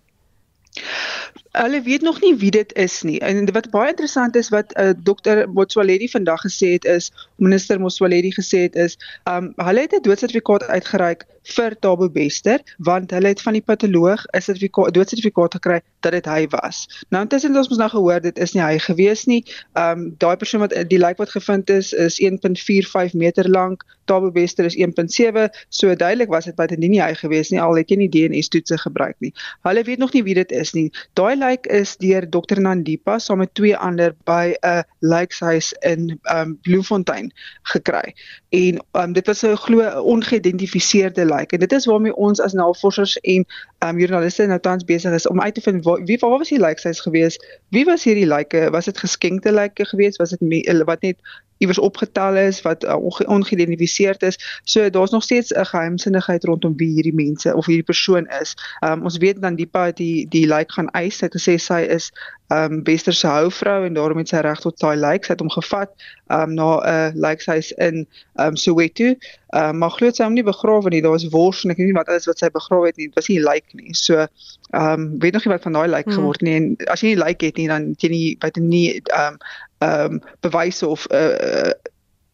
Hulle 1.56 1.82
weet 1.82 2.02
nog 2.02 2.22
nie 2.22 2.36
wie 2.36 2.52
dit 2.52 2.74
is 2.74 3.02
nie. 3.02 3.20
En 3.20 3.52
wat 3.52 3.70
baie 3.70 3.90
interessant 3.90 4.36
is 4.36 4.50
wat 4.50 4.76
uh, 4.80 4.90
dokter 4.98 5.50
Motsoaledi 5.50 6.10
vandag 6.10 6.42
gesê 6.42 6.74
het 6.76 6.86
is, 6.86 7.12
minister 7.36 7.80
Motsoaledi 7.80 8.34
gesê 8.36 8.66
het 8.68 8.76
is, 8.76 8.98
um 9.24 9.54
hulle 9.56 9.86
het 9.88 9.96
'n 9.96 10.02
doodsertifikaat 10.02 10.68
uitgereik 10.68 11.26
vir 11.46 11.76
Tabo 11.80 12.10
Bester 12.10 12.62
want 12.78 13.12
hulle 13.12 13.28
het 13.34 13.42
van 13.42 13.54
die 13.54 13.62
patoloog 13.62 14.26
'n 14.26 14.42
sertifikaat 14.42 14.94
doodsertifikaat 14.94 15.54
gekry 15.54 15.82
dat 16.00 16.12
dit 16.12 16.26
hy 16.26 16.48
was. 16.50 17.06
Nou 17.10 17.24
intussen 17.24 17.50
het 17.50 17.60
ons 17.60 17.70
mos 17.70 17.78
nou 17.78 17.90
gehoor 17.90 18.22
dit 18.22 18.38
is 18.38 18.54
nie 18.54 18.64
hy 18.64 18.80
gewees 18.80 19.26
nie. 19.26 19.46
Um 19.74 20.16
daai 20.18 20.36
persoon 20.38 20.60
wat 20.60 20.74
die 20.90 21.00
lijk 21.00 21.18
wat 21.18 21.30
gevind 21.30 21.70
is 21.70 21.94
is 21.94 22.20
1.45 22.22 23.14
meter 23.14 23.50
lank. 23.50 23.86
Tabo 24.06 24.32
Bester 24.32 24.66
is 24.66 24.76
1.7. 24.76 25.50
So 25.70 25.96
duidelik 25.96 26.30
was 26.30 26.46
dit 26.46 26.56
baie 26.56 26.78
nie 26.78 27.02
hy 27.02 27.14
gewees 27.14 27.50
nie 27.50 27.62
al 27.62 27.76
het 27.76 27.90
jy 27.90 27.98
nie 27.98 28.10
DNA 28.10 28.42
toetse 28.50 28.78
gebruik 28.78 29.16
nie. 29.20 29.34
Hulle 29.62 29.84
weet 29.84 29.98
nog 29.98 30.14
nie 30.14 30.24
wie 30.24 30.34
dit 30.34 30.52
is 30.52 30.74
nie. 30.74 30.92
Daai 31.14 31.36
lijk 31.46 31.68
is 31.68 31.96
deur 32.02 32.26
Dr 32.30 32.60
Nandipa 32.62 33.20
saam 33.20 33.38
met 33.44 33.54
twee 33.54 33.76
ander 33.78 34.16
by 34.26 34.56
'n 34.62 34.84
lijkhuis 35.00 35.74
in 35.80 36.20
um 36.36 36.58
Bloemfontein 36.62 37.32
gekry. 37.62 38.16
En 38.50 38.84
um 38.92 39.14
dit 39.14 39.28
was 39.28 39.44
'n 39.46 39.56
glo 39.56 40.02
ongeïdentifiseerde 40.02 41.26
lyk. 41.26 41.52
En 41.52 41.60
dit 41.60 41.72
is 41.72 41.86
waarmee 41.86 42.16
ons 42.16 42.42
as 42.42 42.54
navorsers 42.54 43.18
en 43.18 43.46
um 43.80 44.00
joernaliste 44.00 44.46
nou 44.46 44.60
tans 44.60 44.84
besig 44.84 45.14
is 45.14 45.28
om 45.28 45.42
uit 45.42 45.54
te 45.54 45.62
vind 45.62 45.84
waar, 45.84 46.04
wie 46.04 46.18
waar 46.20 46.38
was 46.38 46.50
die 46.50 46.60
lyksys 46.60 47.00
gewees? 47.00 47.38
Wie 47.70 47.86
was 47.86 48.04
hierdie 48.04 48.28
lyke? 48.28 48.70
Was 48.70 48.86
dit 48.86 48.98
geskenkte 48.98 49.52
lyke 49.52 49.86
gewees? 49.86 50.18
Was 50.18 50.30
dit 50.30 50.84
wat 50.86 51.02
net 51.02 51.18
iewers 51.58 51.80
opgetel 51.80 52.36
is 52.36 52.62
wat 52.62 52.84
uh, 52.84 52.96
ongeïdentifiseerd 53.28 54.22
is. 54.22 54.60
So 54.64 54.90
daar's 54.90 55.12
nog 55.12 55.24
steeds 55.24 55.52
'n 55.52 55.66
geheimsinnigheid 55.66 56.44
rondom 56.44 56.74
wie 56.78 56.94
hierdie 56.94 57.14
mense 57.14 57.56
of 57.56 57.66
hierdie 57.66 57.84
persoon 57.84 58.28
is. 58.42 58.56
Um 58.80 59.04
ons 59.04 59.18
weet 59.18 59.42
dan 59.42 59.56
die 59.56 59.68
pa 59.68 59.92
die 59.92 60.28
die 60.30 60.48
like 60.48 60.74
gaan 60.74 60.90
eis. 60.90 61.20
Hy 61.20 61.28
het 61.28 61.38
gesê 61.38 61.56
sy 61.58 61.82
is 61.82 62.12
um 62.48 62.84
Wester 62.84 63.14
se 63.14 63.28
houvrou 63.28 63.86
en 63.86 63.94
daarom 63.94 64.18
het 64.18 64.28
sy 64.28 64.38
reg 64.38 64.60
tot 64.60 64.80
daai 64.80 64.96
like. 64.96 65.26
Sy 65.26 65.32
het 65.32 65.40
hom 65.40 65.50
gevat 65.50 65.92
um 66.28 66.54
na 66.54 66.70
'n 66.76 66.88
uh, 66.88 67.10
likehuis 67.14 67.72
in 67.72 68.08
um 68.36 68.56
Soweto. 68.56 69.16
Um 69.50 69.78
maar 69.78 69.90
glo 69.90 70.12
sy 70.12 70.24
hom 70.24 70.34
nie 70.34 70.44
begrawe 70.44 70.90
nie. 70.90 71.02
Daar 71.02 71.12
was 71.12 71.30
wors 71.30 71.64
en 71.64 71.72
ek 71.72 71.78
weet 71.78 71.88
nie 71.88 72.00
wat 72.00 72.10
alles 72.10 72.26
wat 72.26 72.38
sy 72.38 72.50
begrawe 72.50 72.86
het 72.86 72.98
nie. 72.98 73.08
Dit 73.08 73.16
was 73.16 73.28
nie 73.28 73.40
like 73.40 73.68
nie. 73.74 73.94
So 73.94 74.28
um 74.74 75.20
weet 75.20 75.34
nog 75.34 75.46
nie 75.46 75.54
wat 75.54 75.64
van 75.64 75.74
daai 75.74 75.88
like 75.88 76.10
hmm. 76.10 76.20
geword 76.20 76.42
nie 76.42 76.56
en 76.56 76.76
as 76.88 77.02
jy 77.02 77.08
nie 77.14 77.24
like 77.24 77.46
het 77.46 77.58
nie 77.58 77.68
dan 77.68 77.94
jy 77.98 78.10
nie 78.10 78.38
wat 78.42 78.56
nie 78.56 79.02
um 79.16 79.38
ehm 79.86 80.14
um, 80.14 80.22
bewyse 80.46 80.88
of 80.88 81.06
uh, 81.12 81.72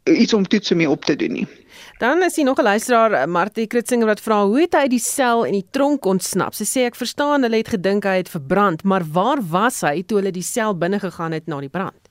iets 0.04 0.34
om 0.34 0.48
toets 0.48 0.72
mee 0.72 0.90
op 0.90 1.06
te 1.06 1.16
doen 1.16 1.32
nie. 1.32 1.48
Dan 2.02 2.24
is 2.24 2.36
hier 2.36 2.46
nog 2.46 2.58
'n 2.58 2.64
luisteraar, 2.64 3.12
eh, 3.12 3.26
Martie 3.26 3.68
Kritzinger 3.68 4.06
wat 4.06 4.22
vra 4.22 4.46
hoe 4.46 4.60
het 4.60 4.74
hy 4.74 4.88
die 4.88 5.00
sel 5.00 5.46
en 5.46 5.52
die 5.52 5.68
tronk 5.72 6.06
ontsnap? 6.06 6.54
Sy 6.54 6.64
sê 6.64 6.86
ek 6.86 6.96
verstaan 6.96 7.42
hulle 7.42 7.58
het 7.58 7.68
gedink 7.68 8.04
hy 8.04 8.18
het 8.18 8.30
verbrand, 8.30 8.84
maar 8.84 9.04
waar 9.12 9.38
was 9.50 9.82
hy 9.82 10.04
toe 10.04 10.18
hulle 10.18 10.32
die 10.32 10.44
sel 10.44 10.78
binne 10.78 11.00
gegaan 11.00 11.32
het 11.32 11.48
na 11.48 11.60
die 11.60 11.70
brand? 11.70 12.10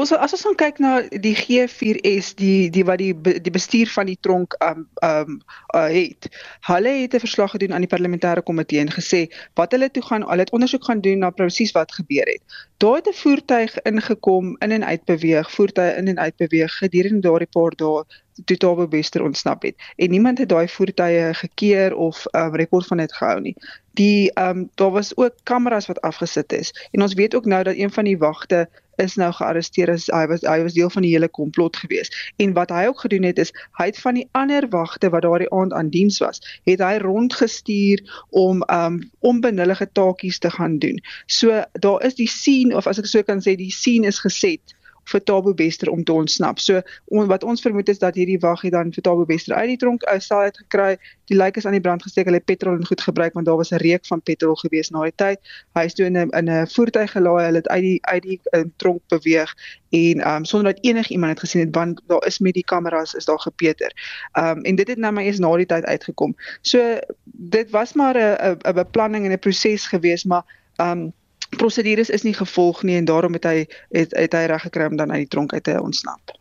Ons 0.00 0.12
as 0.16 0.32
ons 0.32 0.56
kyk 0.56 0.78
na 0.80 0.90
die 1.24 1.34
G4S 1.36 2.30
die 2.38 2.70
die 2.72 2.84
wat 2.88 3.02
die 3.02 3.12
die 3.12 3.52
bestuur 3.52 3.90
van 3.92 4.08
die 4.08 4.16
tronk 4.24 4.54
um 4.64 4.86
um 5.04 5.34
uh, 5.76 5.88
het. 5.92 6.28
Hulle 6.68 6.92
het 7.02 7.14
'n 7.14 7.24
verslag 7.26 7.52
gedoen 7.52 7.74
aan 7.74 7.84
die 7.84 7.92
parlementêre 7.94 8.42
komitee 8.42 8.80
en 8.80 8.92
gesê 8.94 9.20
wat 9.60 9.76
hulle 9.76 9.90
toe 9.90 10.02
gaan, 10.02 10.24
hulle 10.30 10.46
het 10.46 10.54
ondersoek 10.56 10.84
gaan 10.84 11.04
doen 11.04 11.18
na 11.18 11.30
presies 11.30 11.76
wat 11.76 11.92
gebeur 11.92 12.32
het. 12.32 12.42
Daar 12.80 12.96
het 12.96 13.08
'n 13.12 13.20
voertuig 13.22 13.76
ingekom, 13.82 14.56
in 14.64 14.72
en 14.72 14.84
uit 14.84 15.04
beweeg, 15.04 15.50
voertuie 15.50 15.96
in 15.96 16.08
en 16.08 16.18
uit 16.18 16.36
beweeg 16.36 16.72
gedurende 16.78 17.28
daardie 17.28 17.52
paar 17.52 17.76
dae 17.76 18.04
toe 18.44 18.56
Tabo 18.56 18.88
Bester 18.88 19.22
ontsnap 19.22 19.62
het. 19.62 19.74
En 19.96 20.10
niemand 20.10 20.38
het 20.38 20.48
daai 20.48 20.68
voertuie 20.68 21.34
gekeer 21.34 21.94
of 21.94 22.24
'n 22.24 22.38
um, 22.38 22.54
rekord 22.54 22.86
van 22.86 22.96
dit 22.96 23.12
gehou 23.12 23.40
nie. 23.40 23.56
Die 23.92 24.32
ehm 24.32 24.58
um, 24.58 24.70
daar 24.74 24.90
was 24.90 25.16
ook 25.16 25.34
kameras 25.42 25.86
wat 25.86 26.00
afgesit 26.00 26.52
is. 26.52 26.88
En 26.90 27.02
ons 27.02 27.14
weet 27.14 27.34
ook 27.34 27.44
nou 27.44 27.62
dat 27.62 27.76
een 27.76 27.92
van 27.92 28.04
die 28.04 28.18
wagte 28.18 28.68
is 29.00 29.16
nou 29.20 29.30
gearresteer 29.32 29.90
as 29.92 30.08
hy 30.12 30.24
was 30.30 30.44
hy 30.46 30.58
was 30.64 30.76
deel 30.76 30.90
van 30.92 31.06
die 31.06 31.12
hele 31.14 31.28
komplot 31.28 31.76
gewees. 31.82 32.12
En 32.42 32.54
wat 32.58 32.72
hy 32.74 32.86
ook 32.90 33.04
gedoen 33.06 33.28
het 33.28 33.38
is 33.42 33.52
hy 33.80 33.90
het 33.90 34.00
van 34.00 34.18
die 34.20 34.26
ander 34.38 34.68
wagte 34.72 35.10
wat 35.14 35.26
daardie 35.26 35.50
aand 35.54 35.72
aan 35.76 35.92
diens 35.94 36.20
was, 36.24 36.42
het 36.68 36.82
hy 36.84 36.96
rondgestuur 37.04 38.04
om 38.30 38.64
um 38.72 39.00
onbenullige 39.20 39.88
taakies 39.92 40.38
te 40.38 40.50
gaan 40.50 40.78
doen. 40.78 41.00
So 41.26 41.64
daar 41.72 42.04
is 42.06 42.14
die 42.14 42.28
scene 42.28 42.76
of 42.76 42.86
as 42.86 43.00
ek 43.00 43.08
so 43.10 43.22
kan 43.26 43.42
sê 43.44 43.56
die 43.56 43.72
scene 43.74 44.06
is 44.06 44.22
geset 44.22 44.76
vir 45.10 45.22
Tabo 45.24 45.54
Bester 45.54 45.90
om 45.90 46.04
te 46.04 46.12
ontsnap. 46.12 46.58
So 46.58 46.82
on, 47.04 47.26
wat 47.30 47.44
ons 47.44 47.62
vermoed 47.64 47.88
is 47.88 47.98
dat 47.98 48.14
hierdie 48.18 48.38
wag 48.42 48.62
het 48.66 48.72
dan 48.76 48.92
vir 48.94 49.02
Tabo 49.06 49.26
Bester 49.28 49.56
uit 49.56 49.74
die 49.74 49.80
tronk 49.80 50.04
uit 50.04 50.22
sal 50.22 50.46
uit 50.48 50.56
gekry. 50.64 50.96
Die 51.30 51.36
lijk 51.38 51.56
is 51.56 51.66
aan 51.66 51.76
die 51.76 51.82
brand 51.84 52.02
gesteek. 52.02 52.28
Hulle 52.30 52.40
het 52.40 52.48
petrol 52.48 52.78
en 52.78 52.86
goed 52.86 53.00
gebruik 53.00 53.34
want 53.38 53.46
daar 53.46 53.56
was 53.56 53.70
'n 53.70 53.82
reuk 53.82 54.06
van 54.06 54.22
petrol 54.22 54.54
gewees 54.54 54.90
na 54.90 55.02
die 55.02 55.16
tyd. 55.16 55.38
Hy 55.74 55.84
is 55.84 55.94
toe 55.94 56.06
in 56.06 56.18
'n 56.18 56.30
in 56.30 56.50
'n 56.50 56.66
voertuig 56.66 57.10
gelaai. 57.10 57.44
Hulle 57.44 57.56
het 57.62 57.68
uit 57.68 57.82
die 57.82 57.98
uit 58.00 58.22
die 58.22 58.40
uh, 58.54 58.64
tronk 58.76 59.00
beweeg 59.08 59.54
en 59.90 60.28
um 60.28 60.44
sonder 60.44 60.72
dat 60.72 60.84
enigiemand 60.84 61.30
het 61.30 61.40
gesien 61.40 61.60
het 61.60 61.74
want 61.74 62.00
daar 62.06 62.26
is 62.26 62.38
met 62.38 62.54
die 62.54 62.64
kameras 62.64 63.14
is 63.14 63.24
daar 63.24 63.40
gepeter. 63.40 63.92
Um 64.38 64.62
en 64.62 64.74
dit 64.74 64.88
het 64.88 64.98
nou 64.98 65.12
maar 65.12 65.24
eers 65.24 65.38
na 65.38 65.56
die 65.56 65.66
tyd 65.66 65.84
uitgekom. 65.84 66.36
So 66.60 66.98
dit 67.24 67.70
was 67.70 67.92
maar 67.92 68.16
'n 68.16 68.58
'n 68.68 68.74
beplanning 68.74 69.24
en 69.24 69.32
'n 69.32 69.38
proses 69.38 69.86
gewees 69.86 70.24
maar 70.24 70.44
um 70.76 71.12
prosedures 71.56 72.10
is 72.10 72.22
nie 72.22 72.34
gevolg 72.34 72.82
nie 72.82 72.96
en 72.96 73.04
daarom 73.04 73.32
het 73.32 73.44
hy 73.44 73.66
het, 73.90 74.14
het 74.16 74.32
hy 74.32 74.44
reg 74.50 74.62
gekry 74.62 74.90
om 74.90 74.96
dan 74.96 75.12
uit 75.12 75.26
die 75.26 75.32
tronk 75.34 75.52
uit 75.52 75.64
te 75.64 75.76
ontsnap. 75.80 76.34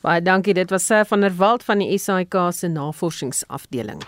Baie 0.00 0.22
dankie, 0.22 0.54
dit 0.54 0.70
was 0.70 0.86
Sir 0.86 1.04
van 1.04 1.20
der 1.20 1.36
Walt 1.36 1.64
van 1.64 1.78
die 1.78 1.98
SAIK 1.98 2.36
se 2.52 2.68
navorsingsafdeling. 2.68 4.02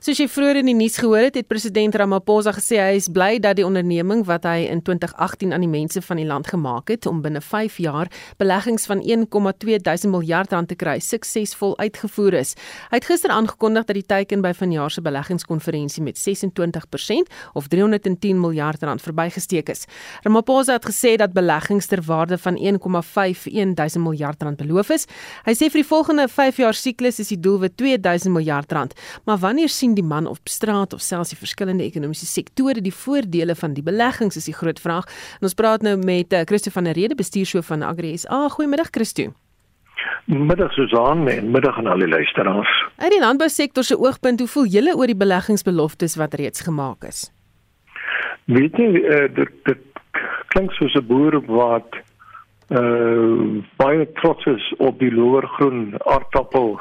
Soos 0.00 0.16
jy 0.16 0.30
vroeër 0.32 0.62
in 0.62 0.68
die 0.70 0.72
nuus 0.72 0.94
gehoor 0.96 1.26
het, 1.26 1.34
het 1.36 1.44
president 1.44 1.92
Ramaphosa 2.00 2.54
gesê 2.56 2.78
hy 2.80 2.94
is 2.96 3.10
bly 3.12 3.34
dat 3.44 3.58
die 3.58 3.66
onderneming 3.66 4.22
wat 4.24 4.46
hy 4.48 4.62
in 4.72 4.78
2018 4.80 5.50
aan 5.52 5.60
die 5.60 5.68
mense 5.68 6.00
van 6.00 6.16
die 6.16 6.24
land 6.24 6.46
gemaak 6.48 6.88
het 6.88 7.04
om 7.04 7.18
binne 7.20 7.42
5 7.44 7.76
jaar 7.84 8.08
beleggings 8.40 8.88
van 8.88 9.02
1,2 9.04 9.76
duisend 9.84 10.08
miljard 10.14 10.54
rand 10.56 10.70
te 10.72 10.78
kry, 10.80 10.94
suksesvol 11.04 11.76
uitgevoer 11.82 12.38
is. 12.38 12.54
Hy 12.88 12.96
het 12.96 13.08
gister 13.10 13.34
aangekondig 13.34 13.90
dat 13.90 13.98
die 13.98 14.06
teiken 14.14 14.40
by 14.40 14.54
vanjaar 14.56 14.88
se 14.88 15.04
beleggingskonferensie 15.04 16.06
met 16.06 16.16
26% 16.16 17.28
of 17.52 17.68
310 17.68 18.40
miljard 18.40 18.80
rand 18.80 19.04
verbygesteek 19.04 19.68
is. 19.68 19.84
Ramaphosa 20.24 20.78
het 20.78 20.88
gesê 20.88 21.18
dat 21.20 21.36
beleggings 21.36 21.92
ter 21.92 22.00
waarde 22.08 22.40
van 22.40 22.56
1,51 22.56 23.76
duisend 23.76 24.06
miljard 24.08 24.48
rand 24.48 24.64
beloof 24.64 24.96
is. 24.96 25.04
Hy 25.44 25.58
sê 25.60 25.68
vir 25.68 25.82
die 25.82 25.90
volgende 25.92 26.28
5 26.32 26.64
jaar 26.64 26.80
siklus 26.86 27.20
is 27.20 27.36
die 27.36 27.40
doelwit 27.44 27.76
2000 27.76 28.32
miljard 28.32 28.72
rand. 28.72 28.96
Maar 29.28 29.44
wanneer 29.44 29.68
sien 29.68 29.89
sien 29.90 29.98
die 29.98 30.06
man 30.06 30.26
op 30.26 30.48
straat 30.48 30.92
of 30.94 31.00
selfs 31.00 31.32
die 31.34 31.38
verskillende 31.38 31.84
ekonomiese 31.84 32.26
sektore 32.26 32.80
die 32.80 32.94
voordele 32.94 33.54
van 33.54 33.74
die 33.74 33.82
beleggings 33.82 34.36
is 34.36 34.46
die 34.46 34.54
groot 34.54 34.80
vraag. 34.80 35.06
En 35.40 35.48
ons 35.48 35.54
praat 35.54 35.82
nou 35.82 35.96
met 35.98 36.32
uh, 36.32 36.44
Christo 36.46 36.70
van 36.70 36.84
der 36.84 36.94
Rede, 36.94 37.14
bestuurshoof 37.14 37.66
van 37.66 37.82
Agri 37.82 38.16
SA. 38.16 38.48
Goeiemiddag 38.48 38.90
Christo. 38.94 39.32
Middag 40.26 40.72
Susan 40.72 41.26
en 41.28 41.50
middag 41.50 41.76
aan 41.78 41.86
al 41.86 41.98
die 41.98 42.08
luisteraars. 42.08 42.70
Uit 42.96 43.10
die 43.10 43.20
landbousektor 43.20 43.84
se 43.84 43.98
oogpunt, 43.98 44.40
hoe 44.40 44.48
voel 44.48 44.68
julle 44.70 44.94
oor 44.96 45.10
die 45.10 45.18
beleggingsbeloftes 45.18 46.16
wat 46.20 46.34
reeds 46.38 46.62
gemaak 46.62 47.04
is? 47.08 47.26
Weet 48.46 48.78
jy, 48.78 48.92
uh, 49.00 49.26
dit 49.34 49.50
dit 49.66 49.82
klink 50.54 50.72
soos 50.78 50.94
'n 50.94 51.06
boer 51.06 51.40
wat 51.46 51.98
uh 52.70 53.58
baie 53.82 54.06
trots 54.22 54.46
is 54.46 54.64
op 54.78 54.98
die 54.98 55.10
lower 55.10 55.46
groen 55.58 55.94
aardappel 56.06 56.78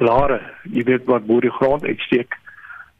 blare, 0.00 0.40
jy 0.72 0.84
weet 0.88 1.04
wat 1.10 1.26
bo 1.28 1.40
die 1.44 1.52
grond 1.60 1.84
uitsteek. 1.84 2.36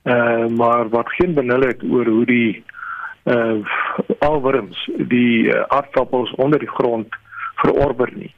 Uh 0.04 0.46
maar 0.48 0.88
wat 0.88 1.12
geen 1.16 1.34
benul 1.36 1.66
het 1.68 1.82
oor 1.84 2.08
hoe 2.08 2.26
die 2.28 2.64
uh 3.24 3.60
alworms 4.24 4.88
die 5.12 5.48
uh, 5.52 5.62
aardappels 5.68 6.32
onder 6.40 6.58
die 6.58 6.70
grond 6.78 7.16
verorber 7.62 8.12
nie. 8.14 8.34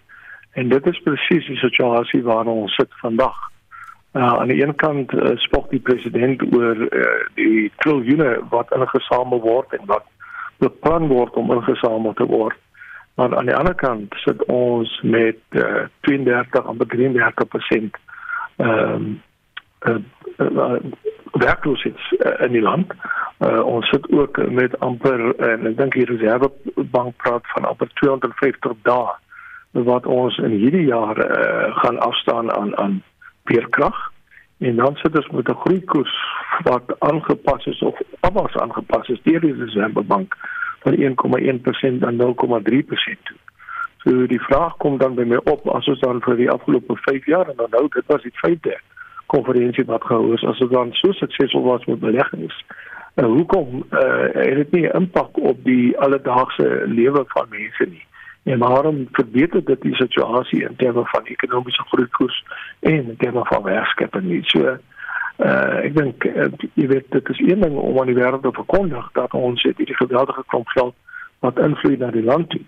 En 0.53 0.69
dit 0.69 0.87
is 0.87 1.03
presies 1.03 1.47
die 1.47 1.57
situasie 1.57 2.23
waarin 2.23 2.65
ons 2.65 2.75
sit 2.75 2.91
vandag. 3.05 3.39
Uh 4.13 4.33
aan 4.41 4.51
die 4.51 4.63
een 4.63 4.75
kant 4.75 5.13
uh, 5.13 5.37
spog 5.47 5.69
die 5.71 5.81
president 5.81 6.43
oor 6.55 6.83
uh, 6.89 7.15
die 7.39 7.71
triljoene 7.85 8.41
wat 8.51 8.75
ingesamel 8.75 9.41
word 9.41 9.79
en 9.79 9.87
wat 9.87 10.07
beplan 10.59 11.09
word 11.09 11.39
om 11.39 11.53
ingesamel 11.53 12.13
te 12.19 12.27
word. 12.27 12.59
Maar 13.15 13.37
aan 13.37 13.47
die 13.47 13.57
ander 13.57 13.75
kant 13.75 14.15
sit 14.25 14.45
ons 14.45 15.01
met 15.03 15.39
uh, 15.51 15.87
32 16.01 16.67
amper 16.67 16.91
33% 16.97 18.03
ehm 18.57 18.95
um, 18.95 19.23
uh, 19.83 19.99
uh, 20.39 20.81
werkloosheid 21.33 21.99
uh, 22.19 22.45
in 22.47 22.53
die 22.53 22.63
land. 22.63 22.93
Uh, 23.39 23.65
ons 23.65 23.89
sit 23.89 24.11
ook 24.11 24.39
met 24.51 24.79
amper 24.79 25.35
en 25.35 25.67
ek 25.67 25.77
dink 25.77 25.97
die 25.99 26.07
reservebank 26.07 27.17
praat 27.17 27.47
van 27.55 27.67
amper 27.73 27.91
250 28.01 28.77
dae 28.87 29.83
wat 29.89 30.07
ons 30.07 30.37
in 30.39 30.55
hierdie 30.55 30.87
jaar 30.87 31.19
uh, 31.19 31.77
gaan 31.83 31.99
afstaan 31.99 32.53
aan 32.53 32.77
aan 32.79 33.03
veerkrag 33.51 33.99
en 34.63 34.77
dan 34.77 34.97
sit 34.97 35.17
ons 35.17 35.31
met 35.31 35.49
'n 35.49 35.63
groeikoers 35.65 36.15
wat 36.63 36.95
aangepas 36.99 37.67
is 37.67 37.83
of 37.83 37.99
alwas 38.21 38.57
aangepas 38.57 39.09
is 39.09 39.23
deur 39.23 39.41
die 39.41 39.55
reservebank 39.55 40.37
van 40.83 40.95
1,1% 40.95 41.99
na 41.99 42.11
0,3% 42.11 43.23
toe. 43.23 43.39
So 44.05 44.27
die 44.27 44.41
vraag 44.41 44.77
kom 44.77 44.97
dan 44.99 45.15
by 45.15 45.23
my 45.31 45.39
op 45.47 45.67
as 45.71 45.87
ons 45.87 46.01
dan 46.03 46.23
vir 46.25 46.41
die 46.41 46.51
afgelope 46.51 46.97
5 47.05 47.27
jaar 47.31 47.51
en 47.51 47.61
nou 47.71 47.85
dit 47.95 48.09
was 48.11 48.25
die 48.27 48.35
vyfde 48.41 48.75
konferensie 49.31 49.85
wat 49.87 50.05
gehou 50.09 50.33
is 50.35 50.43
as 50.45 50.61
ons 50.65 50.73
dan 50.73 50.91
so 50.99 51.15
suksesvol 51.15 51.63
was 51.69 51.85
met 51.87 52.01
beleggings. 52.01 52.57
En 53.15 53.29
hoekom 53.37 53.85
uh, 53.91 54.27
het 54.35 54.59
dit 54.65 54.73
nie 54.73 54.89
impak 54.99 55.39
op 55.39 55.61
die 55.65 55.93
alledaagse 55.99 56.83
lewe 56.87 57.23
van 57.35 57.47
mense 57.51 57.87
nie? 57.93 58.03
En 58.43 58.59
waarom 58.59 59.07
verbeter 59.13 59.65
dit 59.65 59.83
die 59.87 59.95
situasie 59.95 60.65
in 60.67 60.77
terme 60.77 61.07
van 61.15 61.31
ekonomiese 61.37 61.87
groeikoers 61.93 62.43
en 62.81 63.15
in 63.15 63.17
terme 63.17 63.47
van 63.53 63.63
werkskeping 63.63 64.27
nie? 64.27 64.43
So 64.51 64.77
uh 65.43 65.79
ek 65.87 65.95
dink 65.97 66.25
uh, 66.29 66.51
jy 66.75 66.91
weet 66.91 67.07
dit 67.15 67.31
is 67.33 67.39
een 67.41 67.63
ding 67.63 67.79
om 67.79 67.97
aan 68.01 68.11
die 68.11 68.19
wêreld 68.19 68.43
te 68.43 68.51
verkondig 68.53 69.07
dat 69.17 69.33
ons 69.35 69.63
het 69.63 69.79
hierdie 69.79 69.97
geweldige 69.97 70.43
klomp 70.47 70.69
geld 70.75 70.95
wat 71.47 71.59
invloed 71.59 71.99
na 71.99 72.11
die 72.11 72.27
land 72.27 72.51
toe 72.51 72.61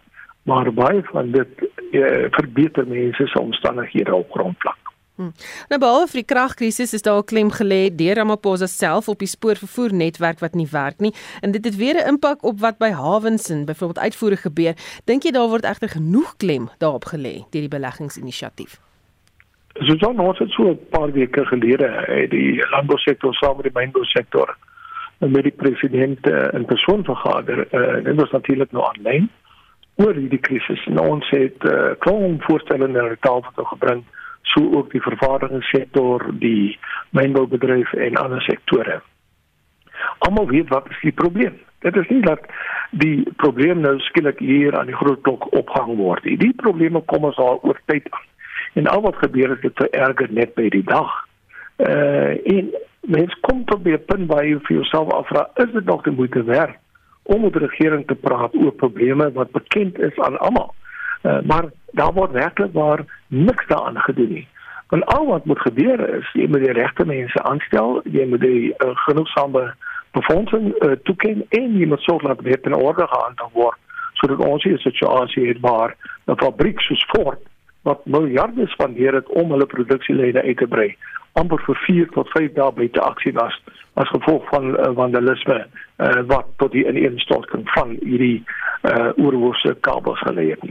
maar 0.44 0.72
baie 0.72 1.02
van 1.02 1.30
dit 1.30 1.48
uh, 1.90 2.26
verbeter 2.30 2.86
mense 2.86 3.26
se 3.26 3.40
omstandighede 3.40 4.14
op 4.14 4.30
grondvlak. 4.30 4.84
Hmm. 5.14 5.30
Nou 5.70 5.78
behalwe 5.78 6.08
vir 6.10 6.20
die 6.20 6.30
kragkrisis 6.32 6.92
is 6.96 7.04
daar 7.06 7.20
'n 7.22 7.30
klem 7.30 7.50
gelê 7.54 7.94
deur 7.94 8.16
Ramaphosa 8.18 8.66
self 8.66 9.08
op 9.08 9.18
die 9.18 9.30
spoorvervoernetwerk 9.30 10.38
wat 10.38 10.54
nie 10.54 10.66
werk 10.70 10.98
nie 10.98 11.14
en 11.40 11.52
dit 11.52 11.64
het 11.64 11.76
weer 11.76 11.94
'n 11.94 12.08
impak 12.08 12.42
op 12.42 12.58
wat 12.60 12.78
by 12.78 12.90
hawens 12.90 13.50
en 13.50 13.64
byvoorbeeld 13.64 14.04
uitvoere 14.06 14.36
gebeur. 14.36 14.74
Dink 15.04 15.22
jy 15.22 15.30
daar 15.30 15.48
word 15.48 15.64
egter 15.64 15.88
genoeg 15.88 16.36
klem 16.36 16.68
daarop 16.78 17.04
gelê 17.04 17.46
deur 17.50 17.62
die 17.66 17.76
beleggingsinisiatief? 17.78 18.80
So 19.74 19.96
dan 19.96 20.18
ons 20.18 20.38
het 20.38 20.50
so 20.50 20.70
'n 20.70 20.78
paar 20.90 21.12
weke 21.12 21.46
gelede 21.46 21.88
uit 21.88 22.30
die 22.30 22.66
landbousektor 22.70 23.34
saam 23.34 23.56
met 23.56 23.64
die 23.64 23.80
mynbousektor 23.80 24.56
met 25.18 25.42
die 25.42 25.56
president 25.56 26.26
uh, 26.26 26.52
in 26.52 26.64
persoon 26.64 27.04
vergader. 27.04 27.66
Uh, 27.70 28.04
dit 28.04 28.14
was 28.14 28.30
natuurlik 28.30 28.72
nou 28.72 28.84
aanlyn 28.84 29.30
oor 29.96 30.14
hierdie 30.14 30.40
krisis. 30.42 30.86
En 30.90 30.98
ons 31.00 31.30
het 31.30 31.62
'n 31.62 31.68
uh, 31.68 31.94
klomp 31.98 32.42
voorstelle 32.42 32.88
na 32.88 33.08
die 33.08 33.20
tafel 33.20 33.64
gebring, 33.64 34.04
so 34.42 34.60
ook 34.76 34.90
die 34.90 35.02
vervaardigingssektor, 35.02 36.26
die 36.38 36.78
mynboubedryf 37.10 37.92
en 37.92 38.16
ander 38.16 38.42
sektore. 38.42 39.02
Almal 40.18 40.48
weet 40.48 40.68
wat 40.68 40.90
is 40.90 41.00
die 41.00 41.12
probleem. 41.12 41.58
Dit 41.78 41.96
is 41.96 42.08
nie 42.08 42.20
dat 42.20 42.40
die 42.90 43.32
probleem 43.36 43.80
nou 43.80 43.98
skielik 43.98 44.38
hier 44.38 44.78
aan 44.78 44.86
die 44.86 44.96
groot 44.96 45.20
klok 45.20 45.52
opgehang 45.52 45.96
word. 45.96 46.22
Die 46.22 46.54
probleme 46.56 47.00
kom 47.00 47.24
ons 47.24 47.36
al 47.36 47.60
oor 47.62 47.80
tyd 47.84 48.06
aan. 48.10 48.26
En 48.72 48.86
al 48.86 49.00
wat 49.00 49.16
gebeur 49.16 49.50
is 49.50 49.60
dit 49.60 49.72
vererger 49.74 50.32
net 50.32 50.54
by 50.54 50.68
die 50.68 50.84
dag. 50.84 51.12
Uh 51.76 52.56
en 52.56 52.70
mens 53.00 53.36
kom 53.40 53.64
tot 53.64 53.82
by 53.82 53.90
'n 53.90 54.04
punt 54.06 54.26
waar 54.26 54.46
jy 54.46 54.58
vir 54.58 54.76
jouself 54.76 55.12
afvra, 55.12 55.50
is 55.54 55.72
dit 55.72 55.84
nog 55.84 56.02
die 56.02 56.12
moeite 56.12 56.42
werd 56.44 56.76
om 57.24 57.40
met 57.40 57.52
die 57.52 57.66
regering 57.66 58.06
te 58.06 58.14
praat 58.14 58.54
oor 58.54 58.72
probleme 58.72 59.32
wat 59.32 59.50
bekend 59.50 59.98
is 59.98 60.18
aan 60.18 60.38
almal. 60.38 60.74
Uh, 61.22 61.40
maar 61.42 61.70
daar 61.92 62.12
word 62.12 62.30
werklik 62.30 62.72
waar 62.72 63.04
niks 63.28 63.66
daaraan 63.66 63.98
gedoen 63.98 64.32
nie. 64.32 64.48
Want 64.88 65.06
al 65.06 65.26
wat 65.26 65.44
moet 65.44 65.60
gebeur 65.60 66.08
is 66.18 66.28
jy 66.32 66.46
moet 66.48 66.64
die 66.64 66.76
regte 66.76 67.06
mense 67.06 67.42
aanstel, 67.42 68.00
jy 68.04 68.26
moet 68.28 68.40
die 68.40 68.74
uh, 68.76 68.90
genoegsame 69.06 69.74
befondsing 70.14 70.74
uh, 70.74 70.92
toeken 71.02 71.46
en 71.48 71.78
jy 71.78 71.86
moet 71.86 72.04
sorg 72.06 72.22
dat 72.22 72.44
dit 72.44 72.68
in 72.68 72.76
orde 72.76 73.06
gehandel 73.06 73.50
word 73.52 73.80
sodat 74.20 74.44
ons 74.46 74.64
'n 74.64 74.78
situasie 74.78 75.48
het 75.48 75.60
waar 75.60 75.96
'n 76.26 76.38
fabriek 76.44 76.80
soos 76.80 77.04
Ford 77.12 77.40
wat 77.82 78.06
miljarde 78.06 78.66
spandeer 78.66 79.14
het 79.14 79.28
om 79.28 79.50
hulle 79.50 79.66
produksielyne 79.66 80.42
uit 80.42 80.56
te 80.56 80.66
brei 80.66 80.96
amper 81.40 81.62
vir 81.66 81.78
4 81.86 82.12
tot 82.14 82.30
5 82.34 82.54
dae 82.58 82.70
by 82.78 82.88
te 82.94 83.02
aksie 83.02 83.32
was 83.36 83.56
as 84.00 84.10
gevolg 84.10 84.46
van 84.50 84.72
uh, 84.74 84.90
vandalisme 84.98 85.58
uh, 85.64 86.22
wat 86.30 86.46
tot 86.62 86.72
die 86.74 86.86
ineenstorting 86.86 87.66
van 87.74 87.96
hierdie 88.02 88.40
uh, 88.82 89.10
oorhoofse 89.16 89.76
kabels 89.86 90.22
gelei 90.26 90.50
het. 90.54 90.64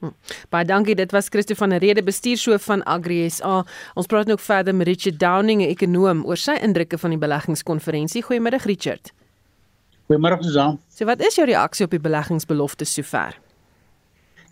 Hm. 0.00 0.12
Baie 0.52 0.68
dankie. 0.68 0.96
Dit 0.96 1.12
was 1.12 1.28
Christo 1.32 1.56
van 1.56 1.72
der 1.72 1.80
Rede, 1.84 2.02
bestuurshoof 2.04 2.64
van 2.64 2.84
Agri 2.84 3.22
SA. 3.30 3.62
Ons 3.94 4.08
praat 4.10 4.28
nou 4.28 4.38
verder 4.40 4.74
met 4.74 4.88
Richard 4.88 5.20
Downing, 5.20 5.62
'n 5.62 5.72
ekonoom, 5.72 6.24
oor 6.24 6.36
sy 6.36 6.56
indrukke 6.60 6.98
van 6.98 7.10
die 7.10 7.20
beleggingskonferensie. 7.20 8.22
Goeiemiddag 8.22 8.64
Richard. 8.64 9.12
Goeiemôre 10.08 10.36
Susan. 10.40 10.78
So 10.88 11.04
wat 11.04 11.20
is 11.24 11.34
jou 11.34 11.46
reaksie 11.46 11.84
op 11.86 11.90
die 11.90 12.00
beleggingsbeloftes 12.00 12.92
sover? 12.92 13.43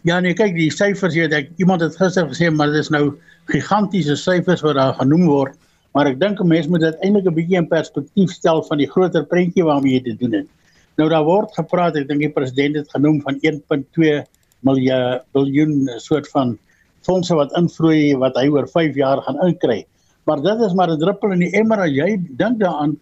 Ja 0.03 0.17
nee, 0.19 0.35
kyk 0.35 0.57
die 0.57 0.71
syfers 0.75 1.15
hier, 1.15 1.31
ek 1.31 1.53
iemand 1.63 1.83
het 1.85 1.95
gister 1.95 2.25
gesê 2.27 2.49
maar 2.51 2.73
dit 2.73 2.83
is 2.83 2.91
nou 2.91 3.13
gigantiese 3.53 4.17
syfers 4.19 4.65
wat 4.67 4.75
daar 4.75 4.97
genoem 4.99 5.29
word, 5.31 5.55
maar 5.95 6.09
ek 6.11 6.19
dink 6.19 6.41
'n 6.43 6.49
mens 6.51 6.67
moet 6.67 6.83
dit 6.83 6.97
eintlik 7.07 7.29
'n 7.31 7.35
bietjie 7.37 7.59
in 7.61 7.69
perspektief 7.71 8.33
stel 8.35 8.63
van 8.67 8.79
die 8.83 8.89
groter 8.91 9.23
prentjie 9.23 9.63
waarmee 9.63 9.95
jy 9.95 10.03
dit 10.11 10.19
doen 10.19 10.35
het. 10.41 10.49
Nou 10.99 11.09
daar 11.09 11.23
word 11.25 11.55
gepraat, 11.55 11.97
ek 11.97 12.09
dink 12.09 12.19
die 12.21 12.35
president 12.35 12.77
het 12.77 12.91
genoem 12.91 13.21
van 13.23 13.39
1.2 13.47 14.25
miljoen 14.67 15.89
soort 15.99 16.29
van 16.35 16.59
fondse 17.07 17.35
wat 17.35 17.55
invloei 17.57 18.17
wat 18.19 18.35
hy 18.37 18.49
oor 18.49 18.67
5 18.67 18.99
jaar 18.99 19.23
gaan 19.23 19.39
inkry. 19.47 19.85
Maar 20.27 20.43
dit 20.43 20.67
is 20.67 20.75
maar 20.75 20.91
'n 20.91 20.99
druppel 20.99 21.33
in 21.33 21.47
die 21.47 21.55
emmer 21.55 21.79
as 21.79 21.95
jy 21.95 22.19
dink 22.37 22.59
daaraan 22.59 22.99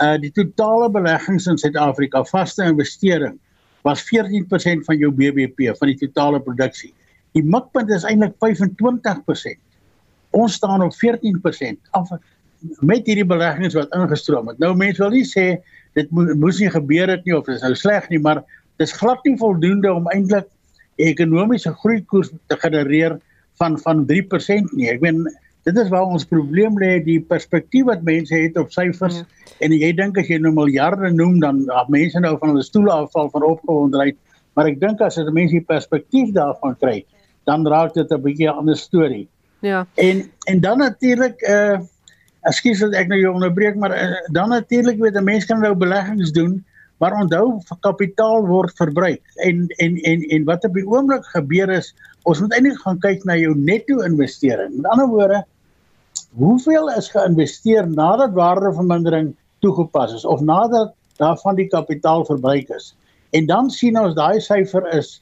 uh 0.00 0.16
die 0.20 0.30
totale 0.30 0.90
beleggings 0.90 1.46
in 1.46 1.58
Suid-Afrika, 1.58 2.24
vaste 2.24 2.62
investering 2.62 3.38
was 3.86 4.02
14% 4.08 4.86
van 4.88 4.98
jou 4.98 5.12
BBP 5.14 5.70
van 5.78 5.92
die 5.92 5.98
totale 6.00 6.40
produksie. 6.42 6.92
Die 7.36 7.44
mikpunt 7.44 7.92
is 7.94 8.06
eintlik 8.08 8.34
25%. 8.42 9.60
Ons 10.36 10.56
staan 10.58 10.82
op 10.82 10.96
14% 10.98 11.92
af 11.96 12.10
met 12.80 13.06
hierdie 13.06 13.26
beleggings 13.28 13.76
wat 13.78 13.92
ingestroom 13.94 14.50
het. 14.50 14.58
Nou 14.62 14.72
mense 14.78 15.02
wil 15.02 15.14
nie 15.14 15.26
sê 15.28 15.46
dit 15.96 16.10
mo 16.12 16.26
moes 16.40 16.58
nie 16.60 16.70
gebeur 16.72 17.12
het 17.12 17.24
nie 17.24 17.36
of 17.36 17.46
dit 17.46 17.56
is 17.56 17.64
nou 17.64 17.74
sleg 17.78 18.08
nie, 18.12 18.20
maar 18.20 18.42
dis 18.80 18.92
glad 18.96 19.22
nie 19.24 19.36
voldoende 19.40 19.92
om 19.92 20.08
eintlik 20.12 20.48
ekonomiese 21.00 21.72
groei 21.82 22.00
koers 22.08 22.32
te 22.50 22.58
genereer 22.60 23.18
van 23.60 23.76
van 23.80 24.04
3% 24.08 24.74
nie. 24.76 24.90
Ek 24.92 25.04
meen 25.04 25.24
dit 25.66 25.78
is 25.82 25.88
waar 25.90 26.06
ons 26.06 26.24
probleem 26.30 26.78
lê 26.78 26.92
die 27.02 27.18
perspektief 27.20 27.88
wat 27.88 28.04
mense 28.06 28.34
het 28.34 28.58
op 28.60 28.70
syfers 28.70 29.18
ja. 29.18 29.26
en 29.66 29.74
jy 29.74 29.90
dink 29.98 30.18
as 30.20 30.30
jy 30.30 30.38
nou 30.38 30.52
miljarde 30.54 31.10
noem 31.10 31.40
dan 31.42 31.64
dan 31.66 31.90
mense 31.90 32.20
nou 32.22 32.36
van 32.38 32.54
hulle 32.54 32.66
stoele 32.66 32.92
afval 32.94 33.30
van 33.34 33.46
opgewondenheid 33.50 34.18
maar 34.54 34.70
ek 34.70 34.78
dink 34.80 35.02
as 35.02 35.18
jy 35.18 35.26
mense 35.30 35.58
die 35.58 35.66
perspektief 35.74 36.30
daarvan 36.36 36.78
kry 36.78 37.00
dan 37.46 37.66
raak 37.66 37.94
dit 37.94 38.10
'n 38.10 38.22
bietjie 38.22 38.48
'n 38.48 38.58
ander 38.58 38.76
storie. 38.76 39.28
Ja. 39.60 39.86
En 39.94 40.30
en 40.50 40.60
dan 40.60 40.78
natuurlik 40.78 41.42
uh 41.42 41.78
ekskuus 42.46 42.78
dat 42.78 42.94
ek 42.94 43.08
nou 43.08 43.18
jou 43.18 43.34
onderbreek 43.34 43.74
maar 43.74 43.90
uh, 43.90 44.18
dan 44.30 44.48
natuurlik 44.48 44.98
weet 44.98 45.18
'n 45.18 45.24
mens 45.24 45.44
kan 45.44 45.60
nou 45.60 45.74
beleggings 45.74 46.32
doen 46.32 46.64
maar 46.98 47.12
onthou 47.12 47.60
kapitaal 47.80 48.46
word 48.46 48.76
verbruik 48.76 49.22
en 49.34 49.66
en 49.76 49.96
en 49.96 50.20
en 50.22 50.44
wat 50.44 50.64
op 50.64 50.74
die 50.74 50.86
oomblik 50.86 51.24
gebeur 51.24 51.68
is 51.70 51.94
ons 52.22 52.40
moet 52.40 52.52
eintlik 52.52 52.78
gaan 52.78 52.98
kyk 52.98 53.24
na 53.24 53.36
jou 53.36 53.54
netto 53.56 54.00
investering. 54.02 54.76
Met 54.76 54.86
ander 54.86 55.08
woorde 55.08 55.44
hoeveel 56.34 56.90
is 56.96 57.08
geïnvesteer 57.08 57.88
nadat 57.88 58.32
waardevermindering 58.32 59.34
toegepas 59.64 60.14
is 60.14 60.24
of 60.24 60.40
nadat 60.40 60.94
daarvan 61.16 61.56
die 61.56 61.68
kapitaal 61.68 62.24
verbruik 62.24 62.68
is. 62.68 62.94
En 63.30 63.46
dan 63.46 63.70
sien 63.70 63.98
ons 63.98 64.14
daai 64.14 64.40
syfer 64.40 64.84
is 64.96 65.20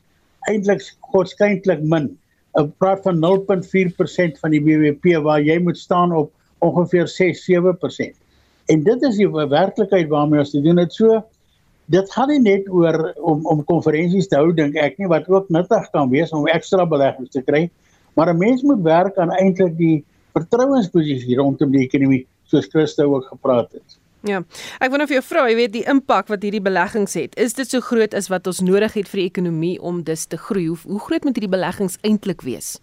eintlik 0.50 0.82
godskynlik 1.12 1.82
min. 1.82 2.16
'n 2.58 2.72
Praat 2.78 3.02
van 3.02 3.18
0.4% 3.18 4.38
van 4.38 4.50
die 4.50 4.62
BBP 4.62 5.18
waar 5.22 5.42
jy 5.42 5.58
moet 5.58 5.78
staan 5.78 6.12
op 6.12 6.32
ongeveer 6.58 7.08
6-7%. 7.08 8.14
En 8.66 8.82
dit 8.82 9.02
is 9.02 9.16
die 9.16 9.28
werklikheid 9.28 10.08
waarmee 10.08 10.40
ons 10.40 10.52
doen 10.52 10.76
dit 10.76 10.92
so. 10.92 11.22
Dit 11.86 12.12
gaan 12.12 12.28
nie 12.28 12.40
net 12.40 12.68
oor 12.68 13.12
om 13.20 13.44
om 13.46 13.64
konferensies 13.64 14.28
te 14.28 14.36
hou 14.36 14.52
dink 14.54 14.76
ek 14.80 14.98
nie 14.98 15.08
wat 15.10 15.28
ook 15.28 15.50
nuttig 15.52 15.90
kan 15.92 16.08
wees 16.10 16.32
om 16.32 16.46
ekstra 16.48 16.86
beleggings 16.88 17.30
te 17.30 17.42
kry, 17.42 17.68
maar 18.16 18.32
'n 18.32 18.38
mens 18.38 18.62
moet 18.62 18.82
werk 18.82 19.18
aan 19.18 19.30
eintlik 19.30 19.76
die 19.76 20.04
vertrouensposisie 20.34 21.36
rondom 21.38 21.72
die 21.74 21.84
ekonomie 21.86 22.24
soos 22.50 22.66
Christo 22.70 23.06
ook 23.14 23.28
gepraat 23.32 23.72
het. 23.72 24.00
Ja. 24.24 24.40
Ek 24.80 24.92
nou 24.94 25.04
vir 25.04 25.18
jou 25.18 25.24
vra, 25.26 25.44
jy 25.50 25.56
weet 25.58 25.72
die 25.74 25.84
impak 25.90 26.30
wat 26.32 26.44
hierdie 26.46 26.62
beleggings 26.64 27.12
het. 27.18 27.34
Is 27.40 27.52
dit 27.58 27.68
so 27.68 27.84
groot 27.84 28.14
as 28.16 28.30
wat 28.32 28.48
ons 28.48 28.62
nodig 28.64 28.96
het 28.96 29.10
vir 29.10 29.20
die 29.20 29.28
ekonomie 29.28 29.76
om 29.84 30.00
dus 30.06 30.24
te 30.32 30.40
groei? 30.40 30.64
Hoe, 30.70 30.78
hoe 30.88 31.00
groot 31.06 31.28
moet 31.28 31.36
hierdie 31.36 31.52
beleggings 31.52 31.98
eintlik 32.08 32.44
wees? 32.46 32.78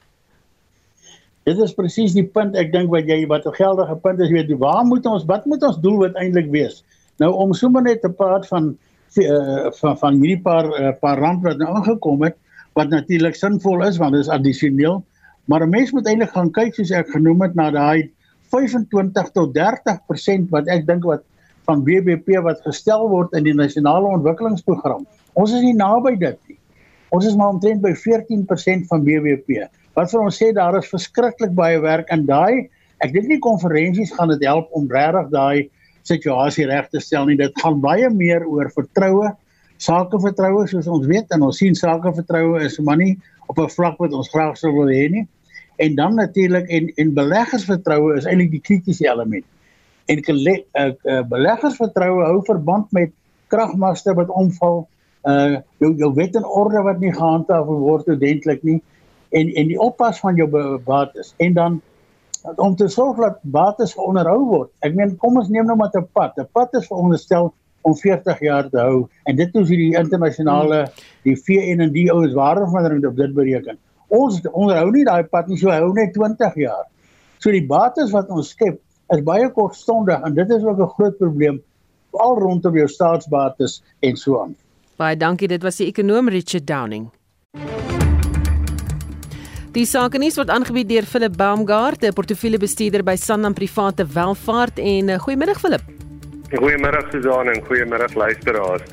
Dit 1.49 1.57
is 1.57 1.73
presies 1.73 2.13
die 2.13 2.27
punt 2.29 2.53
ek 2.61 2.69
dink 2.75 2.91
wat 2.93 3.09
jy 3.09 3.23
wat 3.25 3.47
'n 3.49 3.57
geldige 3.57 3.97
punt 4.03 4.21
is, 4.21 4.29
jy 4.29 4.45
weet, 4.45 4.53
waar 4.61 4.85
moet 4.85 5.05
ons 5.09 5.25
wat 5.25 5.45
moet 5.49 5.63
ons 5.65 5.81
doel 5.81 5.97
wat 6.05 6.15
eintlik 6.21 6.51
wees? 6.53 6.83
Nou 7.17 7.33
om 7.33 7.53
sommer 7.57 7.81
net 7.81 8.01
te 8.05 8.09
praat 8.09 8.45
van 8.47 8.77
uh, 9.17 9.71
van 9.81 9.97
van 9.97 10.13
hierdie 10.21 10.41
paar 10.41 10.69
uh, 10.69 10.93
paar 11.01 11.17
rand 11.17 11.41
wat 11.43 11.57
nou 11.57 11.73
aangekom 11.73 12.21
het 12.21 12.37
wat 12.77 12.89
natuurlik 12.89 13.35
sinvol 13.35 13.81
is 13.87 13.97
want 13.97 14.13
dit 14.13 14.21
is 14.21 14.29
addisioneel 14.29 15.01
Maar 15.45 15.63
'n 15.65 15.69
mens 15.69 15.91
moet 15.91 16.07
eintlik 16.07 16.33
gaan 16.35 16.51
kyk 16.51 16.75
soos 16.75 16.91
ek 16.91 17.09
genoem 17.09 17.41
het 17.41 17.55
na 17.55 17.71
daai 17.71 18.11
25 18.51 19.31
tot 19.31 19.53
30% 19.53 20.49
wat 20.49 20.67
ek 20.67 20.85
dink 20.87 21.03
wat 21.03 21.23
van 21.65 21.83
BBP 21.83 22.41
wat 22.43 22.61
gestel 22.65 23.09
word 23.09 23.33
in 23.33 23.43
die 23.43 23.55
nasionale 23.55 24.07
ontwikkelingsprogram. 24.07 25.05
Ons 25.33 25.53
is 25.53 25.61
nie 25.61 25.75
naby 25.75 26.17
dit 26.19 26.37
nie. 26.49 26.57
Ons 27.11 27.25
is 27.25 27.35
maar 27.35 27.49
omtrent 27.55 27.81
by 27.81 27.93
14% 27.93 28.87
van 28.87 29.03
BBP. 29.03 29.67
Wat 29.95 30.11
vir 30.11 30.21
ons 30.21 30.37
sê 30.37 30.51
daar 30.55 30.77
is 30.77 30.89
verskriklik 30.89 31.53
baie 31.55 31.79
werk 31.79 32.11
in 32.11 32.25
daai 32.25 32.69
ek 33.01 33.13
dink 33.15 33.27
nie 33.31 33.39
konferensies 33.41 34.13
gaan 34.13 34.29
dit 34.29 34.43
help 34.45 34.69
om 34.77 34.89
regtig 34.91 35.31
daai 35.33 35.69
situasie 36.07 36.67
reg 36.69 36.89
te 36.89 37.01
stel 37.01 37.27
nie. 37.29 37.37
Dit 37.37 37.57
gaan 37.61 37.79
baie 37.81 38.09
meer 38.13 38.45
oor 38.49 38.69
vertroue, 38.73 39.31
sakevertroue 39.81 40.67
soos 40.69 40.89
ons 40.89 41.07
weet 41.09 41.29
en 41.33 41.47
ons 41.47 41.57
sien 41.57 41.77
sakevertroue 41.77 42.61
is 42.65 42.77
maar 42.85 42.99
nie 43.01 43.15
op 43.51 43.59
'n 43.59 43.69
vlak 43.69 43.97
wat 43.97 44.13
ons 44.13 44.29
graag 44.29 44.57
sou 44.57 44.71
wil 44.73 44.89
hê 44.89 45.09
nie. 45.09 45.27
En 45.75 45.95
dan 45.95 46.15
natuurlik 46.15 46.67
en 46.67 46.91
en 46.95 47.13
beleggersvertroue 47.13 48.15
is 48.15 48.25
eintlik 48.25 48.51
die 48.51 48.65
kritiese 48.67 49.07
element. 49.07 49.45
En 50.05 50.17
uh, 50.17 50.91
uh, 51.03 51.21
beleggersvertroue 51.27 52.23
hou 52.23 52.41
verband 52.45 52.91
met 52.91 53.11
kragmaste 53.47 54.13
wat 54.13 54.29
omval, 54.29 54.87
uh 55.27 55.59
jou 55.77 55.95
jou 55.97 56.13
wet 56.13 56.35
en 56.35 56.45
orde 56.45 56.81
wat 56.81 56.99
nie 56.99 57.13
gehandhaaf 57.13 57.65
word 57.65 58.07
ordentlik 58.07 58.63
nie 58.63 58.81
en 59.29 59.53
en 59.53 59.67
die 59.67 59.79
oppas 59.79 60.19
van 60.19 60.35
jou 60.35 60.47
bates 60.85 61.33
en 61.37 61.53
dan 61.53 61.81
om 62.55 62.75
te 62.75 62.87
sorg 62.87 63.17
dat 63.17 63.37
bates 63.41 63.95
onderhou 63.95 64.39
word. 64.45 64.69
Ek 64.79 64.95
meen 64.97 65.13
kom 65.21 65.37
ons 65.37 65.49
neem 65.49 65.65
nou 65.65 65.75
maar 65.77 65.91
'n 65.93 66.07
pad. 66.13 66.37
'n 66.37 66.47
Pad 66.51 66.73
is 66.73 66.87
veronderstel 66.87 67.53
om 67.81 67.95
40 67.95 68.39
jaar 68.45 68.69
te 68.69 68.79
hou 68.79 69.07
en 69.29 69.35
dit 69.35 69.55
is 69.55 69.67
die 69.67 69.91
internasionale 69.97 70.85
die 71.27 71.35
VN 71.35 71.81
en 71.87 71.93
die 71.93 72.07
ouens 72.11 72.33
waarverandering 72.37 73.05
op 73.05 73.17
dit 73.17 73.33
bereken. 73.33 73.77
Ons 74.07 74.41
onderhou 74.51 74.91
nie 74.91 75.05
daai 75.07 75.23
pad 75.23 75.47
nie, 75.47 75.57
so 75.57 75.71
hou 75.71 75.93
net 75.93 76.13
20 76.13 76.57
jaar. 76.61 76.87
So 77.39 77.51
die 77.51 77.65
bates 77.65 78.11
wat 78.11 78.29
ons 78.29 78.51
skep 78.55 78.79
is 79.11 79.23
baie 79.27 79.49
kortstondig 79.51 80.23
en 80.25 80.35
dit 80.35 80.49
is 80.49 80.63
ook 80.63 80.79
'n 80.79 80.93
groot 80.97 81.17
probleem 81.17 81.61
al 82.11 82.37
rondom 82.39 82.75
jou 82.75 82.87
staatsbates 82.87 83.81
en 83.99 84.17
so 84.17 84.41
aan. 84.41 84.55
Baie 84.97 85.17
dankie, 85.17 85.47
dit 85.47 85.63
was 85.63 85.77
die 85.77 85.87
ekonom 85.87 86.29
Richard 86.29 86.67
Downing. 86.67 87.09
Die 89.71 89.85
sakenis 89.85 90.35
word 90.35 90.49
aangebied 90.49 90.89
deur 90.89 91.05
Philip 91.07 91.37
Baumgart, 91.37 92.03
'n 92.03 92.13
portefeuljebestuurder 92.13 93.03
by 93.03 93.15
Sanlam 93.15 93.53
Private 93.53 94.05
Welvaart 94.05 94.79
en 94.79 95.09
eh, 95.09 95.19
goeiemiddag 95.19 95.59
Philip. 95.59 96.00
Goeiemôre 96.51 96.99
Susan 97.11 97.47
en 97.47 97.61
goeiemôre 97.63 98.07
luisteraars. 98.13 98.83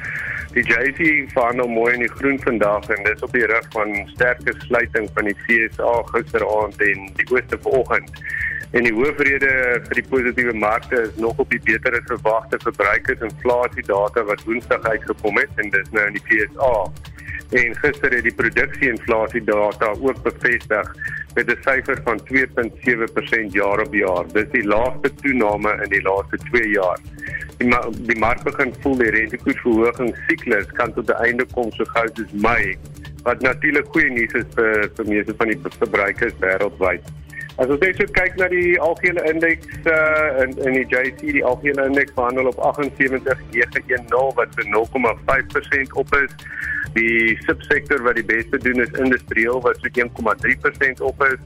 Die 0.54 0.62
JSE 0.62 1.26
verhandel 1.32 1.66
mooi 1.68 1.94
in 1.96 2.04
die 2.04 2.12
groen 2.12 2.38
vandag 2.44 2.86
en 2.94 3.02
dis 3.02 3.24
op 3.26 3.32
die 3.34 3.46
rug 3.50 3.66
van 3.74 3.96
sterke 4.12 4.54
sluiting 4.62 5.08
van 5.16 5.26
die 5.26 5.34
FSA 5.40 5.90
gisteraand 6.12 6.78
en 6.86 7.08
die 7.18 7.26
ooste 7.34 7.58
vanoggend. 7.64 8.22
En 8.70 8.86
die 8.86 8.94
hoofrede 8.94 9.50
vir 9.88 9.98
die 9.98 10.06
positiewe 10.06 10.54
markte 10.54 11.02
is 11.08 11.18
nog 11.18 11.42
op 11.42 11.50
die 11.50 11.60
beter 11.66 11.98
as 11.98 12.06
verwagte 12.06 12.62
verbruikersinflasie 12.62 13.86
data 13.90 14.22
wat 14.30 14.46
Woensdag 14.46 14.86
uitgekom 14.94 15.42
het 15.42 15.62
en 15.64 15.74
dis 15.74 15.90
nou 15.90 16.06
in 16.06 16.20
die 16.20 16.26
FSA. 16.30 16.72
En 17.58 17.78
gister 17.82 18.14
het 18.14 18.26
die 18.28 18.38
produksie-inflasie 18.38 19.42
data 19.50 19.90
ook 19.98 20.22
bevestig 20.22 20.94
met 21.38 21.54
'n 21.54 21.62
syfer 21.62 22.02
van 22.04 22.20
2.7% 22.32 23.52
jaar 23.60 23.86
op 23.86 23.94
jaar. 23.94 24.26
Dis 24.34 24.50
die 24.52 24.66
laagste 24.66 25.14
toename 25.22 25.78
in 25.84 25.90
die 25.94 26.02
laaste 26.02 26.42
2 26.50 26.68
jaar 26.74 26.98
die, 27.58 27.68
ma 27.68 27.80
die 28.06 28.18
mark 28.18 28.42
begin 28.46 28.72
voel 28.82 28.98
die 29.02 29.10
rentekoersverhoging 29.14 30.12
siklus 30.28 30.68
kan 30.78 30.92
tot 30.94 31.10
'n 31.10 31.22
einde 31.26 31.46
kom 31.54 31.72
so 31.72 31.84
gou 31.94 32.06
soos 32.14 32.32
Mei 32.32 32.76
wat 33.26 33.40
natuurlik 33.42 33.86
goeie 33.94 34.10
nuus 34.10 34.34
is 34.40 34.50
vir 34.56 34.90
vir 34.96 35.08
meeste 35.12 35.34
van 35.38 35.48
die 35.48 35.60
verbruikers 35.78 36.36
wêreldwyd. 36.44 37.02
As 37.58 37.66
ons 37.66 37.80
net 37.80 37.96
so 37.98 38.06
kyk 38.14 38.36
na 38.38 38.46
die 38.48 38.78
algehele 38.80 39.22
indeks 39.32 39.66
uh, 39.84 40.42
in 40.44 40.54
in 40.66 40.72
die 40.78 40.86
JSE 40.86 41.32
die 41.38 41.44
algehele 41.44 41.88
indeks 41.90 42.14
verhandel 42.14 42.46
op 42.52 42.58
78910 42.62 44.34
wat 44.38 44.54
vir 44.54 44.66
0,5% 44.76 45.98
op 46.02 46.14
is. 46.22 46.32
Die 46.96 47.36
subsektor 47.44 48.02
wat 48.02 48.16
die 48.16 48.26
beste 48.26 48.58
doen 48.58 48.80
is 48.80 48.92
industrieel 48.96 49.60
wat 49.64 49.80
so 49.82 49.88
1,3% 49.92 51.02
op 51.04 51.24
is. 51.28 51.40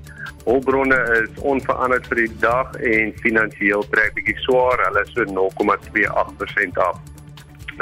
Hulpbronne 0.45 0.99
is 1.23 1.43
onveranderd 1.43 2.07
vir 2.11 2.23
die 2.25 2.31
dag 2.43 2.75
en 2.83 3.15
finansiëel 3.23 3.85
trek 3.95 4.15
bietjie 4.19 4.39
swaar, 4.47 4.83
hulle 4.89 5.03
is 5.07 5.15
so 5.15 5.27
0,28% 5.27 6.79
af. 6.83 6.99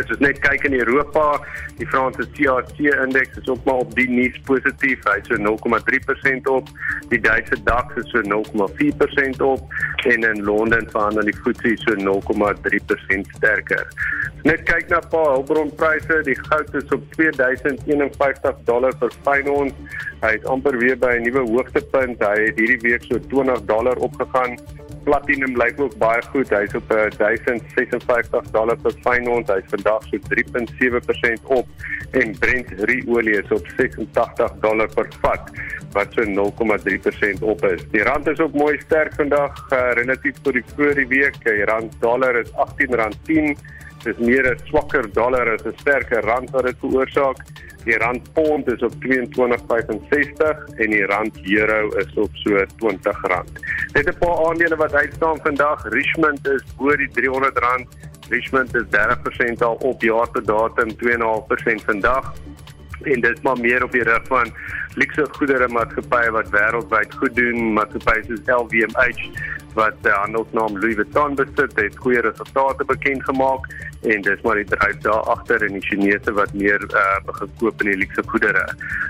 As 0.00 0.08
ons 0.14 0.22
net 0.24 0.38
kyk 0.40 0.62
in 0.64 0.78
Europa, 0.78 1.24
die 1.76 1.86
Franse 1.92 2.24
CAC 2.32 2.78
indeks 2.80 3.36
is 3.42 3.48
ook 3.52 3.64
maar 3.68 3.82
op 3.84 3.90
die 3.98 4.06
nuus 4.08 4.38
positief, 4.48 5.02
hy's 5.04 5.28
so 5.28 5.36
0,3% 5.36 6.48
op. 6.48 6.70
Die 7.10 7.20
Duitse 7.20 7.58
DAX 7.66 7.98
is 8.00 8.08
so 8.14 8.22
0,4% 8.24 9.42
op 9.44 9.76
en 10.08 10.24
in 10.24 10.42
Londen 10.46 10.88
verhandel 10.90 11.28
die 11.28 11.36
FTSE 11.36 11.74
so 11.84 11.96
0,3% 12.00 13.34
sterker. 13.36 13.84
Net 14.48 14.64
kyk 14.64 14.88
na 14.88 15.02
paar 15.12 15.34
hulpbronpryse, 15.34 16.22
die 16.24 16.38
goud 16.46 16.74
is 16.80 16.94
op 16.96 17.04
2051 17.18 18.64
dollar 18.70 18.96
per 19.02 19.12
fyn 19.26 19.50
ons. 19.52 19.98
Hy 20.22 20.32
het 20.38 20.46
amper 20.48 20.78
weer 20.80 20.96
by 20.96 21.18
'n 21.18 21.28
nuwe 21.28 21.44
hoogtepunt. 21.50 22.24
Hy 22.24 22.48
het 22.48 22.56
hierdie 22.56 22.80
week 22.88 23.04
so 23.04 23.20
20 23.28 23.64
dollar 23.68 24.00
opgegaan 24.00 24.56
platinum 25.04 25.56
lyk 25.56 25.80
ook 25.80 25.96
baie 25.98 26.22
goed. 26.32 26.50
Hy's 26.50 26.74
op 26.74 26.92
1056 27.16 28.50
dollar 28.54 28.76
per 28.82 28.94
fyn 29.04 29.28
ons. 29.28 29.50
Hy's 29.50 29.68
vandag 29.72 30.06
so 30.10 30.20
3.7% 30.32 31.50
op 31.56 31.66
en 32.10 32.32
Brent 32.38 32.72
olie 33.06 33.36
is 33.38 33.50
op 33.54 33.66
86 33.76 34.56
dollar 34.64 34.88
per 34.94 35.08
vat 35.22 35.50
wat 35.94 36.14
so 36.14 36.24
0.3% 36.24 37.42
op 37.42 37.64
is. 37.66 37.82
Die 37.90 38.02
rand 38.06 38.28
is 38.30 38.40
ook 38.40 38.54
mooi 38.54 38.78
sterk 38.80 39.14
vandag 39.14 39.58
uh, 39.72 39.90
relatief 39.98 40.38
tot 40.42 40.58
die 40.58 40.64
vorige 40.74 41.06
week. 41.10 41.38
Die 41.44 41.64
rand 41.64 41.94
dollar 42.00 42.36
is 42.40 42.50
R18.10. 42.54 43.54
Dis 44.04 44.16
meer 44.18 44.46
'n 44.50 44.58
swakker 44.68 45.12
dollar 45.12 45.54
as 45.54 45.64
'n 45.64 45.74
sterker 45.80 46.22
rand 46.24 46.50
wat 46.50 46.64
dit 46.64 46.76
veroorsaak. 46.80 47.38
Die 47.84 47.96
rand 47.98 48.32
pond 48.32 48.72
is 48.72 48.82
op 48.82 48.94
22.65 49.00 50.56
en 50.76 50.90
die 50.90 51.06
rand 51.06 51.38
euro 51.44 51.88
is 51.96 52.12
op 52.14 52.30
so 52.32 52.56
R20. 52.56 53.44
Net 53.92 54.06
'n 54.06 54.18
paar 54.18 54.46
aandele 54.46 54.76
wat 54.76 54.94
uitstaan 54.94 55.38
vandag. 55.42 55.88
Richmond 55.88 56.48
is 56.48 56.64
bo 56.76 56.96
die 56.96 57.08
R300. 57.08 57.88
Richmond 58.28 58.74
is 58.74 58.84
30% 58.90 59.62
al 59.62 59.74
op 59.74 60.02
jaar 60.02 60.30
tot 60.30 60.46
datum 60.46 60.96
2.5% 60.96 61.84
vandag. 61.84 62.34
En 63.02 63.20
dit 63.20 63.32
is 63.36 63.42
maar 63.42 63.60
meer 63.60 63.84
op 63.84 63.92
die 63.92 64.02
rug 64.02 64.26
van 64.26 64.52
luxe 64.94 65.26
goedere 65.30 65.68
maatskappye 65.68 66.30
wat 66.30 66.48
wêreldwyd 66.50 67.14
goed 67.14 67.36
doen, 67.36 67.72
maatskappye 67.72 68.24
soos 68.26 68.46
LVMH 68.46 69.30
wat 69.74 69.94
die 70.02 70.12
handelsnaam 70.12 70.78
Louis 70.78 70.94
Vuitton 70.98 71.34
besit, 71.38 71.76
het 71.78 71.96
goeie 71.96 72.20
resultate 72.20 72.84
bekend 72.84 73.24
gemaak 73.24 73.68
en 74.00 74.22
dis 74.24 74.40
maar 74.42 74.56
die 74.56 74.64
dryf 74.64 74.96
daar 75.04 75.22
agter 75.34 75.62
in 75.62 75.72
die 75.76 75.82
Chinese 75.84 76.32
wat 76.32 76.52
meer 76.56 76.80
uh, 76.88 77.18
begin 77.26 77.50
koop 77.60 77.82
in 77.84 77.90
die 77.90 77.96
luxe 78.00 78.22
goedere. 78.26 78.64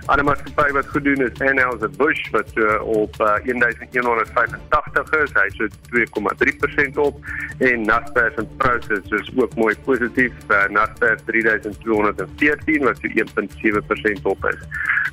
Ander 0.06 0.24
maatskappye 0.26 0.72
wat 0.74 0.88
goed 0.90 1.04
doen 1.04 1.22
is 1.26 1.42
Anheuser-Busch 1.46 2.30
wat 2.34 2.48
so 2.54 2.64
op 2.82 3.14
uh, 3.20 3.36
1185 3.46 5.14
is, 5.22 5.34
hy 5.38 5.48
so 5.54 5.64
2,3% 5.94 6.98
op 7.06 7.14
en 7.58 7.86
Naspers 7.86 8.34
en 8.42 8.48
Prosus 8.58 9.14
is 9.20 9.30
ook 9.36 9.54
mooi 9.54 9.74
positief, 9.86 10.34
uh, 10.48 10.66
Naspers 10.74 11.22
3214 11.30 12.88
wat 12.88 12.98
so 12.98 13.06
1.7% 13.08 14.30
op 14.34 14.50
is. 14.50 14.60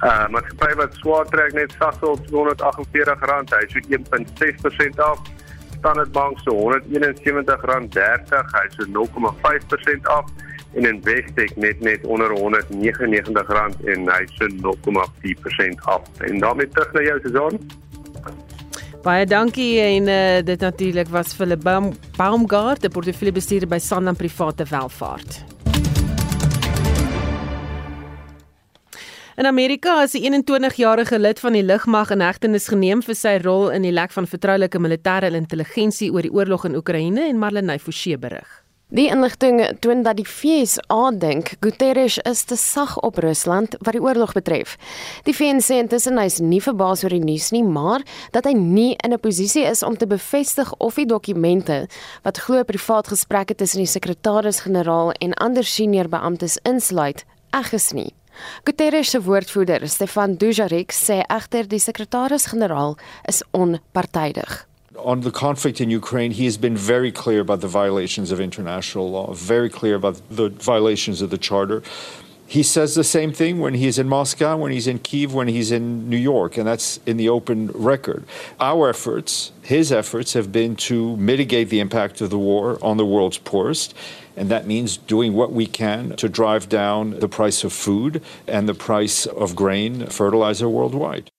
Uh 0.01 0.27
maatskappye 0.33 0.75
wat 0.81 0.93
swaar 1.01 1.25
trek 1.29 1.53
net 1.57 1.73
Sasol 1.77 2.17
248 2.29 3.29
rand, 3.29 3.53
hy 3.53 3.65
so 3.69 3.79
1.6% 3.89 5.05
af. 5.05 5.21
Standard 5.79 6.11
Bank 6.11 6.39
so 6.43 6.51
R171.30, 6.51 8.51
hy 8.53 8.65
so 8.75 8.83
0,5% 8.85 10.07
af 10.17 10.25
en 10.77 10.85
Investec 10.85 11.55
net 11.55 11.79
net 11.81 12.05
onder 12.05 12.29
R199 12.35 13.89
en 13.93 14.09
hy 14.11 14.23
so 14.37 14.47
0,4% 14.47 15.85
af. 15.85 16.01
En 16.27 16.39
daarmee 16.39 16.69
terug 16.69 16.93
na 16.93 17.01
jou 17.01 17.19
Susan. 17.25 17.59
Baie 19.05 19.25
dankie 19.25 19.79
en 19.79 20.07
uh, 20.11 20.43
dit 20.43 20.59
natuurlik 20.59 21.07
was 21.07 21.33
Philip 21.33 21.63
Baum, 21.63 21.93
Baumgart, 22.17 22.81
die 22.81 22.91
portefeuljebestuurder 22.91 23.69
by 23.69 23.79
Sanlam 23.79 24.15
Private 24.15 24.65
Welvaart. 24.69 25.43
In 29.37 29.45
Amerika 29.45 30.01
is 30.01 30.13
'n 30.13 30.23
21-jarige 30.33 31.19
lid 31.19 31.39
van 31.39 31.53
die 31.53 31.63
lugmag 31.63 32.09
in 32.09 32.21
hegtenis 32.21 32.67
geneem 32.67 33.03
vir 33.03 33.15
sy 33.15 33.37
rol 33.43 33.69
in 33.69 33.81
die 33.81 33.91
lek 33.91 34.11
van 34.11 34.25
vertroulike 34.27 34.79
militêre 34.79 35.29
intelligensie 35.35 36.09
oor 36.11 36.21
die 36.21 36.31
oorlog 36.33 36.65
in 36.65 36.75
Oekraïne 36.75 37.21
en 37.27 37.37
Marlenae 37.37 37.79
Forsie 37.79 38.17
berig. 38.17 38.63
Die 38.89 39.07
inligting 39.07 39.61
toon 39.79 40.01
dat 40.03 40.17
die 40.17 40.25
FSA 40.25 41.11
dink 41.11 41.53
Guterres 41.59 42.17
is 42.17 42.43
te 42.43 42.55
sag 42.55 42.97
op 42.99 43.17
Rusland 43.17 43.75
wat 43.79 43.93
die 43.93 44.01
oorlog 44.01 44.33
betref. 44.33 44.75
Die 45.23 45.35
VN 45.35 45.61
sê 45.61 45.77
intussen 45.83 46.17
hy 46.17 46.25
is 46.25 46.39
nie 46.39 46.61
verbaas 46.61 47.03
oor 47.03 47.13
die 47.13 47.23
nuus 47.23 47.51
nie, 47.51 47.63
maar 47.63 48.01
dat 48.31 48.45
hy 48.45 48.53
nie 48.53 48.95
in 49.03 49.13
'n 49.13 49.19
posisie 49.19 49.69
is 49.69 49.83
om 49.83 49.97
te 49.97 50.07
bevestig 50.07 50.73
of 50.77 50.95
die 50.95 51.05
dokumente 51.05 51.87
wat 52.23 52.37
glo 52.37 52.63
privaat 52.63 53.07
gesprekke 53.07 53.55
tussen 53.55 53.85
die 53.85 53.93
sekretaris-generaal 53.99 55.11
en 55.11 55.33
ander 55.33 55.63
senior 55.63 56.09
beamptes 56.09 56.57
insluit, 56.63 57.23
eg 57.53 57.73
is 57.73 57.93
nie. 57.93 58.13
Guterres 58.65 59.09
se 59.09 59.19
woordvoerder, 59.19 59.87
Stefan 59.87 60.37
Dujarric, 60.37 60.93
sê 60.93 61.23
egter 61.29 61.67
die 61.67 61.79
sekretaris-generaal 61.79 62.97
is 63.27 63.43
onpartydig. 63.53 64.63
On 64.97 65.21
the 65.21 65.31
conflict 65.31 65.79
in 65.79 65.91
Ukraine, 65.91 66.31
he 66.31 66.45
has 66.45 66.57
been 66.57 66.75
very 66.75 67.11
clear 67.11 67.41
about 67.41 67.61
the 67.61 67.67
violations 67.67 68.31
of 68.31 68.39
international 68.39 69.11
law, 69.11 69.33
very 69.33 69.69
clear 69.69 69.95
about 69.95 70.21
the 70.29 70.49
violations 70.49 71.21
of 71.21 71.29
the 71.29 71.37
charter. 71.37 71.83
He 72.49 72.63
says 72.63 72.95
the 72.95 73.03
same 73.03 73.33
thing 73.33 73.59
when 73.59 73.73
he's 73.73 73.99
in 73.99 74.07
Moscow, 74.07 74.55
when 74.55 74.71
he's 74.71 74.87
in 74.87 74.99
Kiev, 74.99 75.33
when 75.33 75.49
he's 75.49 75.69
in 75.69 76.09
New 76.09 76.17
York, 76.17 76.57
and 76.57 76.65
that's 76.65 76.97
in 77.05 77.17
the 77.17 77.27
open 77.27 77.67
record. 77.73 78.23
Our 78.59 78.89
efforts, 78.89 79.51
his 79.61 79.91
efforts, 79.91 80.31
have 80.33 80.49
been 80.51 80.77
to 80.87 81.17
mitigate 81.17 81.69
the 81.69 81.81
impact 81.81 82.21
of 82.21 82.29
the 82.29 82.37
war 82.37 82.79
on 82.81 82.95
the 82.95 83.05
world's 83.05 83.37
poorest 83.37 83.93
and 84.37 84.49
that 84.49 84.67
means 84.67 84.95
doing 84.95 85.33
what 85.33 85.51
we 85.51 85.65
can 85.65 86.15
to 86.15 86.29
drive 86.29 86.69
down 86.69 87.19
the 87.19 87.27
price 87.27 87.63
of 87.63 87.73
food 87.73 88.21
and 88.47 88.69
the 88.69 88.73
price 88.73 89.25
of 89.25 89.55
grain, 89.55 90.05
fertilizer 90.05 90.69
worldwide. 90.69 91.31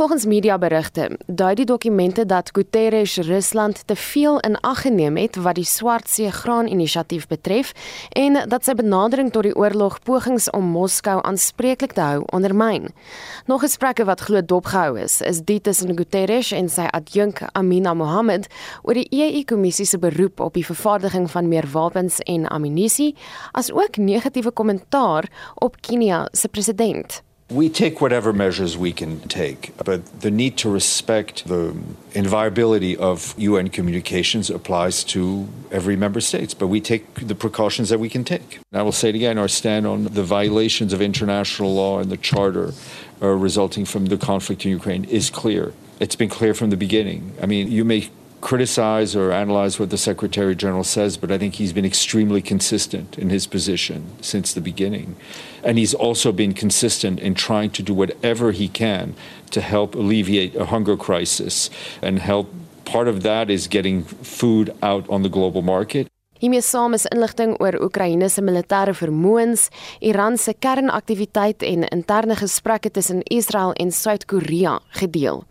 Volgens 0.00 0.24
mediaberigte 0.24 1.18
dui 1.26 1.54
die 1.54 1.64
dokumente 1.64 2.26
dat 2.26 2.50
Guterres 2.52 3.16
Rusland 3.16 3.82
te 3.86 3.96
veel 3.96 4.38
in 4.40 4.56
ag 4.60 4.80
geneem 4.80 5.16
het 5.16 5.36
wat 5.36 5.54
die 5.54 5.64
Swartsee 5.64 6.30
graan-inisiatief 6.30 7.26
betref 7.28 7.74
en 8.08 8.38
dat 8.48 8.64
sy 8.64 8.74
benadering 8.74 9.28
tot 9.28 9.44
die 9.44 9.52
oorlog 9.52 9.98
pogings 10.00 10.48
om 10.56 10.72
Moskou 10.72 11.18
aanspreeklik 11.20 11.92
te 11.92 12.00
hou 12.00 12.24
ondermyn. 12.32 12.88
Nog 13.44 13.60
gesprekke 13.60 14.08
wat 14.08 14.24
glo 14.24 14.40
dopgehou 14.40 14.96
is, 15.04 15.20
is 15.20 15.44
die 15.44 15.60
tussen 15.60 15.92
Guterres 15.96 16.56
en 16.56 16.72
sy 16.72 16.88
adjunk 16.88 17.44
Amina 17.52 17.92
Mohammed 17.92 18.48
oor 18.80 18.96
die 18.96 19.08
EU-kommissie 19.12 19.84
se 19.84 20.00
beroep 20.00 20.40
op 20.40 20.56
die 20.56 20.64
vervaardiging 20.64 21.28
van 21.28 21.52
meer 21.52 21.68
wapens 21.76 22.24
en 22.24 22.48
ammunisie, 22.48 23.12
asook 23.52 24.00
negatiewe 24.00 24.50
kommentaar 24.50 25.28
op 25.60 25.76
Kenia 25.84 26.24
se 26.32 26.48
president. 26.48 27.20
We 27.50 27.68
take 27.68 28.00
whatever 28.00 28.32
measures 28.32 28.78
we 28.78 28.92
can 28.92 29.20
take, 29.22 29.72
but 29.84 30.20
the 30.20 30.30
need 30.30 30.56
to 30.58 30.70
respect 30.70 31.48
the 31.48 31.74
inviolability 32.12 32.96
of 32.96 33.34
UN 33.36 33.70
communications 33.70 34.50
applies 34.50 35.02
to 35.04 35.48
every 35.72 35.96
member 35.96 36.20
states. 36.20 36.54
But 36.54 36.68
we 36.68 36.80
take 36.80 37.12
the 37.14 37.34
precautions 37.34 37.88
that 37.88 37.98
we 37.98 38.08
can 38.08 38.22
take. 38.22 38.60
And 38.70 38.80
I 38.80 38.82
will 38.82 38.92
say 38.92 39.08
it 39.08 39.16
again: 39.16 39.36
our 39.36 39.48
stand 39.48 39.84
on 39.84 40.04
the 40.04 40.22
violations 40.22 40.92
of 40.92 41.02
international 41.02 41.74
law 41.74 41.98
and 41.98 42.08
the 42.08 42.16
charter 42.16 42.72
uh, 43.20 43.26
resulting 43.26 43.84
from 43.84 44.06
the 44.06 44.16
conflict 44.16 44.64
in 44.64 44.70
Ukraine 44.70 45.04
is 45.04 45.28
clear. 45.28 45.72
It's 45.98 46.16
been 46.16 46.30
clear 46.30 46.54
from 46.54 46.70
the 46.70 46.76
beginning. 46.76 47.34
I 47.42 47.46
mean, 47.46 47.68
you 47.70 47.84
may 47.84 48.08
criticize 48.40 49.14
or 49.14 49.32
analyze 49.32 49.78
what 49.78 49.90
the 49.90 49.98
Secretary 49.98 50.54
General 50.54 50.84
says, 50.84 51.16
but 51.16 51.30
I 51.30 51.38
think 51.38 51.54
he's 51.54 51.72
been 51.72 51.84
extremely 51.84 52.40
consistent 52.40 53.18
in 53.18 53.30
his 53.30 53.46
position 53.46 54.06
since 54.22 54.52
the 54.52 54.60
beginning. 54.60 55.16
And 55.62 55.78
he's 55.78 55.94
also 55.94 56.32
been 56.32 56.54
consistent 56.54 57.20
in 57.20 57.34
trying 57.34 57.70
to 57.70 57.82
do 57.82 57.92
whatever 57.92 58.52
he 58.52 58.68
can 58.68 59.14
to 59.50 59.60
help 59.60 59.94
alleviate 59.94 60.54
a 60.54 60.66
hunger 60.66 60.96
crisis 60.96 61.70
and 62.00 62.18
help. 62.18 62.52
Part 62.84 63.08
of 63.08 63.22
that 63.22 63.50
is 63.50 63.68
getting 63.68 64.04
food 64.04 64.74
out 64.82 65.08
on 65.08 65.22
the 65.22 65.28
global 65.28 65.62
market. 65.62 66.08
Hiermee 66.40 66.62
saam 66.64 66.94
is 66.96 67.04
inligting 67.12 67.50
oor 67.60 67.76
Oekraïne 67.84 68.30
se 68.32 68.40
militêre 68.40 68.94
vermoëns, 68.96 69.66
Iran 70.08 70.38
se 70.40 70.54
kernaktiwiteit 70.56 71.60
en 71.68 71.84
interne 71.92 72.32
gesprekke 72.40 72.88
tussen 72.96 73.20
Israel 73.28 73.74
en 73.76 73.92
Suid-Korea 73.92 74.78
gedeel. 75.00 75.44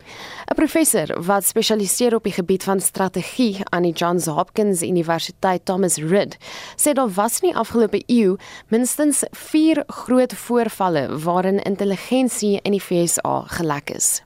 'n 0.50 0.56
Professor 0.56 1.14
wat 1.22 1.46
spesialiseer 1.46 2.16
op 2.16 2.24
die 2.24 2.34
gebied 2.34 2.64
van 2.64 2.80
strategie 2.80 3.62
aan 3.70 3.84
die 3.84 3.94
Johns 3.94 4.26
Hopkins 4.26 4.82
Universiteit, 4.82 5.66
Thomas 5.66 5.98
Rid, 5.98 6.38
sê 6.76 6.94
daar 6.94 7.14
was 7.14 7.42
nie 7.42 7.56
afgelope 7.56 8.02
eeu 8.08 8.38
minstens 8.70 9.24
4 9.32 9.84
groot 9.88 10.34
voorvalle 10.34 11.20
waarin 11.24 11.60
intelligensie 11.60 12.60
in 12.64 12.72
die 12.72 12.84
VSA 12.84 13.46
gelek 13.48 13.90
is. 13.90 14.24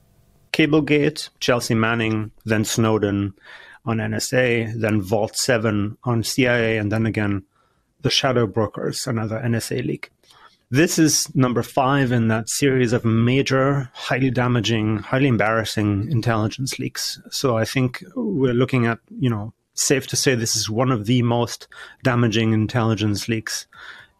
Cablegate, 0.51 1.29
Chelsea 1.39 1.75
Manning, 1.75 2.31
then 2.45 2.65
Snowden 2.65 3.33
on 3.85 3.97
NSA, 3.97 4.79
then 4.79 5.01
Vault 5.01 5.35
7 5.35 5.97
on 6.03 6.23
CIA, 6.23 6.77
and 6.77 6.91
then 6.91 7.05
again 7.05 7.43
the 8.01 8.09
Shadow 8.09 8.45
Brokers, 8.47 9.07
another 9.07 9.41
NSA 9.43 9.85
leak. 9.85 10.11
This 10.69 10.97
is 10.97 11.33
number 11.35 11.61
five 11.61 12.11
in 12.11 12.29
that 12.29 12.49
series 12.49 12.93
of 12.93 13.05
major, 13.05 13.91
highly 13.93 14.31
damaging, 14.31 14.97
highly 14.97 15.27
embarrassing 15.27 16.09
intelligence 16.11 16.79
leaks. 16.79 17.21
So 17.29 17.57
I 17.57 17.65
think 17.65 18.03
we're 18.15 18.55
looking 18.55 18.87
at, 18.87 18.99
you 19.19 19.29
know, 19.29 19.53
safe 19.75 20.07
to 20.07 20.15
say 20.15 20.35
this 20.35 20.55
is 20.55 20.69
one 20.69 20.91
of 20.91 21.05
the 21.05 21.21
most 21.21 21.67
damaging 22.03 22.53
intelligence 22.53 23.27
leaks 23.29 23.67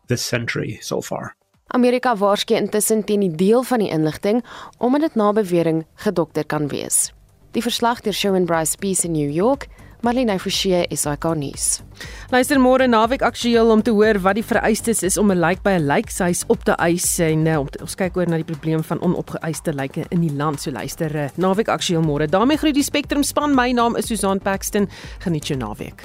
this 0.08 0.22
century 0.22 0.80
so 0.82 1.02
far. 1.02 1.36
Amerika 1.74 2.16
waarskei 2.16 2.58
intussen 2.58 3.04
teen 3.04 3.20
die 3.20 3.36
deel 3.36 3.64
van 3.64 3.80
die 3.80 3.90
inligting 3.90 4.44
omdat 4.78 5.02
dit 5.02 5.16
na 5.16 5.32
bewering 5.34 5.86
gedokter 5.96 6.46
kan 6.46 6.68
wees. 6.68 7.14
Die 7.54 7.62
verslag 7.62 8.02
deur 8.02 8.14
Shawn 8.14 8.46
Bryce 8.46 8.78
Peace 8.78 9.06
in 9.06 9.12
New 9.14 9.30
York 9.30 9.68
Marlene 10.04 10.40
Forsie 10.40 10.84
SAK 10.92 11.30
nuus. 11.40 11.80
Luister 12.28 12.60
môre 12.60 12.90
naweek 12.90 13.22
aktueel 13.24 13.70
om 13.72 13.80
te 13.80 13.94
hoor 13.96 14.18
wat 14.26 14.36
die 14.36 14.44
vereistes 14.44 15.00
is 15.08 15.18
om 15.18 15.32
'n 15.32 15.40
lijk 15.40 15.62
by 15.64 15.78
'n 15.78 15.86
lijkhuis 15.86 16.44
op 16.48 16.64
te 16.64 16.72
eis 16.72 17.20
en 17.20 17.46
uh, 17.48 17.60
om 17.60 17.70
te, 17.70 17.80
ons 17.80 17.96
kyk 17.96 18.18
oor 18.18 18.28
na 18.28 18.36
die 18.36 18.44
probleem 18.44 18.84
van 18.84 19.00
onopgeëiste 19.00 19.74
lyke 19.74 20.04
in 20.10 20.22
die 20.22 20.34
land. 20.36 20.62
So 20.62 20.72
luister 20.72 21.16
uh, 21.16 21.30
naweek 21.36 21.70
aktueel 21.70 22.02
môre. 22.02 22.28
daarmee 22.28 22.58
groet 22.58 22.74
die 22.74 22.84
Spectrum 22.84 23.24
span. 23.24 23.56
My 23.56 23.72
naam 23.72 23.96
is 23.96 24.08
Susan 24.08 24.40
Paxton. 24.40 24.90
Geniet 25.20 25.48
jou 25.48 25.58
naweek. 25.58 26.04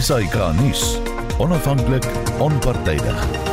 SAK 0.00 0.54
nuus. 0.60 0.98
Onafhanklik, 1.38 2.06
onpartydig. 2.38 3.49